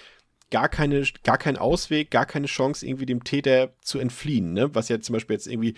[0.49, 4.75] gar keine, gar keinen Ausweg, gar keine Chance, irgendwie dem Täter zu entfliehen, ne?
[4.75, 5.75] Was ja zum Beispiel jetzt irgendwie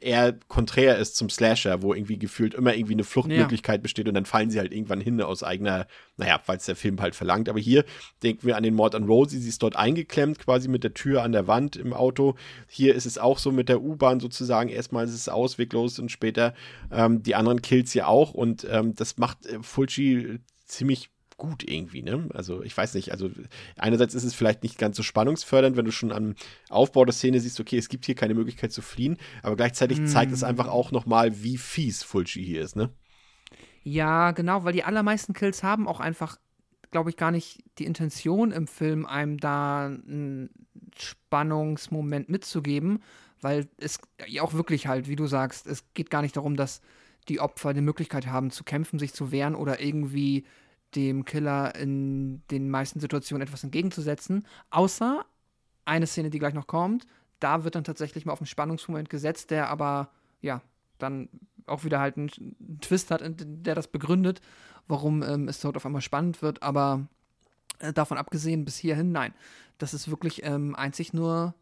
[0.00, 3.82] eher konträr ist zum Slasher, wo irgendwie gefühlt immer irgendwie eine Fluchtmöglichkeit ja.
[3.82, 5.86] besteht und dann fallen sie halt irgendwann hin aus eigener,
[6.16, 7.48] naja, weil es der Film halt verlangt.
[7.48, 7.84] Aber hier
[8.22, 11.22] denken wir an den Mord an Rosie, sie ist dort eingeklemmt, quasi mit der Tür
[11.22, 12.34] an der Wand im Auto.
[12.68, 14.70] Hier ist es auch so mit der U-Bahn sozusagen.
[14.70, 16.54] Erstmal ist es ausweglos und später
[16.90, 21.10] ähm, die anderen Kills ja auch und ähm, das macht äh, Fulci ziemlich
[21.40, 22.28] gut irgendwie, ne?
[22.34, 23.30] Also ich weiß nicht, also
[23.76, 26.34] einerseits ist es vielleicht nicht ganz so spannungsfördernd, wenn du schon am
[26.68, 30.06] Aufbau der Szene siehst, okay, es gibt hier keine Möglichkeit zu fliehen, aber gleichzeitig mm.
[30.06, 32.90] zeigt es einfach auch nochmal, wie fies Fulci hier ist, ne?
[33.82, 36.36] Ja, genau, weil die allermeisten Kills haben auch einfach,
[36.90, 40.50] glaube ich, gar nicht die Intention im Film, einem da einen
[40.94, 43.02] Spannungsmoment mitzugeben,
[43.40, 46.82] weil es ja auch wirklich halt, wie du sagst, es geht gar nicht darum, dass
[47.30, 50.44] die Opfer die Möglichkeit haben zu kämpfen, sich zu wehren oder irgendwie
[50.94, 55.24] dem Killer in den meisten Situationen etwas entgegenzusetzen, außer
[55.84, 57.06] eine Szene, die gleich noch kommt.
[57.38, 60.10] Da wird dann tatsächlich mal auf einen Spannungsmoment gesetzt, der aber,
[60.40, 60.62] ja,
[60.98, 61.28] dann
[61.66, 62.30] auch wieder halt einen
[62.80, 64.40] Twist hat, der das begründet,
[64.88, 66.62] warum ähm, es dort auf einmal spannend wird.
[66.62, 67.06] Aber
[67.78, 69.32] äh, davon abgesehen, bis hierhin, nein.
[69.78, 71.54] Das ist wirklich ähm, einzig nur,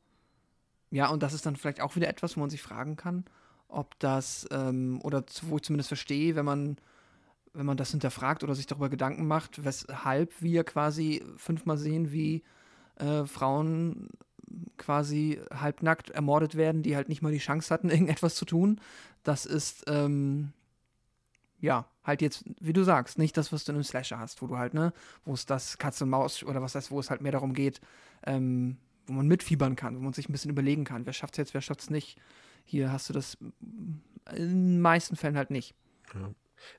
[0.91, 3.25] ja, und das ist dann vielleicht auch wieder etwas, wo man sich fragen kann,
[3.69, 6.77] ob das, ähm, oder wo ich zumindest verstehe, wenn man
[7.59, 12.45] wenn man das hinterfragt oder sich darüber Gedanken macht, weshalb wir quasi fünfmal sehen, wie
[12.97, 14.09] äh, Frauen
[14.77, 18.81] quasi halbnackt ermordet werden, die halt nicht mal die Chance hatten, irgendetwas zu tun.
[19.25, 20.53] Das ist, ähm,
[21.61, 24.47] ja, halt jetzt, wie du sagst, nicht das, was du in einem Slasher hast, wo
[24.47, 24.93] du halt, ne,
[25.25, 27.81] wo es das Katze und Maus oder was heißt, wo es halt mehr darum geht,
[28.25, 28.77] ähm,
[29.09, 31.55] wo man mitfiebern kann, wo man sich ein bisschen überlegen kann, wer schafft es jetzt,
[31.55, 32.21] wer schafft es nicht.
[32.65, 33.37] Hier hast du das
[34.33, 35.75] in den meisten Fällen halt nicht.
[36.15, 36.31] Ja.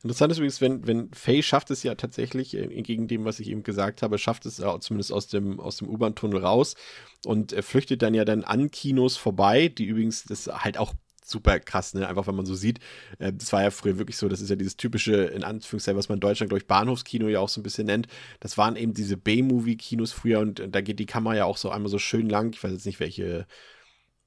[0.03, 3.49] Interessant ist übrigens, wenn, wenn Faye schafft es ja tatsächlich, äh, entgegen dem, was ich
[3.49, 6.75] eben gesagt habe, schafft es ja zumindest aus dem, aus dem U-Bahn-Tunnel raus
[7.25, 10.93] und flüchtet dann ja dann an Kinos vorbei, die übrigens, das halt auch
[11.29, 12.07] super krass, ne?
[12.07, 12.79] Einfach, wenn man so sieht.
[13.19, 16.09] Äh, das war ja früher wirklich so, das ist ja dieses typische, in Anführungszeichen, was
[16.09, 18.07] man in Deutschland, glaube ich, Bahnhofskino ja auch so ein bisschen nennt.
[18.39, 21.89] Das waren eben diese B-Movie-Kinos früher und da geht die Kamera ja auch so einmal
[21.89, 22.53] so schön lang.
[22.53, 23.45] Ich weiß jetzt nicht, welche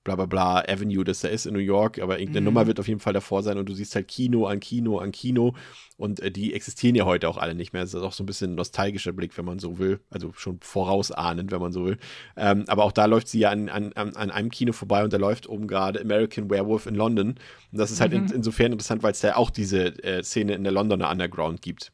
[0.05, 2.46] bla bla bla Avenue das da ist in New York, aber irgendeine mhm.
[2.46, 5.12] Nummer wird auf jeden Fall davor sein und du siehst halt Kino an Kino an
[5.12, 5.55] Kino
[5.96, 7.82] und äh, die existieren ja heute auch alle nicht mehr.
[7.82, 10.59] Das ist auch so ein bisschen ein nostalgischer Blick, wenn man so will, also schon
[10.61, 11.99] vorausahnend, wenn man so will.
[12.37, 15.18] Ähm, aber auch da läuft sie ja an, an, an einem Kino vorbei und da
[15.18, 17.29] läuft oben gerade American Werewolf in London
[17.72, 18.26] und das ist halt mhm.
[18.26, 21.92] in, insofern interessant, weil es da auch diese äh, Szene in der Londoner Underground gibt.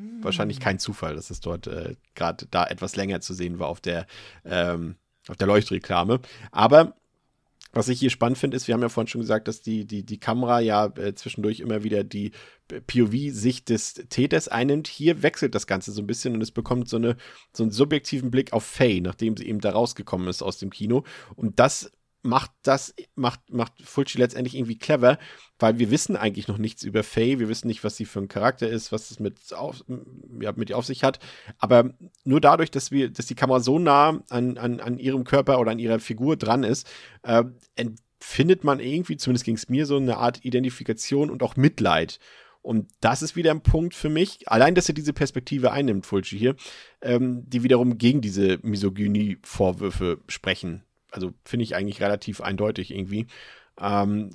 [0.00, 0.24] Mhm.
[0.24, 3.80] Wahrscheinlich kein Zufall, dass es dort äh, gerade da etwas länger zu sehen war auf
[3.80, 4.06] der
[4.44, 4.96] ähm,
[5.28, 6.20] auf der Leuchtreklame.
[6.50, 6.94] Aber
[7.72, 10.04] Was ich hier spannend finde, ist, wir haben ja vorhin schon gesagt, dass die, die,
[10.04, 12.32] die Kamera ja äh, zwischendurch immer wieder die
[12.68, 14.88] POV-Sicht des Täters einnimmt.
[14.88, 17.16] Hier wechselt das Ganze so ein bisschen und es bekommt so, eine,
[17.52, 21.04] so einen subjektiven Blick auf Faye, nachdem sie eben da rausgekommen ist aus dem Kino.
[21.36, 21.92] Und das
[22.22, 25.18] macht das, macht, macht Fulci letztendlich irgendwie clever,
[25.58, 28.28] weil wir wissen eigentlich noch nichts über Faye, wir wissen nicht, was sie für ein
[28.28, 29.84] Charakter ist, was es mit, auf,
[30.40, 31.18] ja, mit ihr auf sich hat,
[31.58, 31.94] aber
[32.24, 35.72] nur dadurch, dass wir, dass die Kamera so nah an, an, an ihrem Körper oder
[35.72, 36.88] an ihrer Figur dran ist,
[37.22, 37.44] äh,
[38.22, 42.18] findet man irgendwie, zumindest ging es mir so, eine Art Identifikation und auch Mitleid.
[42.62, 46.38] Und das ist wieder ein Punkt für mich, allein, dass er diese Perspektive einnimmt, Fulci
[46.38, 46.56] hier,
[47.00, 53.26] ähm, die wiederum gegen diese Misogynie-Vorwürfe sprechen also finde ich eigentlich relativ eindeutig irgendwie.
[53.80, 54.30] Ähm,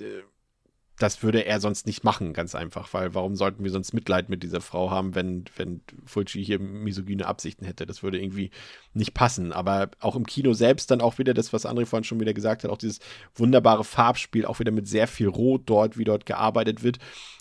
[0.98, 4.42] das würde er sonst nicht machen, ganz einfach, weil warum sollten wir sonst Mitleid mit
[4.42, 7.84] dieser Frau haben, wenn, wenn Fulci hier misogyne Absichten hätte?
[7.84, 8.50] Das würde irgendwie
[8.94, 9.52] nicht passen.
[9.52, 12.64] Aber auch im Kino selbst dann auch wieder das, was André vorhin schon wieder gesagt
[12.64, 13.00] hat, auch dieses
[13.34, 16.98] wunderbare Farbspiel, auch wieder mit sehr viel Rot dort, wie dort gearbeitet wird,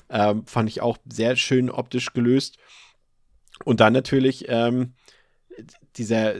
[0.09, 2.57] ähm, fand ich auch sehr schön optisch gelöst.
[3.63, 4.95] Und dann natürlich ähm,
[5.95, 6.35] dieser,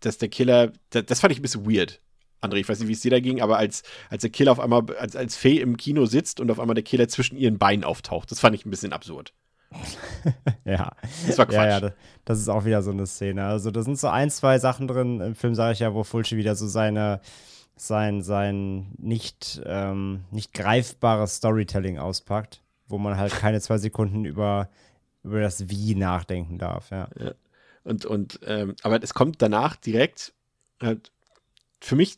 [0.00, 2.01] dass der Killer, das, das fand ich ein bisschen weird.
[2.42, 4.60] André, ich weiß nicht, wie es dir da ging, aber als, als der Killer auf
[4.60, 7.84] einmal, als, als Fee im Kino sitzt und auf einmal der Killer zwischen ihren Beinen
[7.84, 9.32] auftaucht, das fand ich ein bisschen absurd.
[10.64, 10.92] ja.
[11.26, 11.54] Das war Quatsch.
[11.54, 11.92] Ja, ja,
[12.24, 13.44] das, ist auch wieder so eine Szene.
[13.44, 16.36] Also, da sind so ein, zwei Sachen drin im Film, sage ich ja, wo Fulci
[16.36, 17.20] wieder so seine,
[17.76, 24.68] sein, sein nicht, ähm, nicht greifbares Storytelling auspackt, wo man halt keine zwei Sekunden über,
[25.22, 27.08] über das Wie nachdenken darf, ja.
[27.18, 27.32] ja.
[27.84, 30.34] Und, und, ähm, aber es kommt danach direkt
[30.80, 31.10] halt
[31.84, 32.16] für mich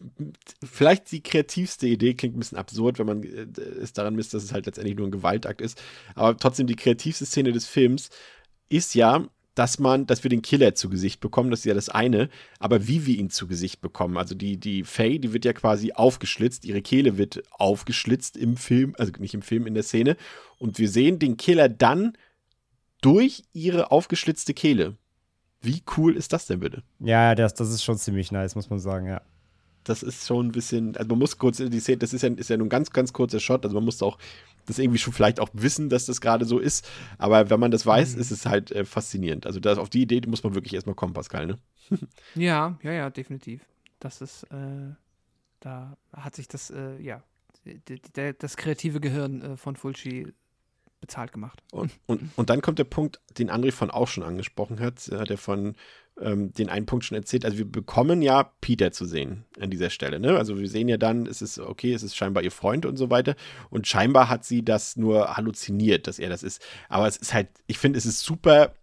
[0.62, 3.47] vielleicht die kreativste Idee, klingt ein bisschen absurd, wenn man äh,
[3.81, 5.82] es daran misst, dass es halt letztendlich nur ein Gewaltakt ist.
[6.15, 8.11] Aber trotzdem die kreativste Szene des Films
[8.69, 11.89] ist ja, dass man, dass wir den Killer zu Gesicht bekommen, das ist ja das
[11.89, 12.28] eine,
[12.59, 14.19] aber wie wir ihn zu Gesicht bekommen.
[14.19, 18.95] Also die, die Faye, die wird ja quasi aufgeschlitzt, ihre Kehle wird aufgeschlitzt im Film,
[18.99, 20.16] also nicht im Film, in der Szene.
[20.59, 22.19] Und wir sehen den Killer dann
[23.01, 24.97] durch ihre aufgeschlitzte Kehle.
[25.62, 26.82] Wie cool ist das denn bitte?
[26.99, 29.23] Ja, das, das ist schon ziemlich nice, muss man sagen, ja
[29.85, 32.51] das ist schon ein bisschen, also man muss kurz die Szene, das ist ja, ist
[32.51, 34.19] ja nur ein ganz, ganz kurzer Shot, also man muss auch
[34.66, 36.89] das irgendwie schon vielleicht auch wissen, dass das gerade so ist,
[37.19, 38.20] aber wenn man das weiß, mhm.
[38.20, 39.47] ist es halt äh, faszinierend.
[39.47, 41.59] Also das, auf die Idee muss man wirklich erstmal kommen, Pascal, ne?
[42.35, 43.62] ja, ja, ja, definitiv.
[44.01, 44.94] Das ist, äh,
[45.61, 47.23] da hat sich das, äh, ja,
[48.39, 50.32] das kreative Gehirn äh, von Fulci
[51.01, 51.62] bezahlt gemacht.
[51.70, 55.31] Und, und, und dann kommt der Punkt, den André von auch schon angesprochen hat, hat
[55.31, 55.74] er von
[56.20, 57.45] ähm, den einen Punkt schon erzählt.
[57.45, 60.20] Also wir bekommen ja Peter zu sehen an dieser Stelle.
[60.20, 60.36] Ne?
[60.36, 63.11] Also wir sehen ja dann, es ist okay, es ist scheinbar ihr Freund und so
[63.11, 63.35] weiter.
[63.70, 66.62] Und scheinbar hat sie das nur halluziniert, dass er das ist.
[66.89, 68.74] Aber es ist halt, ich finde, es ist super,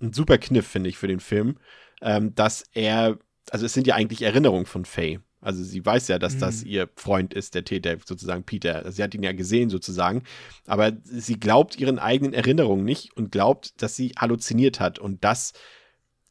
[0.00, 1.58] ein super Kniff, finde ich, für den Film,
[2.00, 3.18] ähm, dass er,
[3.50, 5.20] also es sind ja eigentlich Erinnerungen von Faye.
[5.40, 6.40] Also sie weiß ja, dass mhm.
[6.40, 8.90] das ihr Freund ist, der Täter, sozusagen Peter.
[8.90, 10.22] Sie hat ihn ja gesehen, sozusagen.
[10.66, 15.00] Aber sie glaubt ihren eigenen Erinnerungen nicht und glaubt, dass sie halluziniert hat.
[15.00, 15.52] Und das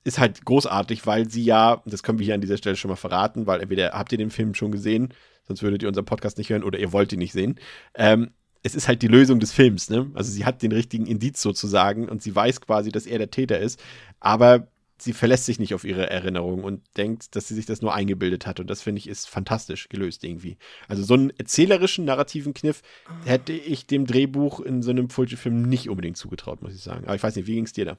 [0.04, 2.96] ist halt großartig, weil sie ja, das können wir hier an dieser Stelle schon mal
[2.96, 5.14] verraten, weil entweder habt ihr den Film schon gesehen,
[5.48, 7.60] sonst würdet ihr unseren Podcast nicht hören oder ihr wollt ihn nicht sehen.
[7.96, 8.32] Ähm,
[8.64, 10.12] es ist halt die Lösung des Films, ne?
[10.14, 13.60] Also sie hat den richtigen Indiz sozusagen und sie weiß quasi, dass er der Täter
[13.60, 13.82] ist,
[14.20, 14.68] aber
[15.02, 18.46] sie verlässt sich nicht auf ihre Erinnerung und denkt, dass sie sich das nur eingebildet
[18.46, 18.60] hat.
[18.60, 20.58] Und das finde ich ist fantastisch gelöst irgendwie.
[20.88, 22.82] Also so einen erzählerischen, narrativen Kniff
[23.26, 27.06] hätte ich dem Drehbuch in so einem Fulci-Film nicht unbedingt zugetraut, muss ich sagen.
[27.06, 27.98] Aber ich weiß nicht, wie ging es dir da?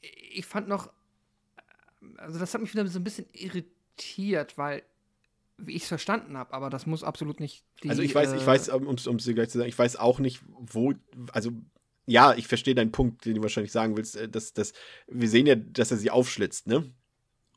[0.00, 0.90] Ich fand noch,
[2.16, 4.82] also das hat mich wieder so ein bisschen irritiert, weil
[5.62, 8.36] wie ich es verstanden habe, aber das muss absolut nicht die, Also ich weiß, äh,
[8.36, 10.94] ich weiß, um es dir gleich zu sagen, ich weiß auch nicht, wo,
[11.32, 11.50] also
[12.06, 14.72] ja, ich verstehe deinen Punkt, den du wahrscheinlich sagen willst, äh, dass, dass
[15.06, 16.90] wir sehen ja, dass er sie aufschlitzt, ne?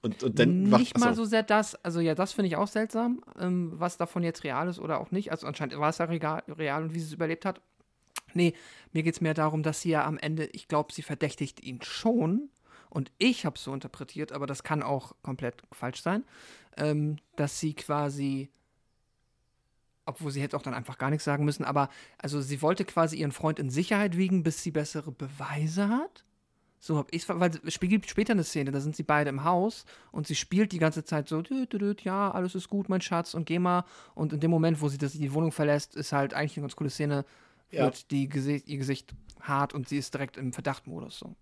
[0.01, 3.23] Und, und dann nicht mal so sehr das, also ja, das finde ich auch seltsam,
[3.39, 5.31] ähm, was davon jetzt real ist oder auch nicht.
[5.31, 7.61] Also anscheinend war es ja real und wie sie es überlebt hat.
[8.35, 8.53] Nee,
[8.91, 11.81] mir geht es mehr darum, dass sie ja am Ende, ich glaube, sie verdächtigt ihn
[11.81, 12.49] schon,
[12.93, 16.23] und ich habe es so interpretiert, aber das kann auch komplett falsch sein,
[16.77, 18.51] ähm, dass sie quasi,
[20.05, 21.89] obwohl sie hätte auch dann einfach gar nichts sagen müssen, aber
[22.19, 26.23] also sie wollte quasi ihren Freund in Sicherheit wiegen, bis sie bessere Beweise hat.
[26.79, 29.85] So habe ich weil es gibt später eine Szene, da sind sie beide im Haus
[30.11, 33.01] und sie spielt die ganze Zeit so, dü, dü, dü, ja, alles ist gut, mein
[33.01, 33.85] Schatz, und geh mal.
[34.13, 36.75] Und in dem Moment, wo sie das, die Wohnung verlässt, ist halt eigentlich eine ganz
[36.75, 37.25] coole Szene,
[37.73, 38.03] wird ja.
[38.11, 41.19] die Gesicht, ihr Gesicht hart und sie ist direkt im Verdachtmodus.
[41.19, 41.35] So.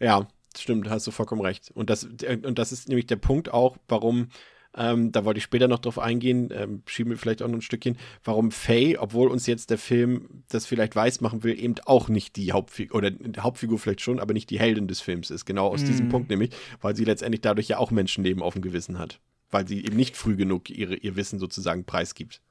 [0.00, 0.26] Ja,
[0.58, 1.70] Stimmt, hast du vollkommen recht.
[1.74, 4.28] Und das, und das ist nämlich der Punkt auch, warum,
[4.76, 7.62] ähm, da wollte ich später noch drauf eingehen, ähm, schieben wir vielleicht auch noch ein
[7.62, 12.08] Stückchen, warum Faye, obwohl uns jetzt der Film das vielleicht weiß machen will, eben auch
[12.08, 15.44] nicht die Hauptfigur, oder die Hauptfigur vielleicht schon, aber nicht die Heldin des Films ist.
[15.44, 15.86] Genau aus mm.
[15.86, 16.50] diesem Punkt nämlich,
[16.80, 19.20] weil sie letztendlich dadurch ja auch Menschenleben auf dem Gewissen hat.
[19.50, 22.42] weil sie eben nicht früh genug ihre, ihr Wissen sozusagen preisgibt.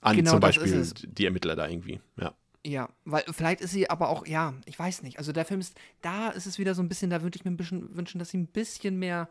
[0.00, 0.94] An Genau, zum das ist Beispiel es.
[1.08, 2.00] die Ermittler da irgendwie.
[2.16, 2.34] Ja.
[2.66, 5.18] Ja, weil vielleicht ist sie aber auch, ja, ich weiß nicht.
[5.18, 7.50] Also der Film ist, da ist es wieder so ein bisschen, da würde ich mir
[7.52, 9.28] ein bisschen wünschen, dass sie ein bisschen mehr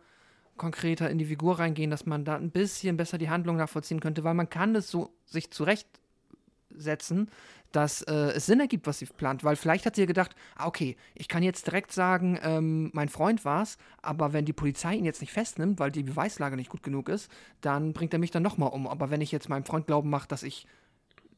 [0.56, 4.24] konkreter in die Figur reingehen, dass man da ein bisschen besser die Handlung nachvollziehen könnte,
[4.24, 5.52] weil man kann es so sich
[6.78, 7.30] zurechtsetzen,
[7.72, 10.68] dass äh, es Sinn ergibt, was sie plant, weil vielleicht hat sie ja gedacht, ah,
[10.68, 15.06] okay, ich kann jetzt direkt sagen, ähm, mein Freund war's, aber wenn die Polizei ihn
[15.06, 17.30] jetzt nicht festnimmt, weil die Beweislage nicht gut genug ist,
[17.62, 18.88] dann bringt er mich dann nochmal um.
[18.88, 20.66] Aber wenn ich jetzt meinem Freund glauben mache, dass ich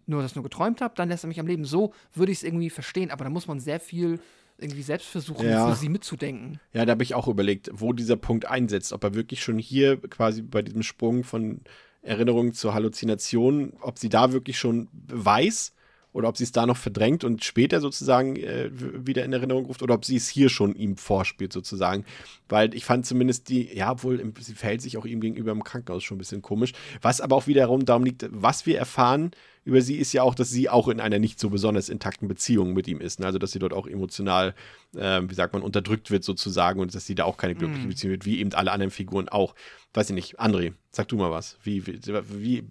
[0.05, 1.65] nur das nur geträumt habe, dann lässt er mich am Leben.
[1.65, 4.19] So würde ich es irgendwie verstehen, aber da muss man sehr viel
[4.57, 5.69] irgendwie selbst versuchen, Ja.
[5.69, 6.59] für sie mitzudenken.
[6.73, 8.91] Ja, da habe ich auch überlegt, wo dieser Punkt einsetzt.
[8.91, 11.61] Ob er wirklich schon hier quasi bei diesem Sprung von
[12.01, 15.73] Erinnerung zur Halluzination, ob sie da wirklich schon weiß
[16.11, 19.83] oder ob sie es da noch verdrängt und später sozusagen äh, wieder in Erinnerung ruft
[19.83, 22.03] oder ob sie es hier schon ihm vorspielt sozusagen.
[22.47, 26.03] Weil ich fand zumindest die, ja, obwohl sie verhält sich auch ihm gegenüber im Krankenhaus
[26.03, 26.73] schon ein bisschen komisch.
[27.01, 29.31] Was aber auch wiederum darum liegt, was wir erfahren
[29.69, 32.73] über sie, ist ja auch, dass sie auch in einer nicht so besonders intakten Beziehung
[32.73, 33.19] mit ihm ist.
[33.19, 33.25] Ne?
[33.25, 34.53] Also, dass sie dort auch emotional,
[34.97, 37.89] ähm, wie sagt man, unterdrückt wird sozusagen und dass sie da auch keine glückliche Mhm.
[37.89, 39.55] Beziehung wird, wie eben alle anderen Figuren auch.
[39.93, 40.39] Weiß ich nicht.
[40.39, 41.57] André, sag du mal was.
[41.63, 42.63] Wie, wie, wie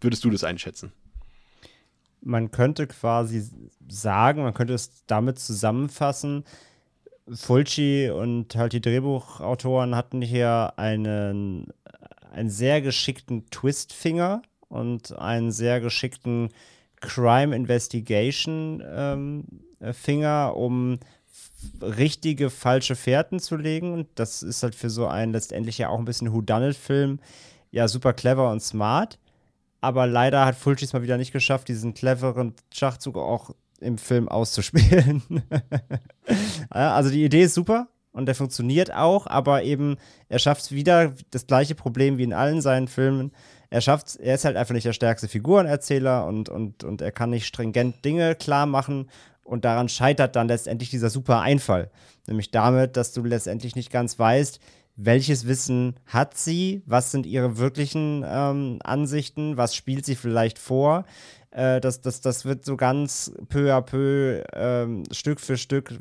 [0.00, 0.92] würdest du das einschätzen?
[2.26, 3.44] man könnte quasi
[3.86, 6.44] sagen, man könnte es damit zusammenfassen,
[7.32, 11.72] Fulci und halt die Drehbuchautoren hatten hier einen,
[12.32, 16.50] einen sehr geschickten Twistfinger und einen sehr geschickten
[17.00, 19.44] Crime Investigation ähm,
[19.80, 20.98] äh, Finger, um
[21.80, 23.92] richtige falsche Fährten zu legen.
[23.92, 27.18] Und das ist halt für so einen letztendlich ja auch ein bisschen Whodunit-Film
[27.70, 29.18] ja super clever und smart.
[29.80, 33.50] Aber leider hat Fulci es mal wieder nicht geschafft, diesen cleveren Schachzug auch
[33.80, 35.22] im Film auszuspielen.
[36.70, 39.98] Also die Idee ist super und der funktioniert auch, aber eben
[40.30, 43.30] er schafft wieder das gleiche Problem wie in allen seinen Filmen.
[43.74, 47.30] Er schafft er ist halt einfach nicht der stärkste Figurenerzähler und, und, und er kann
[47.30, 49.10] nicht stringent Dinge klar machen
[49.42, 51.90] und daran scheitert dann letztendlich dieser super Einfall.
[52.28, 54.60] Nämlich damit, dass du letztendlich nicht ganz weißt,
[54.94, 61.04] welches Wissen hat sie, was sind ihre wirklichen ähm, Ansichten, was spielt sie vielleicht vor.
[61.50, 65.98] Äh, das, das, das wird so ganz peu à peu, ähm, Stück für Stück,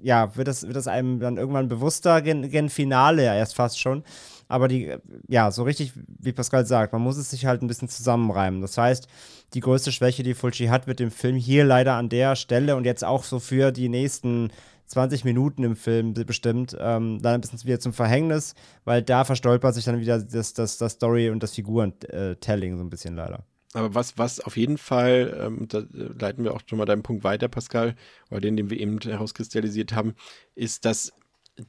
[0.00, 4.04] ja, wird das, wird das einem dann irgendwann bewusster, gen, gen Finale erst fast schon.
[4.48, 4.98] Aber die, äh,
[5.28, 8.60] ja, so richtig, wie Pascal sagt, man muss es sich halt ein bisschen zusammenreimen.
[8.60, 9.06] Das heißt,
[9.54, 12.84] die größte Schwäche, die Fulci hat, wird dem Film hier leider an der Stelle und
[12.84, 14.50] jetzt auch so für die nächsten
[14.86, 18.54] 20 Minuten im Film be- bestimmt, ähm, dann ein bisschen wieder zum Verhängnis,
[18.84, 22.90] weil da verstolpert sich dann wieder das, das, das Story und das Figurentelling so ein
[22.90, 23.44] bisschen leider.
[23.74, 25.84] Aber was, was auf jeden Fall, ähm, da äh,
[26.18, 27.96] leiten wir auch schon mal deinen Punkt weiter, Pascal,
[28.30, 30.14] oder den, den wir eben herauskristallisiert haben,
[30.54, 31.12] ist, dass,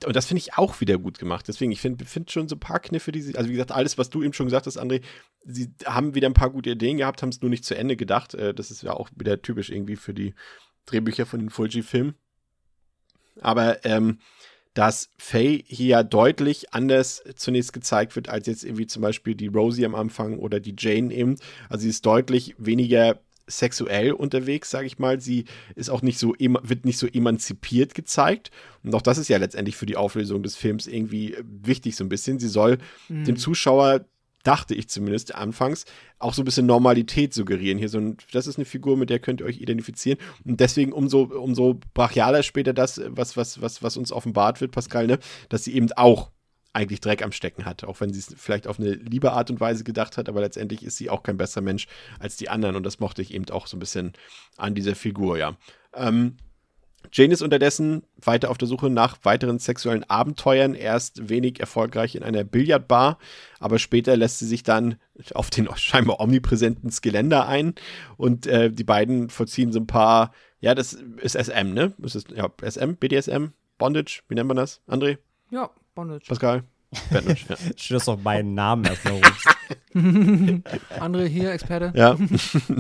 [0.06, 1.48] und das finde ich auch wieder gut gemacht.
[1.48, 3.98] Deswegen, ich finde find schon so ein paar Kniffe, die sie, also wie gesagt, alles,
[3.98, 5.02] was du eben schon gesagt hast, André,
[5.46, 8.34] sie haben wieder ein paar gute Ideen gehabt, haben es nur nicht zu Ende gedacht.
[8.36, 10.34] Äh, das ist ja auch wieder typisch irgendwie für die
[10.86, 12.16] Drehbücher von den Fulci-Filmen.
[13.42, 14.20] Aber ähm,
[14.74, 19.48] dass Faye hier ja deutlich anders zunächst gezeigt wird, als jetzt irgendwie zum Beispiel die
[19.48, 21.38] Rosie am Anfang oder die Jane eben.
[21.70, 23.20] Also sie ist deutlich weniger
[23.50, 25.20] sexuell unterwegs, sage ich mal.
[25.20, 25.46] Sie
[25.76, 28.52] ist auch nicht so, wird nicht so emanzipiert gezeigt.
[28.84, 32.04] Und auch das ist ja letztendlich für die Auflösung des Films irgendwie äh, wichtig so
[32.04, 32.40] ein bisschen.
[32.40, 32.78] Sie soll
[33.10, 34.06] dem Zuschauer,
[34.44, 35.86] dachte ich zumindest anfangs,
[36.18, 37.78] auch so ein bisschen Normalität suggerieren.
[37.78, 40.18] Hier so ein, das ist eine Figur, mit der könnt ihr euch identifizieren.
[40.46, 45.08] Und deswegen umso, umso brachialer später das, was, was, was, was uns offenbart wird, Pascal,
[45.08, 45.20] ne,
[45.50, 46.32] dass sie eben auch
[46.74, 49.60] eigentlich Dreck am Stecken hat, auch wenn sie es vielleicht auf eine liebe Art und
[49.60, 51.88] Weise gedacht hat, aber letztendlich ist sie auch kein besserer Mensch
[52.20, 54.14] als die anderen und das mochte ich eben auch so ein bisschen
[54.58, 55.58] an dieser Figur, ja.
[55.94, 56.38] Ähm,
[57.12, 62.24] Jane ist unterdessen weiter auf der Suche nach weiteren sexuellen Abenteuern, erst wenig erfolgreich in
[62.24, 63.18] einer Billardbar,
[63.60, 64.96] aber später lässt sie sich dann
[65.34, 67.74] auf den scheinbar omnipräsenten Skelender ein
[68.18, 71.94] und äh, die beiden vollziehen so ein paar, ja, das ist SM, ne?
[71.98, 74.82] Das ja, SM, BDSM, Bondage, wie nennt man das?
[74.88, 75.18] André,
[75.50, 76.26] Ja, Bondage.
[76.28, 76.64] Pascal?
[77.12, 77.56] Bondage, ja.
[77.76, 79.48] Schön, dass du auch meinen Namen erstmal rufst.
[81.00, 81.92] Andere hier, Experte.
[81.94, 82.18] Ja.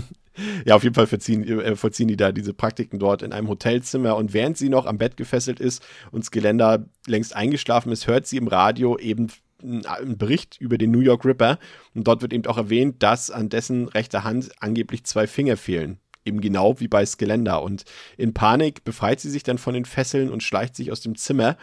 [0.66, 4.16] ja, auf jeden Fall vollziehen, äh, vollziehen die da diese Praktiken dort in einem Hotelzimmer.
[4.16, 8.26] Und während sie noch am Bett gefesselt ist und das Geländer längst eingeschlafen ist, hört
[8.26, 9.28] sie im Radio eben
[9.62, 11.60] einen Bericht über den New York Ripper.
[11.94, 16.00] Und dort wird eben auch erwähnt, dass an dessen rechter Hand angeblich zwei Finger fehlen.
[16.24, 17.62] Eben genau wie bei Skelender.
[17.62, 17.84] Und
[18.16, 21.58] in Panik befreit sie sich dann von den Fesseln und schleicht sich aus dem Zimmer,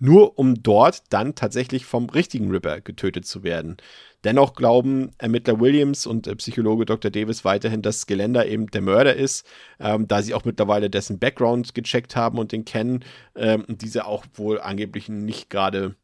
[0.00, 3.76] nur um dort dann tatsächlich vom richtigen Ripper getötet zu werden.
[4.24, 7.10] Dennoch glauben Ermittler Williams und äh, Psychologe Dr.
[7.10, 9.46] Davis weiterhin, dass Geländer eben der Mörder ist,
[9.78, 13.04] ähm, da sie auch mittlerweile dessen Background gecheckt haben und den kennen
[13.36, 15.94] ähm, diese auch wohl angeblich nicht gerade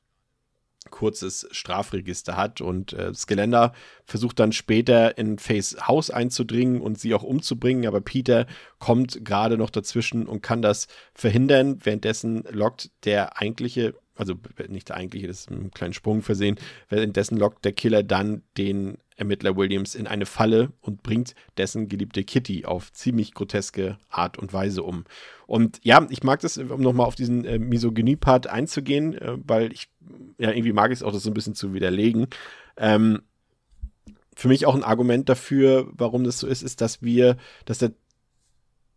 [0.88, 2.60] kurzes Strafregister hat.
[2.60, 3.72] Und äh, Skelender
[4.04, 8.46] versucht dann später in Fays Haus einzudringen und sie auch umzubringen, aber Peter
[8.78, 11.78] kommt gerade noch dazwischen und kann das verhindern.
[11.84, 14.34] Währenddessen lockt der eigentliche, also
[14.68, 16.58] nicht der eigentliche, das ist mit einem kleinen Sprung versehen,
[16.88, 22.24] währenddessen lockt der Killer dann den Ermittler Williams in eine Falle und bringt dessen geliebte
[22.24, 25.04] Kitty auf ziemlich groteske Art und Weise um.
[25.46, 29.90] Und ja, ich mag das, um nochmal auf diesen äh, Misogynie-Part einzugehen, äh, weil ich,
[30.38, 32.28] ja, irgendwie mag ich es auch, das so ein bisschen zu widerlegen.
[32.76, 33.20] Ähm,
[34.34, 37.36] für mich auch ein Argument dafür, warum das so ist, ist, dass wir,
[37.66, 37.92] dass der,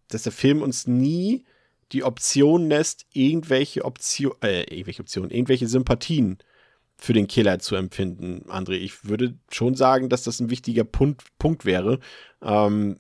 [0.08, 1.44] dass der Film uns nie
[1.91, 6.38] die Option lässt, irgendwelche Option, äh, irgendwelche Optionen, irgendwelche Sympathien
[7.04, 8.76] für den Killer zu empfinden, André.
[8.76, 12.00] Ich würde schon sagen, dass das ein wichtiger Punkt, Punkt wäre,
[12.42, 12.98] ähm,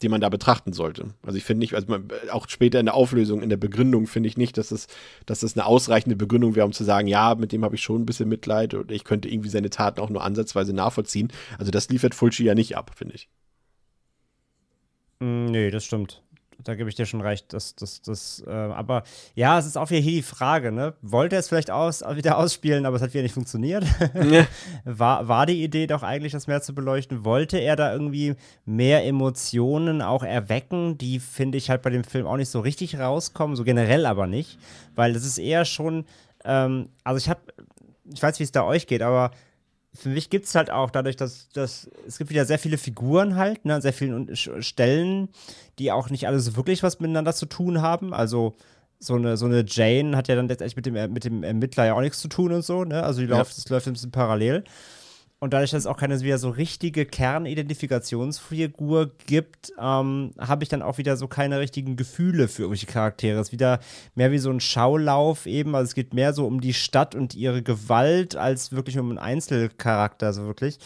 [0.00, 1.08] den man da betrachten sollte.
[1.22, 4.30] Also ich finde nicht, also man, auch später in der Auflösung, in der Begründung finde
[4.30, 4.86] ich nicht, dass das,
[5.26, 8.00] dass das eine ausreichende Begründung wäre, um zu sagen, ja, mit dem habe ich schon
[8.00, 11.30] ein bisschen Mitleid oder ich könnte irgendwie seine Taten auch nur ansatzweise nachvollziehen.
[11.58, 13.28] Also das liefert Fulci ja nicht ab, finde ich.
[15.20, 16.22] Mm, nee, das stimmt
[16.64, 17.52] da gebe ich dir schon recht.
[17.52, 19.04] Das, das, das, äh, aber
[19.34, 20.94] ja, es ist auch wieder hier die Frage, ne?
[21.02, 23.84] Wollte er es vielleicht aus, wieder ausspielen, aber es hat wieder nicht funktioniert?
[24.14, 24.46] Ja.
[24.84, 27.24] war, war die Idee doch eigentlich, das mehr zu beleuchten?
[27.24, 32.26] Wollte er da irgendwie mehr Emotionen auch erwecken, die, finde ich, halt bei dem Film
[32.26, 34.58] auch nicht so richtig rauskommen, so generell aber nicht,
[34.94, 36.04] weil das ist eher schon,
[36.44, 37.40] ähm, also ich habe,
[38.12, 39.30] ich weiß, wie es da euch geht, aber
[39.94, 43.36] für mich gibt es halt auch dadurch, dass, dass es gibt wieder sehr viele Figuren
[43.36, 45.28] halt, ne, an sehr vielen Stellen,
[45.78, 48.12] die auch nicht alle so wirklich was miteinander zu tun haben.
[48.12, 48.56] Also
[49.00, 51.94] so eine, so eine Jane hat ja dann letztendlich mit dem, mit dem Ermittler ja
[51.94, 53.02] auch nichts zu tun und so, ne?
[53.02, 53.38] Also die ja.
[53.38, 54.64] läuft, das läuft ein bisschen parallel.
[55.40, 60.82] Und dadurch, dass es auch keine wieder so richtige Kernidentifikationsfigur gibt, ähm, habe ich dann
[60.82, 63.38] auch wieder so keine richtigen Gefühle für irgendwelche Charaktere.
[63.38, 63.78] Es ist wieder
[64.16, 65.76] mehr wie so ein Schaulauf eben.
[65.76, 69.18] Also es geht mehr so um die Stadt und ihre Gewalt als wirklich um einen
[69.18, 70.78] Einzelcharakter, so wirklich.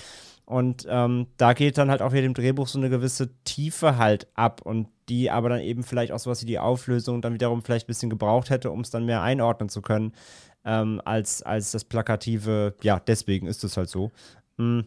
[0.44, 4.26] Und ähm, da geht dann halt auch wieder dem Drehbuch so eine gewisse Tiefe halt
[4.34, 7.86] ab und die aber dann eben vielleicht auch sowas wie die Auflösung dann wiederum vielleicht
[7.86, 10.12] ein bisschen gebraucht hätte, um es dann mehr einordnen zu können,
[10.64, 14.12] ähm, als, als das plakative, ja, deswegen ist es halt so.
[14.56, 14.86] Mhm.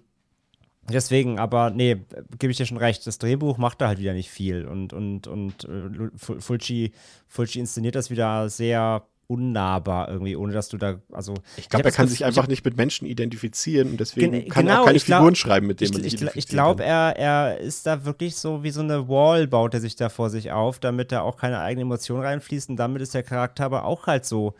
[0.87, 1.97] Deswegen, aber nee,
[2.37, 5.25] gebe ich dir schon recht, das Drehbuch macht da halt wieder nicht viel und, und,
[5.25, 6.91] und äh, Fulci,
[7.27, 11.33] Fulci inszeniert das wieder sehr unnahbar irgendwie, ohne dass du da, also.
[11.57, 14.75] Ich glaube, er kann sich einfach nicht mit Menschen identifizieren und deswegen gen kann genau,
[14.75, 17.87] er auch keine glaub, Figuren schreiben, mit denen sich ich, ich glaube, er, er ist
[17.87, 21.11] da wirklich so wie so eine Wall, baut er sich da vor sich auf, damit
[21.11, 22.75] da auch keine eigenen Emotionen reinfließen.
[22.75, 24.53] Damit ist der Charakter aber auch halt so,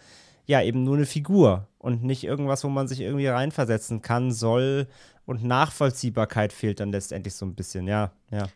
[0.46, 4.88] ja, eben nur eine Figur und nicht irgendwas, wo man sich irgendwie reinversetzen kann, soll
[5.26, 8.48] und Nachvollziehbarkeit fehlt dann letztendlich so ein bisschen, ja, ja.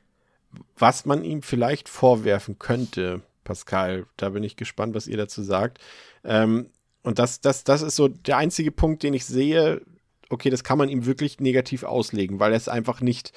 [0.78, 5.80] Was man ihm vielleicht vorwerfen könnte, Pascal, da bin ich gespannt, was ihr dazu sagt.
[6.24, 6.70] Ähm,
[7.03, 9.82] und das, das, das ist so der einzige Punkt, den ich sehe,
[10.30, 13.32] okay, das kann man ihm wirklich negativ auslegen, weil er es einfach nicht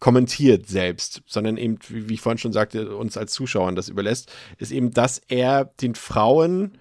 [0.00, 4.72] kommentiert selbst, sondern eben, wie ich vorhin schon sagte, uns als Zuschauern das überlässt, ist
[4.72, 6.78] eben, dass er den Frauen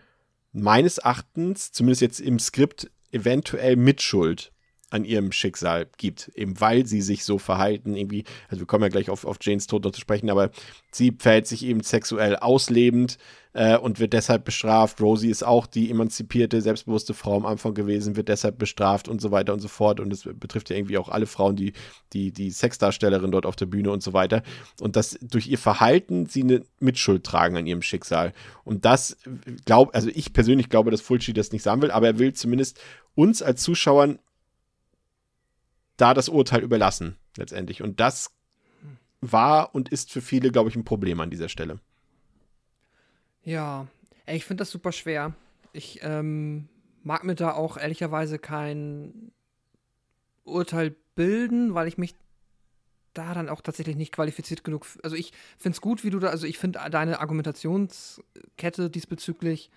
[0.53, 4.52] meines Erachtens, zumindest jetzt im Skript, eventuell Mitschuld
[4.93, 8.89] an ihrem Schicksal gibt, eben weil sie sich so verhalten, irgendwie, also wir kommen ja
[8.89, 10.51] gleich auf, auf Janes Tod noch zu sprechen, aber
[10.91, 13.17] sie verhält sich eben sexuell auslebend
[13.53, 15.01] äh, und wird deshalb bestraft.
[15.01, 19.31] Rosie ist auch die emanzipierte, selbstbewusste Frau am Anfang gewesen, wird deshalb bestraft und so
[19.31, 19.99] weiter und so fort.
[19.99, 21.73] Und es betrifft ja irgendwie auch alle Frauen, die,
[22.13, 24.43] die, die Sexdarstellerin dort auf der Bühne und so weiter.
[24.79, 28.33] Und dass durch ihr Verhalten sie eine Mitschuld tragen an ihrem Schicksal.
[28.63, 29.17] Und das
[29.65, 32.79] glaube, also ich persönlich glaube, dass Fulci das nicht sagen will, aber er will zumindest
[33.15, 34.19] uns als Zuschauern
[35.97, 37.81] da das Urteil überlassen, letztendlich.
[37.81, 38.31] Und das
[39.21, 41.79] war und ist für viele, glaube ich, ein Problem an dieser Stelle.
[43.43, 43.87] Ja,
[44.25, 45.33] ich finde das super schwer.
[45.71, 46.67] Ich ähm,
[47.03, 49.31] mag mir da auch ehrlicherweise kein
[50.43, 52.15] Urteil bilden, weil ich mich
[53.13, 54.87] da dann auch tatsächlich nicht qualifiziert genug.
[55.03, 59.69] Also ich finde es gut, wie du da, also ich finde deine Argumentationskette diesbezüglich,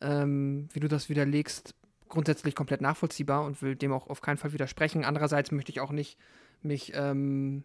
[0.00, 1.74] ähm, wie du das widerlegst,
[2.14, 5.04] grundsätzlich komplett nachvollziehbar und will dem auch auf keinen Fall widersprechen.
[5.04, 6.18] Andererseits möchte ich auch nicht
[6.62, 7.64] mich ähm,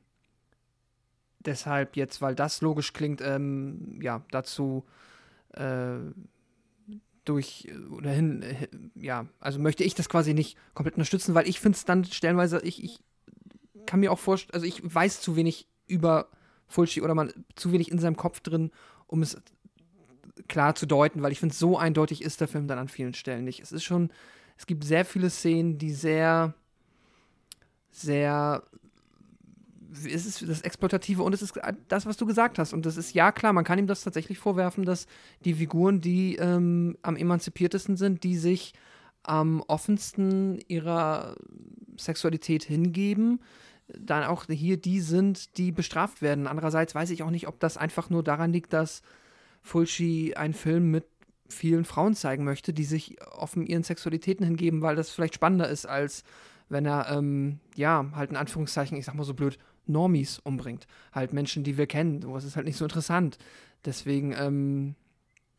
[1.39, 4.85] deshalb jetzt, weil das logisch klingt, ähm, ja, dazu
[5.53, 5.99] äh,
[7.25, 11.59] durch oder hin, äh, ja, also möchte ich das quasi nicht komplett unterstützen, weil ich
[11.59, 12.99] finde es dann stellenweise, ich, ich
[13.85, 16.27] kann mir auch vorstellen, also ich weiß zu wenig über
[16.67, 18.71] Fulci oder man zu wenig in seinem Kopf drin,
[19.07, 19.41] um es
[20.47, 23.45] klar zu deuten, weil ich finde, so eindeutig ist der Film dann an vielen Stellen
[23.45, 23.61] nicht.
[23.61, 24.11] Es ist schon,
[24.59, 26.53] es gibt sehr viele Szenen, die sehr,
[27.91, 28.61] sehr,
[29.93, 31.57] es ist das Exploitative und es ist
[31.87, 32.73] das, was du gesagt hast.
[32.73, 35.07] Und das ist ja klar, man kann ihm das tatsächlich vorwerfen, dass
[35.45, 38.73] die Figuren, die ähm, am emanzipiertesten sind, die sich
[39.23, 41.37] am offensten ihrer
[41.97, 43.39] Sexualität hingeben,
[43.87, 46.47] dann auch hier die sind, die bestraft werden.
[46.47, 49.03] Andererseits weiß ich auch nicht, ob das einfach nur daran liegt, dass
[49.61, 51.05] Fulci einen Film mit
[51.49, 55.85] vielen Frauen zeigen möchte, die sich offen ihren Sexualitäten hingeben, weil das vielleicht spannender ist,
[55.85, 56.23] als
[56.69, 59.57] wenn er, ähm, ja, halt in Anführungszeichen, ich sag mal so blöd,
[59.87, 60.85] Normies umbringt.
[61.11, 62.21] Halt Menschen, die wir kennen.
[62.21, 63.37] Sowas ist halt nicht so interessant.
[63.85, 64.95] Deswegen, ähm,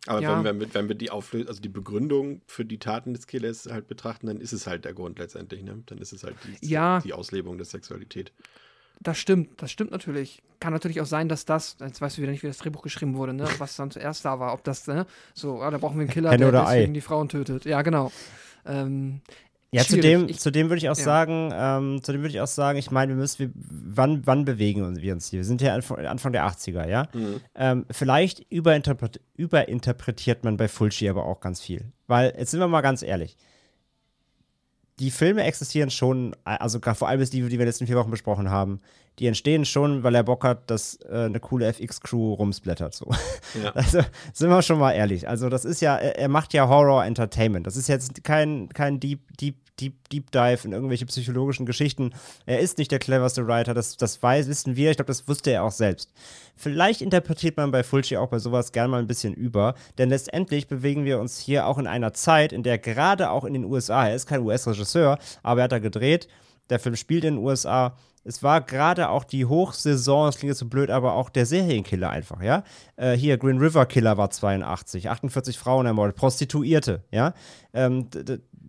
[0.07, 0.35] Aber Ja.
[0.39, 3.67] wenn, wir, mit- wenn wir die Auflösung, also die Begründung für die Taten des Killers
[3.71, 5.83] halt betrachten, dann ist es halt der Grund letztendlich, ne?
[5.85, 7.01] Dann ist es halt die, Ja.
[7.05, 8.33] die Auslebung der Sexualität.
[9.03, 10.43] Das stimmt, das stimmt natürlich.
[10.61, 13.17] Kann natürlich auch sein, dass das, jetzt weißt du wieder nicht, wie das Drehbuch geschrieben
[13.17, 13.49] wurde, ne?
[13.59, 14.53] was dann zuerst da war.
[14.53, 15.07] Ob das, ne?
[15.33, 16.77] so, ah, da brauchen wir einen Killer, Henne der oder Ei.
[16.77, 17.65] deswegen die Frauen tötet.
[17.65, 18.13] Ja, genau.
[18.67, 19.23] Ähm,
[19.73, 21.03] Ja, zudem, Ich- zudem würde ich auch ja.
[21.05, 25.01] sagen, ähm, zudem würde ich auch sagen, ich meine, wir müssen, wir, wann, wann bewegen
[25.01, 25.39] wir uns hier?
[25.39, 27.07] Wir sind ja Anfang, der 80er, ja?
[27.55, 31.93] Ähm, vielleicht überinterpret, überinterpretiert man bei Fulci aber auch ganz viel.
[32.07, 33.37] Weil, jetzt sind wir mal ganz ehrlich,
[35.01, 38.11] die Filme existieren schon, also vor allem die, die wir in den letzten vier Wochen
[38.11, 38.81] besprochen haben,
[39.19, 42.95] die entstehen schon, weil er Bock hat, dass äh, eine coole FX-Crew rumsplattert.
[42.95, 43.11] So.
[43.63, 43.73] Ja.
[43.75, 44.01] Also
[44.33, 45.29] sind wir schon mal ehrlich.
[45.29, 47.67] Also das ist ja, er, macht ja Horror Entertainment.
[47.67, 52.13] Das ist jetzt kein, kein Deep, Deep, Deep, Deep Dive in irgendwelche psychologischen Geschichten.
[52.47, 54.91] Er ist nicht der cleverste Writer, das, das weiß, wissen wir.
[54.91, 56.13] Ich glaube, das wusste er auch selbst.
[56.57, 60.69] Vielleicht interpretiert man bei Fulci auch bei sowas gern mal ein bisschen über, denn letztendlich
[60.69, 64.09] bewegen wir uns hier auch in einer Zeit, in der gerade auch in den USA,
[64.09, 66.29] er ist kein US-Regisseur, aber er hat da gedreht,
[66.69, 67.97] der Film spielt in den USA.
[68.23, 72.11] Es war gerade auch die Hochsaison, das klingt jetzt so blöd, aber auch der Serienkiller
[72.11, 72.65] einfach, ja.
[72.97, 77.33] Äh, hier, Green River Killer war 82, 48 Frauen ermordet, Prostituierte, ja.
[77.73, 78.09] Ähm,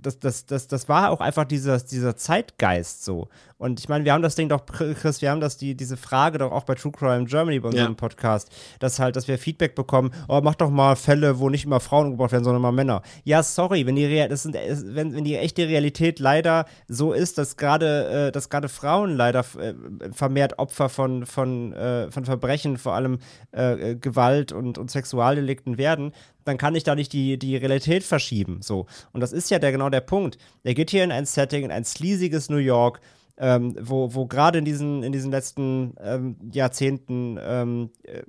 [0.02, 3.30] das, das, das, das war auch einfach dieser, dieser Zeitgeist so.
[3.62, 6.40] Und ich meine, wir haben das Ding doch, Chris, wir haben das, die, diese Frage
[6.40, 7.94] doch auch bei True Crime Germany bei unserem Ja.
[7.96, 11.80] Podcast, dass halt, dass wir Feedback bekommen, oh, mach doch mal Fälle, wo nicht immer
[11.80, 13.04] Frauen umgebracht werden, sondern mal Männer.
[13.24, 17.14] Ja, sorry, wenn die, Real, das sind, es- wenn, wenn die echte Realität leider so
[17.14, 19.76] ist, dass gerade, äh, dass gerade Frauen leider äh,
[20.12, 23.20] vermehrt Opfer von, von, äh, von Verbrechen, vor allem
[23.56, 26.14] äh, äh, Gewalt und, und Sexualdelikten werden,
[26.46, 28.62] dann kann ich da nicht die, die Realität verschieben.
[28.64, 28.88] So.
[29.14, 30.40] Und das ist ja der, genau der Punkt.
[30.64, 33.00] Er geht hier in ein Setting, in ein sleasiges New York,
[33.42, 38.22] ähm, wo, wo gerade in diesen, in diesen letzten ähm, Jahrzehnten ähm, äh,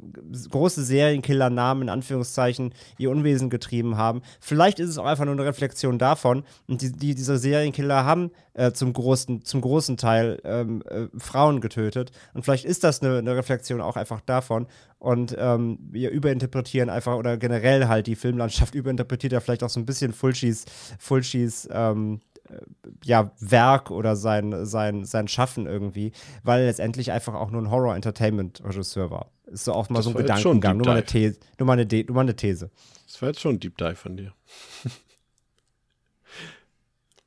[0.48, 4.22] große Serienkiller-Namen in Anführungszeichen ihr Unwesen getrieben haben.
[4.40, 6.44] Vielleicht ist es auch einfach nur eine Reflexion davon.
[6.66, 11.60] Und die, die, diese Serienkiller haben äh, zum, großen, zum großen Teil ähm, äh, Frauen
[11.60, 12.10] getötet.
[12.32, 14.66] Und vielleicht ist das eine, eine Reflexion auch einfach davon.
[14.98, 19.78] Und ähm, wir überinterpretieren einfach oder generell halt die Filmlandschaft überinterpretiert ja vielleicht auch so
[19.78, 20.64] ein bisschen Fulcis,
[20.98, 22.20] Fulcis ähm,
[23.04, 26.12] ja, Werk oder sein, sein, sein Schaffen irgendwie,
[26.42, 29.30] weil er letztendlich einfach auch nur ein Horror-Entertainment-Regisseur war.
[29.46, 31.04] Ist so auch mal Das so ein Gedankengang, nur mal, eine.
[31.04, 32.70] These, nur, mal eine De nur mal eine These.
[33.06, 34.32] Das war jetzt schon ein Deep Dive von dir.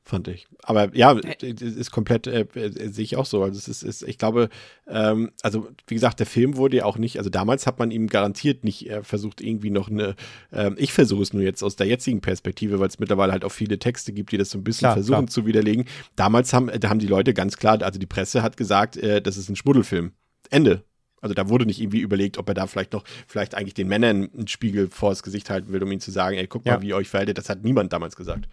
[0.07, 0.45] Fand ich.
[0.61, 3.41] Aber ja, es ist komplett, äh, äh, sehe ich auch so.
[3.41, 4.49] Also es ist, ist ich glaube,
[4.87, 8.05] ähm, also wie gesagt, der Film wurde ja auch nicht, also damals hat man ihm
[8.05, 10.15] garantiert nicht äh, versucht, irgendwie noch eine,
[10.53, 13.51] ähm, ich versuche es nur jetzt aus der jetzigen Perspektive, weil es mittlerweile halt auch
[13.51, 15.27] viele Texte gibt, die das so ein bisschen Klar, versuchen klar.
[15.27, 15.85] zu widerlegen.
[16.15, 19.37] Damals haben, da haben die Leute ganz klar, also die Presse hat gesagt, äh, das
[19.37, 20.11] ist ein Schmuddelfilm.
[20.51, 20.83] Ende.
[21.19, 24.29] Also da wurde nicht irgendwie überlegt, ob er da vielleicht noch, vielleicht eigentlich den Männern
[24.31, 26.75] einen Spiegel vors Gesicht halten will, um ihnen zu sagen, ey, guck Ja.
[26.75, 27.39] mal, wie ihr euch verhaltet.
[27.39, 28.47] Das hat niemand damals gesagt.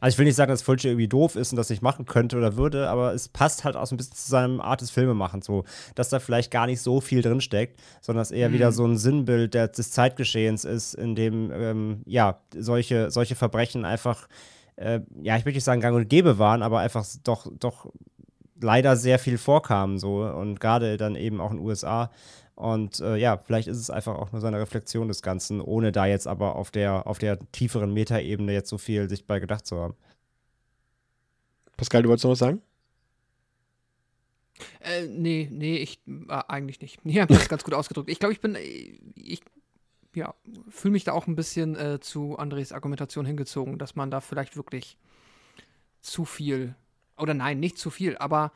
[0.00, 2.36] Also ich will nicht sagen, dass Fulci irgendwie doof ist und das nicht machen könnte
[2.36, 5.46] oder würde, aber es passt halt auch so ein bisschen zu seinem Art des Filmemachens
[5.46, 5.64] so,
[5.94, 9.54] dass da vielleicht gar nicht so viel drinsteckt, sondern es eher wieder so ein Sinnbild
[9.54, 14.28] der, des Zeitgeschehens ist, in dem ähm, ja solche, solche Verbrechen einfach,
[14.76, 17.90] äh, ja, ich möchte nicht sagen gang und gäbe waren, aber einfach doch, doch
[18.60, 22.10] leider sehr viel vorkamen so und gerade dann eben auch in den USA.
[22.56, 26.06] Und äh, ja, vielleicht ist es einfach auch nur seine Reflexion des Ganzen, ohne da
[26.06, 29.78] jetzt aber auf der, auf der tieferen Metaebene jetzt so viel sich bei gedacht zu
[29.78, 29.94] haben.
[31.76, 32.62] Pascal, du wolltest noch was sagen?
[34.80, 37.00] Äh, nee, nee, ich äh, eigentlich nicht.
[37.04, 38.08] Nee, hab das ganz gut ausgedrückt.
[38.08, 39.42] Ich glaube, ich bin, äh, ich
[40.14, 40.34] ja,
[40.70, 44.56] fühle mich da auch ein bisschen äh, zu Andres Argumentation hingezogen, dass man da vielleicht
[44.56, 44.96] wirklich
[46.00, 46.74] zu viel,
[47.18, 48.50] oder nein, nicht zu viel, aber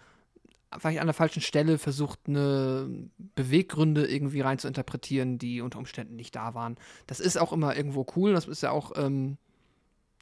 [0.79, 2.89] vielleicht an der falschen Stelle versucht, eine
[3.35, 6.77] Beweggründe irgendwie rein zu interpretieren, die unter Umständen nicht da waren.
[7.07, 9.37] Das ist auch immer irgendwo cool, das ist ja auch ähm,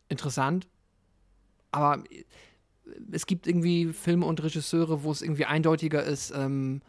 [0.09, 0.67] interessant,
[1.71, 2.25] aber äh,
[3.13, 6.81] es gibt irgendwie Filme und Regisseure, wo es irgendwie eindeutiger ist, ähm,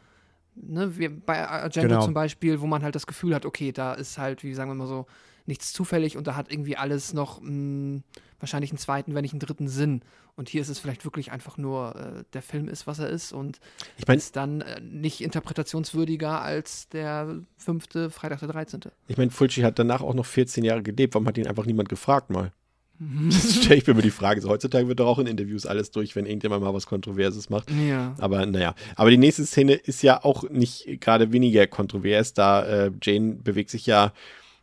[0.55, 2.05] ne, wie bei Argento Genau.
[2.05, 4.75] zum Beispiel, wo man halt das Gefühl hat, okay, da ist halt, wie sagen wir
[4.75, 5.05] mal so,
[5.49, 8.01] nichts zufällig und da hat irgendwie alles noch mh,
[8.39, 10.01] wahrscheinlich einen zweiten, wenn nicht einen dritten Sinn.
[10.35, 13.33] Und hier ist es vielleicht wirklich einfach nur, äh, der Film ist, was er ist
[13.33, 13.59] und
[13.97, 18.79] Ich meine, ist dann äh, nicht interpretationswürdiger als der fünfte Freitag der 13.
[19.09, 21.13] ich mein, Fulci hat danach auch noch 14 Jahre gelebt.
[21.13, 22.53] Warum hat ihn einfach niemand gefragt mal?
[23.31, 24.41] Das stelle ich mir immer die Frage.
[24.41, 27.71] So, heutzutage wird doch auch in Interviews alles durch, wenn irgendjemand mal was Kontroverses macht.
[27.71, 28.13] Ja.
[28.19, 28.75] Aber naja.
[28.95, 33.69] Aber die nächste Szene ist ja auch nicht gerade weniger kontrovers, da äh, Jane bewegt
[33.69, 34.11] sich ja,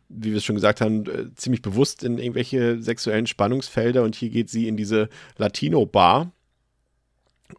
[0.09, 4.29] wie wir es schon gesagt haben, äh, ziemlich bewusst in irgendwelche sexuellen Spannungsfelder und hier
[4.29, 6.31] geht sie in diese Latino-Bar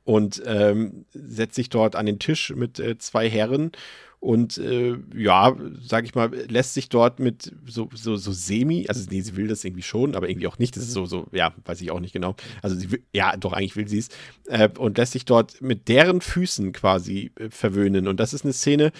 [0.04, 3.72] und ähm, setzt sich dort an den Tisch mit äh, zwei Herren
[4.20, 9.08] und äh, ja, sag ich mal, lässt sich dort mit so, so, so semi, also
[9.08, 10.76] nee, sie will das irgendwie schon, aber irgendwie auch nicht.
[10.76, 12.34] Das ist so, so, ja, weiß ich auch nicht genau.
[12.60, 14.08] Also sie will, ja, doch, eigentlich will sie es.
[14.46, 18.08] Äh, und lässt sich dort mit deren Füßen quasi äh, verwöhnen.
[18.08, 18.90] Und das ist eine Szene,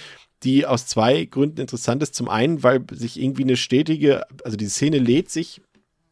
[0.44, 2.14] die aus zwei Gründen interessant ist.
[2.14, 5.60] Zum einen, weil sich irgendwie eine stetige, also die Szene lädt sich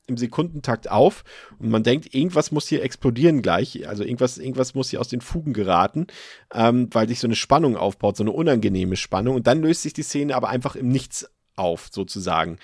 [0.06, 1.24] im Sekundentakt auf
[1.58, 5.20] und man denkt, irgendwas muss hier explodieren gleich, also irgendwas, irgendwas muss hier aus den
[5.20, 6.06] Fugen geraten,
[6.54, 9.92] ähm, weil sich so eine Spannung aufbaut, so eine unangenehme Spannung und dann löst sich
[9.92, 12.58] die Szene aber einfach im Nichts auf, sozusagen.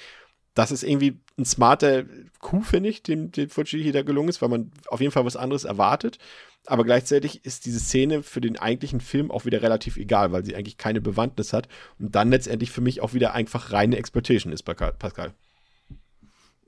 [0.54, 2.04] Das ist irgendwie ein smarter
[2.40, 5.24] Coup, finde ich, dem, dem Fuji hier da gelungen ist, weil man auf jeden Fall
[5.24, 6.18] was anderes erwartet.
[6.66, 10.54] Aber gleichzeitig ist diese Szene für den eigentlichen Film auch wieder relativ egal, weil sie
[10.54, 11.68] eigentlich keine Bewandtnis hat
[11.98, 15.34] und dann letztendlich für mich auch wieder einfach reine Exploitation ist, Pascal.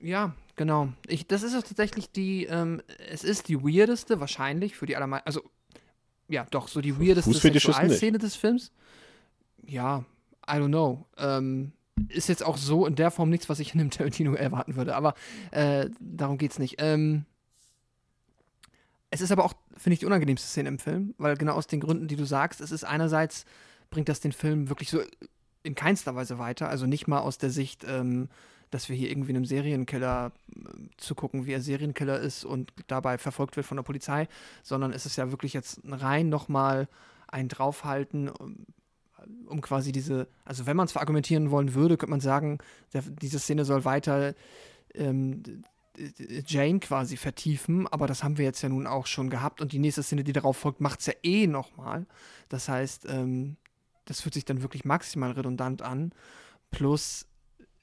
[0.01, 0.89] Ja, genau.
[1.07, 5.27] Ich, das ist auch tatsächlich die, ähm, es ist die weirdeste, wahrscheinlich, für die allermeisten,
[5.27, 5.43] also,
[6.29, 8.73] ja, doch, so die weirdeste Sexualszene des Films.
[9.65, 10.05] Ja,
[10.47, 11.07] I don't know.
[11.17, 11.73] Ähm,
[12.09, 14.97] ist jetzt auch so in der Form nichts, was ich in einem Tarantino erwarten würde,
[14.97, 15.15] aber
[15.53, 16.77] äh, darum geht's nicht.
[16.79, 17.25] Ähm,
[19.15, 21.79] es ist aber auch, finde ich, die unangenehmste Szene im Film, weil genau aus den
[21.79, 23.45] Gründen, die du sagst, es ist einerseits,
[23.89, 25.01] bringt das den Film wirklich so
[25.63, 28.29] in keinster Weise weiter, also nicht mal aus der Sicht, ähm,
[28.73, 30.61] dass wir hier irgendwie einem Serienkiller äh,
[30.97, 34.27] zu gucken, wie er Serienkiller ist und dabei verfolgt wird von der Polizei,
[34.65, 36.89] sondern es ist ja wirklich jetzt rein nochmal
[37.29, 38.67] ein Draufhalten, um,
[39.47, 42.59] um quasi diese, also wenn man es verargumentieren wollen würde, könnte man sagen,
[42.93, 44.35] der, diese Szene soll weiter
[44.93, 45.63] ähm,
[46.47, 49.79] Jane quasi vertiefen, aber das haben wir jetzt ja nun auch schon gehabt und die
[49.79, 52.07] nächste Szene, die darauf folgt, macht es ja eh nochmal.
[52.49, 53.57] Das heißt, ähm,
[54.05, 56.13] das fühlt sich dann wirklich maximal redundant an.
[56.71, 57.27] Plus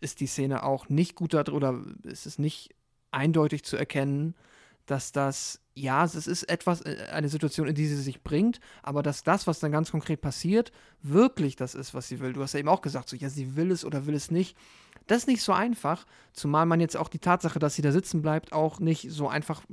[0.02, 2.76] ist die Szene auch nicht gut oder ist es nicht
[3.12, 4.36] eindeutig zu erkennen,
[4.86, 9.04] dass das, ja, es ist etwas, äh, eine Situation, in die sie sich bringt, aber
[9.04, 10.72] dass das, was dann ganz konkret passiert,
[11.02, 12.34] wirklich das ist, was sie will.
[12.34, 14.58] Du hast ja eben auch gesagt, so, ja, sie will es oder will es nicht.
[15.08, 18.22] Das ist nicht so einfach, zumal man jetzt auch die Tatsache, dass sie da sitzen
[18.22, 19.64] bleibt, auch nicht so einfach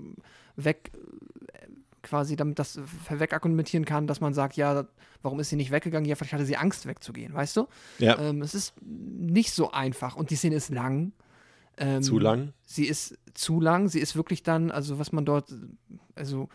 [0.56, 0.90] weg
[2.02, 2.80] quasi damit das
[3.10, 4.86] wegargumentieren kann, dass man sagt, ja,
[5.22, 6.08] warum ist sie nicht weggegangen?
[6.08, 7.68] Ja, vielleicht hatte sie Angst wegzugehen, weißt du?
[7.98, 8.18] Ja.
[8.18, 11.12] Ähm, es ist nicht so einfach und die Szene ist lang.
[11.76, 12.52] Ähm, zu lang?
[12.62, 13.88] Sie ist zu lang.
[13.88, 15.52] Sie ist wirklich dann, also was man dort,
[16.14, 16.48] also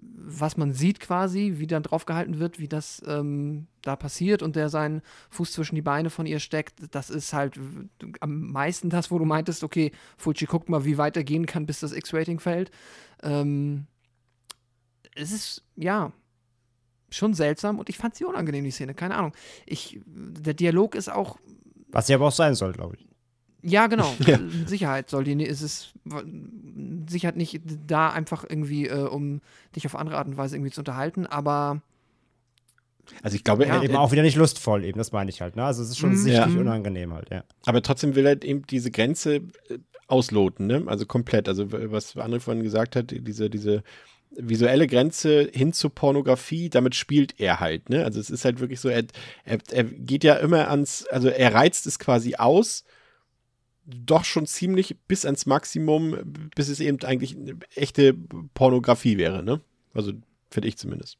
[0.00, 4.68] was man sieht quasi, wie dann draufgehalten wird, wie das ähm, da passiert und der
[4.68, 7.58] seinen Fuß zwischen die Beine von ihr steckt, das ist halt
[8.20, 11.66] am meisten das, wo du meintest, okay, Fulci guckt mal, wie weit er gehen kann,
[11.66, 12.70] bis das X-Rating fällt.
[13.22, 13.86] Ähm,
[15.14, 16.12] es ist, ja,
[17.10, 19.32] schon seltsam und ich fand sie unangenehm, die Szene, keine Ahnung.
[19.66, 21.38] Ich, der Dialog ist auch.
[21.88, 23.08] Was sie aber auch sein soll, glaube ich.
[23.66, 24.12] Ja, genau.
[24.26, 24.38] Ja.
[24.66, 25.92] Sicherheit soll die, ist es
[27.08, 29.40] Sicherheit nicht da einfach irgendwie, äh, um
[29.74, 31.80] dich auf andere Art und Weise irgendwie zu unterhalten, aber
[33.22, 33.82] Also ich glaube, Ja.
[33.82, 35.56] Eben auch wieder nicht lustvoll, eben, das meine ich halt.
[35.56, 35.64] Ne?
[35.64, 36.16] Also es ist schon Mhm.
[36.16, 36.60] sichtlich Ja.
[36.60, 37.44] unangenehm halt, ja.
[37.66, 39.42] aber trotzdem will er eben diese Grenze äh,
[40.06, 40.82] ausloten, ne?
[40.86, 41.48] Also komplett.
[41.48, 43.82] Also was André vorhin gesagt hat, diese, diese
[44.36, 48.04] visuelle Grenze hin zur Pornografie, damit spielt er halt, ne?
[48.04, 49.04] Also es ist halt wirklich so, er,
[49.44, 52.84] er, er geht ja immer ans, also er reizt es quasi aus,
[53.86, 56.16] doch schon ziemlich bis ans Maximum,
[56.54, 58.14] bis es eben eigentlich eine echte
[58.54, 59.60] Pornografie wäre, ne?
[59.92, 60.12] Also
[60.50, 61.18] finde ich zumindest.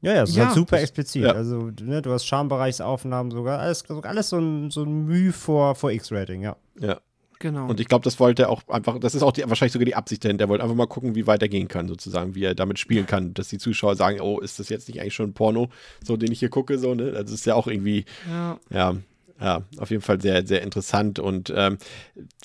[0.00, 1.22] Ja, ja, ist Ja, halt super das- explizit.
[1.22, 1.32] ja.
[1.32, 5.90] Also, ne, du hast Schambereichsaufnahmen sogar, alles, alles so ein, so ein Mühe vor, vor
[5.92, 6.56] X-Rating, ja.
[6.78, 7.00] Ja.
[7.38, 7.66] genau.
[7.68, 9.94] Und ich glaube, das wollte er auch einfach, das ist auch die, wahrscheinlich sogar die
[9.94, 10.44] Absicht dahinter.
[10.44, 13.06] Er wollte einfach mal gucken, wie weit er gehen kann, sozusagen, wie er damit spielen
[13.06, 15.70] kann, dass die Zuschauer sagen, oh, ist das jetzt nicht eigentlich schon ein Porno,
[16.04, 17.04] so den ich hier gucke, so, ne?
[17.06, 18.58] Also das ist ja auch irgendwie, ja.
[18.70, 18.96] ja,
[19.40, 21.18] ja, auf jeden Fall sehr, sehr interessant.
[21.18, 21.78] Und ähm,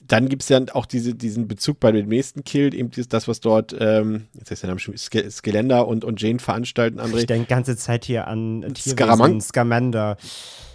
[0.07, 3.27] dann gibt es ja auch diese, diesen Bezug bei dem nächsten Kill, eben dieses, das,
[3.27, 7.19] was dort, ähm, jetzt ist der Name schon, Ske Skelender und, und Jane veranstalten, André.
[7.19, 10.17] Ich denke die ganze Zeit hier an Tierwesen, Scaramang- Scamander.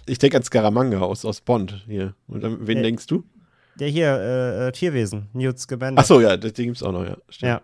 [0.05, 2.13] Ich denke an Scaramanga aus, aus Bond hier.
[2.27, 3.23] Und an wen Äh, denkst du?
[3.79, 6.01] Der hier, äh, äh, Tierwesen, Newt Scamander.
[6.01, 7.17] Ach so, ja, das gibt es auch noch, ja.
[7.29, 7.49] Stimmt.
[7.49, 7.61] Ja.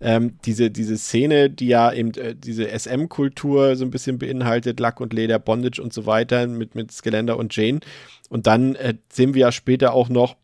[0.00, 5.00] Ähm, diese, diese Szene, die ja eben äh, diese SM-Kultur so ein bisschen beinhaltet, Lack
[5.00, 7.80] und Leder, Bondage und so weiter mit, mit Skelender und Jane.
[8.28, 10.36] Und dann äh, sehen wir ja später auch noch,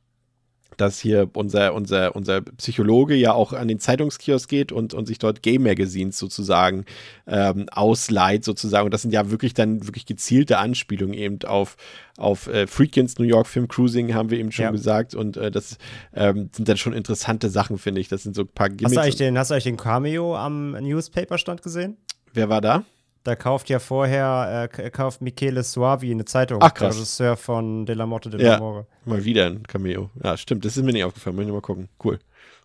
[0.82, 5.18] dass hier unser, unser, unser Psychologe ja auch an den Zeitungskiosk geht und, und sich
[5.18, 6.84] dort Gay Magazines sozusagen
[7.26, 8.84] ähm, ausleiht, sozusagen.
[8.84, 11.76] Und das sind ja wirklich dann wirklich gezielte Anspielungen eben auf,
[12.18, 14.70] auf äh, Freakins New York Film Cruising, haben wir eben schon Ja.
[14.72, 15.14] gesagt.
[15.14, 15.78] Und äh, das
[16.14, 18.08] ähm, sind dann schon interessante Sachen, finde ich.
[18.08, 18.94] Das sind so ein paar Hast Gimmicks.
[18.94, 21.96] du, eigentlich den, hast du eigentlich den Cameo am Newspaper-Stand gesehen?
[22.34, 22.84] Wer war da?
[23.24, 26.58] Da kauft ja vorher, äh, kauft Michele Suavi eine Zeitung.
[26.60, 26.94] Ach, krass.
[26.94, 28.56] Der Regisseur von De La Morte de Ja.
[28.56, 28.86] l'Amore.
[29.04, 30.10] Mal wieder ein Cameo.
[30.22, 30.64] Ja, stimmt.
[30.64, 31.36] Das ist mir nicht aufgefallen.
[31.36, 31.88] Muss ich mal gucken.
[32.02, 32.18] Cool.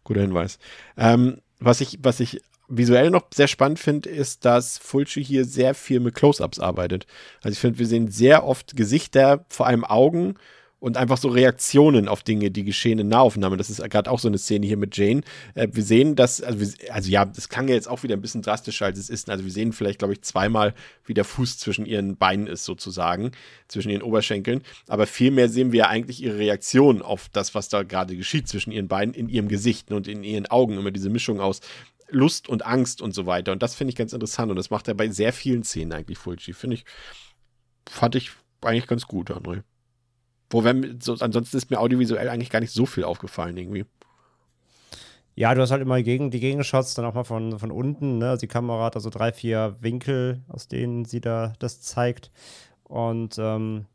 [0.03, 0.57] Guter Hinweis.
[0.97, 5.73] Ähm, was, ich, was ich visuell noch sehr spannend finde, ist, dass Fulci hier sehr
[5.73, 7.05] viel mit Close-Ups arbeitet.
[7.41, 10.35] Also ich finde, wir sehen sehr oft Gesichter, vor allem Augen
[10.79, 13.57] und einfach so Reaktionen auf Dinge, die geschehen in Nahaufnahmen.
[13.57, 15.21] Das ist gerade auch so eine Szene hier mit Jane.
[15.55, 18.43] Äh, wir sehen das, also, also ja, das klang ja jetzt auch wieder ein bisschen
[18.43, 19.29] drastischer, als es ist.
[19.29, 20.75] Also wir sehen vielleicht, glaube ich, zweimal,
[21.05, 23.31] wie der Fuß zwischen ihren Beinen ist, sozusagen,
[23.67, 24.61] zwischen ihren Oberschenkeln.
[24.87, 28.71] Aber vielmehr sehen wir ja eigentlich ihre Reaktion auf das, was da gerade geschieht zwischen
[28.71, 30.77] ihren Beinen, in ihrem Gesicht und in ihren Augen.
[30.77, 31.61] Immer diese Mischung aus
[32.09, 33.51] Lust und Angst und so weiter.
[33.51, 34.51] Und das finde ich ganz interessant.
[34.51, 36.53] Und das macht er bei sehr vielen Szenen eigentlich, Fulci.
[36.53, 36.85] Finde ich,
[37.89, 38.31] fand ich
[38.61, 39.63] eigentlich ganz gut, André.
[40.49, 43.85] Wo wenn, so, ansonsten ist mir audiovisuell eigentlich gar nicht so viel aufgefallen irgendwie.
[45.35, 48.29] Ja, du hast halt immer gegen, die Gegenshots dann auch mal von, von unten, ne?
[48.29, 52.31] Also die Kamera hat also drei, vier Winkel, aus denen sie da das zeigt.
[52.83, 53.85] Und ähm,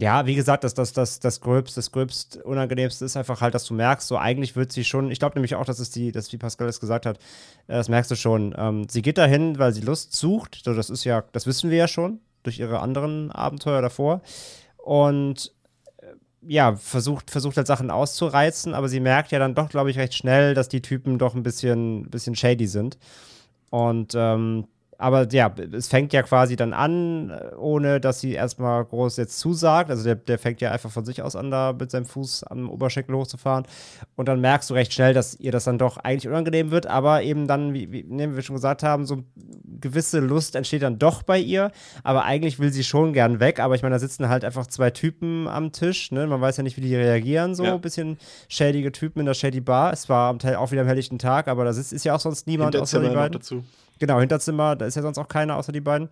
[0.00, 3.64] ja, wie gesagt, das, das, das, das gröbst, das gröbst Unangenehmste ist einfach halt, dass
[3.64, 6.32] du merkst, so eigentlich wird sie schon, ich glaube nämlich auch, dass es die, dass
[6.32, 7.18] wie Pascal es gesagt hat,
[7.66, 8.54] äh, das merkst du schon.
[8.56, 10.60] Ähm, sie geht dahin, weil sie Lust sucht.
[10.64, 14.22] So, das ist ja, das wissen wir ja schon durch ihre anderen Abenteuer davor.
[14.76, 15.52] Und
[16.42, 20.14] ja, versucht, versucht halt Sachen auszureizen, aber sie merkt ja dann doch, glaube ich, recht
[20.14, 22.98] schnell, dass die Typen doch ein bisschen, bisschen shady sind.
[23.70, 24.66] Und ähm,
[25.00, 29.90] aber ja, es fängt ja quasi dann an, ohne dass sie erstmal groß jetzt zusagt.
[29.90, 32.68] Also der, der fängt ja einfach von sich aus an, da mit seinem Fuß am
[32.68, 33.64] Oberschenkel hochzufahren.
[34.16, 37.22] Und dann merkst du recht schnell, dass ihr das dann doch eigentlich unangenehm wird, aber
[37.22, 39.22] eben dann, wie, wie ne, wir schon gesagt haben, so
[39.80, 41.70] gewisse Lust entsteht dann doch bei ihr.
[42.02, 43.60] Aber eigentlich will sie schon gern weg.
[43.60, 46.10] Aber ich meine, da sitzen halt einfach zwei Typen am Tisch.
[46.10, 46.26] Ne?
[46.26, 47.54] Man weiß ja nicht, wie die reagieren.
[47.54, 47.74] So Ja.
[47.74, 48.18] ein bisschen
[48.48, 49.92] schädige Typen in der Shady Bar.
[49.92, 52.20] Es war am Teil auch wieder am helllichten Tag, aber da sitzt, ist ja auch
[52.20, 53.32] sonst niemand außer die beiden.
[53.34, 53.62] dazu.
[53.98, 56.08] Genau, Hinterzimmer, da ist ja sonst auch keiner außer die beiden.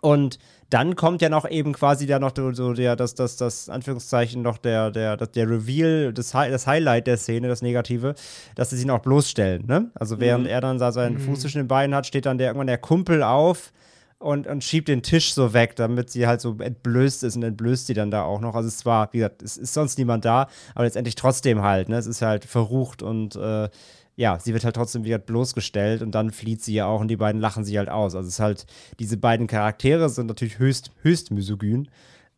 [0.00, 0.38] Und
[0.68, 4.58] dann kommt ja noch eben quasi da noch so der, das, das, das, Anführungszeichen, noch
[4.58, 8.14] der, der, der Reveal, das, Hi- das Highlight der Szene, das Negative,
[8.56, 9.90] dass sie ihn auch bloßstellen, ne?
[9.94, 12.66] Also während er dann da seinen Fuß zwischen den Beinen hat, steht dann der irgendwann
[12.66, 13.72] der Kumpel auf
[14.18, 17.86] und, und schiebt den Tisch so weg, damit sie halt so entblößt ist und entblößt
[17.86, 18.54] sie dann da auch noch.
[18.56, 21.96] Also es war, wie gesagt, es ist sonst niemand da, aber letztendlich trotzdem halt, ne?
[21.98, 23.68] Es ist halt verrucht und äh,
[24.16, 27.16] ja, sie wird halt trotzdem wieder bloßgestellt und dann flieht sie ja auch und die
[27.16, 28.14] beiden lachen sie halt aus.
[28.14, 28.66] Also es ist halt,
[28.98, 31.88] diese beiden Charaktere sind natürlich höchst, höchst misogyn.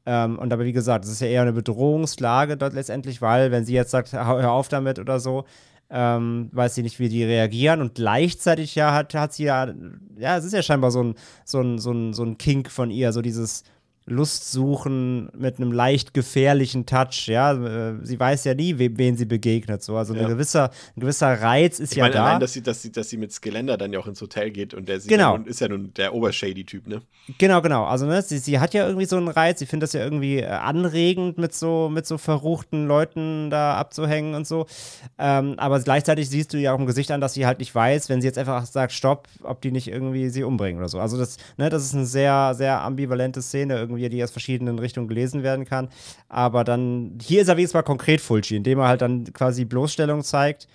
[0.07, 3.65] Ähm, und aber wie gesagt, es ist ja eher eine Bedrohungslage dort letztendlich, weil wenn
[3.65, 5.45] sie jetzt sagt, hör auf damit oder so,
[5.91, 9.73] ähm, weiß sie nicht, wie die reagieren und gleichzeitig ja hat, hat sie ja,
[10.17, 11.15] ja, es ist ja scheinbar so ein,
[11.45, 13.65] so ein, so ein, so ein Kink von ihr, so dieses
[14.07, 19.17] Lust suchen mit einem leicht gefährlichen Touch, ja, äh, sie weiß ja nie, we wen
[19.17, 20.23] sie begegnet, so, also Ja.
[20.23, 22.25] ein gewisser, ein gewisser Reiz ist Ich ja meine, da.
[22.27, 24.75] allein, dass sie, dass, sie, dass sie mit Skelender dann ja auch ins Hotel geht
[24.75, 25.33] und der Genau.
[25.33, 27.01] ja nun, ist ja nun der Obershady-Typ, ne?
[27.39, 27.85] Genau, genau.
[27.85, 29.59] Also, ne, sie, sie hat ja irgendwie so einen Reiz.
[29.59, 34.35] Sie findet das ja irgendwie äh, anregend, mit so, mit so verruchten Leuten da abzuhängen
[34.35, 34.67] und so.
[35.19, 38.11] Ähm, aber gleichzeitig siehst du ja auch im Gesicht an, dass sie halt nicht weiß,
[38.11, 41.01] wenn sie jetzt einfach sagt, stopp, ob die nicht irgendwie sie umbringen oder so.
[41.01, 45.09] Also, das, ne, das ist eine sehr, sehr ambivalente Szene, irgendwie, die aus verschiedenen Richtungen
[45.09, 45.89] gelesen werden kann.
[46.29, 50.23] Aber dann, hier ist er wenigstens mal konkret Fulci, indem er halt dann quasi Bloßstellung
[50.23, 50.69] zeigt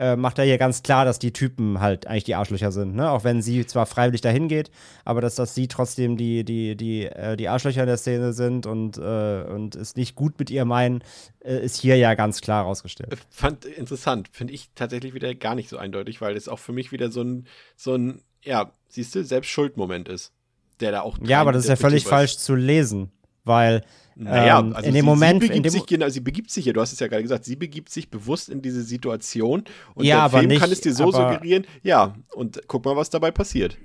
[0.00, 3.10] äh, macht er hier ganz klar, dass die Typen halt eigentlich die Arschlöcher sind, ne?
[3.10, 4.70] Auch wenn sie zwar freiwillig dahin geht,
[5.04, 8.64] aber dass, dass sie trotzdem die, die, die, äh, die Arschlöcher in der Szene sind
[8.64, 11.04] und, äh, und es nicht gut mit ihr meinen,
[11.40, 13.18] äh, ist hier ja ganz klar rausgestellt.
[13.28, 16.92] Fand interessant, finde ich tatsächlich wieder gar nicht so eindeutig, weil es auch für mich
[16.92, 20.32] wieder so ein, so ein, ja, siehst du, Selbstschuldmoment ist.
[20.80, 21.18] Der da auch.
[21.22, 23.10] Ja, aber das ist ja völlig falsch zu lesen,
[23.44, 23.82] weil
[24.16, 26.50] Naja, ähm, also in dem sie, Moment, sie in begibt dem, sich, genau, sie begibt
[26.50, 29.64] sich ja, du hast es ja gerade gesagt, sie begibt sich bewusst in diese Situation
[29.94, 32.96] und Ja, der Film nicht- kann es dir so aber- suggerieren, ja, und guck mal,
[32.96, 33.76] was dabei passiert.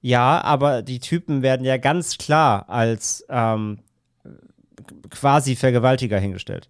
[0.00, 3.78] Ja, aber die Typen werden ja ganz klar als ähm,
[5.10, 6.68] quasi Vergewaltiger hingestellt.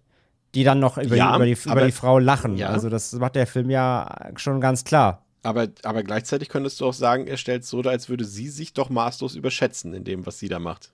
[0.53, 2.55] Die dann noch über, Ja, die, über, die, über die Frau lachen.
[2.57, 2.69] Ja.
[2.69, 5.24] Also das macht der Film ja schon ganz klar.
[5.45, 8.49] Aber, aber gleichzeitig könntest du auch sagen, er stellt es so dar, als würde sie
[8.49, 10.91] sich doch maßlos überschätzen in dem, was sie da macht.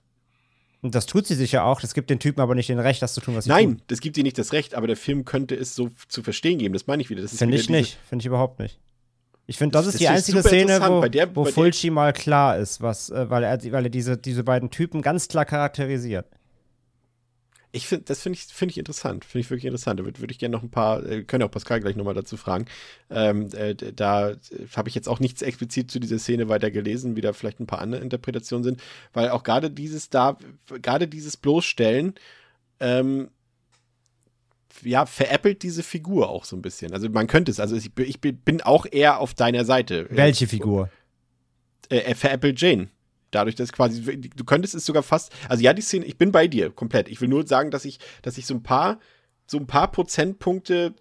[0.82, 1.80] Und das tut sie sich ja auch.
[1.80, 3.56] Das gibt den Typen aber nicht den Recht, das zu tun, was sie tun.
[3.56, 6.58] Nein, das gibt ihr nicht das Recht, aber der Film könnte es so zu verstehen
[6.58, 6.74] geben.
[6.74, 7.26] Das meine ich wieder.
[7.28, 7.98] Finde ich nicht.
[8.08, 8.78] Finde ich überhaupt nicht.
[9.46, 12.12] Ich finde, das, Das ist die einzige Szene, wo, Bei der- wo bei Fulci mal
[12.12, 16.26] klar ist, was, äh, weil er, weil er diese, diese beiden Typen ganz klar charakterisiert.
[17.74, 19.24] Ich finde, das finde ich, finde ich interessant.
[19.24, 19.98] Finde ich wirklich interessant.
[19.98, 22.36] Da würde würd ich gerne noch ein paar, äh, können auch Pascal gleich nochmal dazu
[22.36, 22.66] fragen.
[23.08, 24.34] Ähm, äh, da
[24.76, 27.66] habe ich jetzt auch nichts explizit zu dieser Szene weiter gelesen, wie da vielleicht ein
[27.66, 28.82] paar andere Interpretationen sind,
[29.14, 30.36] weil auch gerade dieses da,
[30.82, 32.14] gerade dieses Bloßstellen,
[32.78, 33.30] ähm,
[34.82, 36.92] ja, veräppelt diese Figur auch so ein bisschen.
[36.92, 40.06] Also man könnte es, also ich, ich bin auch eher auf deiner Seite.
[40.10, 40.90] Welche Figur?
[41.88, 42.88] Äh, er veräppelt Jane.
[43.32, 46.46] Dadurch, dass quasi, du könntest es sogar fast, also ja, die Szene, ich bin bei
[46.46, 47.08] dir komplett.
[47.08, 49.00] Ich will nur sagen, dass ich, dass ich so ein paar,
[49.46, 50.94] so ein paar Prozentpunkte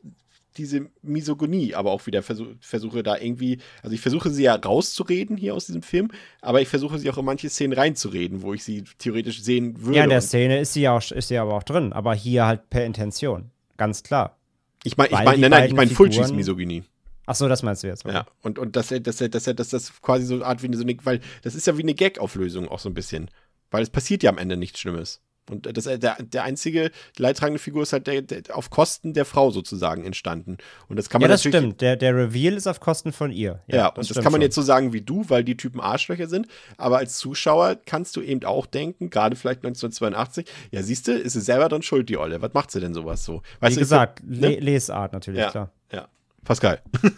[0.58, 5.38] diese Misogonie aber auch wieder versuch, versuche da irgendwie, also ich versuche sie ja rauszureden
[5.38, 6.10] hier aus diesem Film,
[6.41, 9.98] aber ich versuche sie auch in manche Szenen reinzureden, wo ich sie theoretisch sehen würde.
[9.98, 12.45] Ja, in der Szene ist sie ja auch, ist sie aber auch drin, aber hier
[12.45, 13.52] halt per Intention.
[13.78, 14.38] Ganz klar.
[14.84, 16.84] Ich meine, ich mein, nein, nein, ich meine Fulcis Misogynie.
[17.32, 18.03] Ach so, das meinst du jetzt.
[18.06, 18.14] Oder?
[18.14, 20.62] Ja, und, und dass er, dass er, dass er, dass das quasi so eine Art
[20.62, 23.32] wie eine, so eine, weil das ist ja wie eine Gag-Auflösung auch so ein bisschen.
[23.70, 25.22] Weil es passiert ja am Ende nichts Schlimmes.
[25.49, 29.49] Und das, der, der einzige leidtragende Figur ist halt der, der, auf Kosten der Frau
[29.49, 30.58] sozusagen entstanden.
[30.88, 31.82] Und das kann man Ja, das stimmt.
[31.82, 33.62] Der, der Reveal ist auf Kosten von ihr.
[33.68, 34.44] Ja, ja das und das kann man schon.
[34.44, 36.48] jetzt so sagen wie du, weil die Typen Arschlöcher sind.
[36.78, 41.34] Aber als Zuschauer kannst du eben auch denken, gerade vielleicht 1982, ja, siehst du, ist
[41.34, 42.41] sie selber dann schuld, die Olle.
[42.41, 43.41] Was macht sie denn sowas so?
[43.62, 44.60] Weißt wie du, gesagt, ne?
[44.60, 45.72] Lesart natürlich, ja, klar.
[45.91, 46.08] Ja.
[46.43, 46.81] Pascal.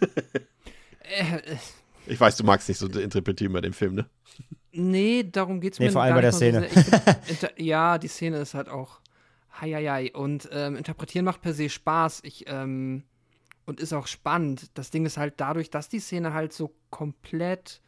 [2.06, 4.10] Ich weiß, du magst nicht so interpretieren bei dem Film, ne?
[4.72, 6.68] Nee, darum geht es nee, mir vor allem bei der Szene.
[7.40, 9.00] So ja, die Szene ist halt auch
[9.62, 10.12] heieiei.
[10.14, 12.22] Und ähm, interpretieren macht per se Spaß.
[12.24, 13.04] Ich, ähm,
[13.66, 14.72] und ist auch spannend.
[14.74, 17.82] Das Ding ist halt dadurch, dass die Szene halt so komplett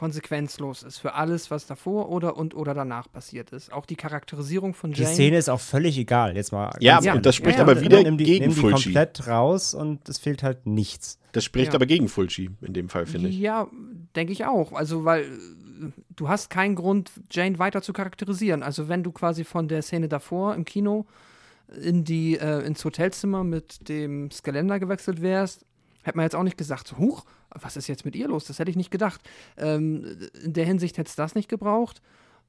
[0.00, 3.70] konsequenzlos ist für alles, was davor oder und oder danach passiert ist.
[3.70, 5.10] Auch die Charakterisierung von Jane.
[5.10, 6.36] Die Szene ist auch völlig egal.
[6.36, 6.70] Jetzt mal.
[6.80, 7.70] Ja, und das spricht ja, ja.
[7.70, 8.84] aber wieder nimm die, gegen nimm die Fulci.
[8.84, 11.18] komplett raus und es fehlt halt nichts.
[11.32, 11.74] Das spricht ja.
[11.74, 13.38] aber gegen Fulci in dem Fall, finde ich.
[13.38, 13.68] Ja,
[14.16, 14.72] denke ich auch.
[14.72, 15.26] Also, weil
[16.16, 18.62] du hast keinen Grund, Jane weiter zu charakterisieren.
[18.62, 21.04] Also wenn du quasi von der Szene davor im Kino
[21.78, 25.66] in die, äh, ins Hotelzimmer mit dem Skalender gewechselt wärst,
[26.04, 28.46] hätte man jetzt auch nicht gesagt, so, huch, was ist jetzt mit ihr los?
[28.46, 29.20] Das hätte ich nicht gedacht.
[29.56, 32.00] Ähm, in der Hinsicht hätte es das nicht gebraucht.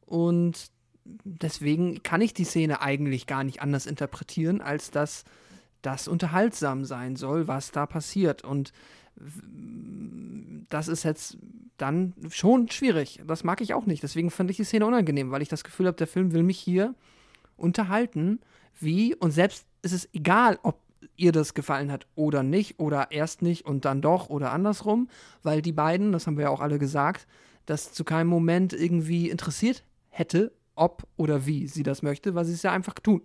[0.06, 0.70] Und
[1.04, 5.24] deswegen kann ich die Szene eigentlich gar nicht anders interpretieren, als dass
[5.82, 8.44] das unterhaltsam sein soll, was da passiert.
[8.44, 8.72] Und
[10.70, 11.38] das ist jetzt
[11.78, 13.22] dann schon schwierig.
[13.26, 14.04] Das mag ich auch nicht.
[14.04, 16.60] Deswegen fand ich die Szene unangenehm, weil ich das Gefühl habe, der Film will mich
[16.60, 16.94] hier
[17.58, 18.40] unterhalten,
[18.80, 20.80] wie, und selbst ist es egal, ob
[21.16, 25.10] ihr das gefallen hat oder nicht, oder erst nicht und dann doch oder andersrum,
[25.44, 27.28] weil die beiden, das haben wir ja auch alle gesagt,
[27.66, 32.54] das zu keinem Moment irgendwie interessiert hätte, ob oder wie sie das möchte, weil sie
[32.54, 33.22] es ja einfach tun.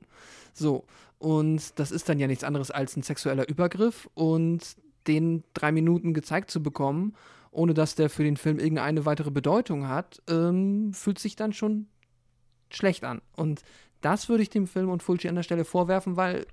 [0.53, 0.85] So.
[1.19, 4.77] Und das ist dann ja nichts anderes als ein sexueller Übergriff und
[5.07, 7.15] den drei Minuten gezeigt zu bekommen,
[7.51, 11.87] ohne dass der für den Film irgendeine weitere Bedeutung hat, ähm, fühlt sich dann schon
[12.71, 13.23] schlecht an.
[13.35, 13.63] Und
[14.03, 16.47] das würde ich dem Film und Fulci an der Stelle vorwerfen, weil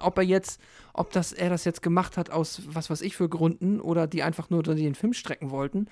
[0.00, 0.60] ob er jetzt,
[0.92, 4.22] ob das, er das jetzt gemacht hat aus was weiß ich für Gründen oder die
[4.22, 5.86] einfach nur den Film strecken wollten,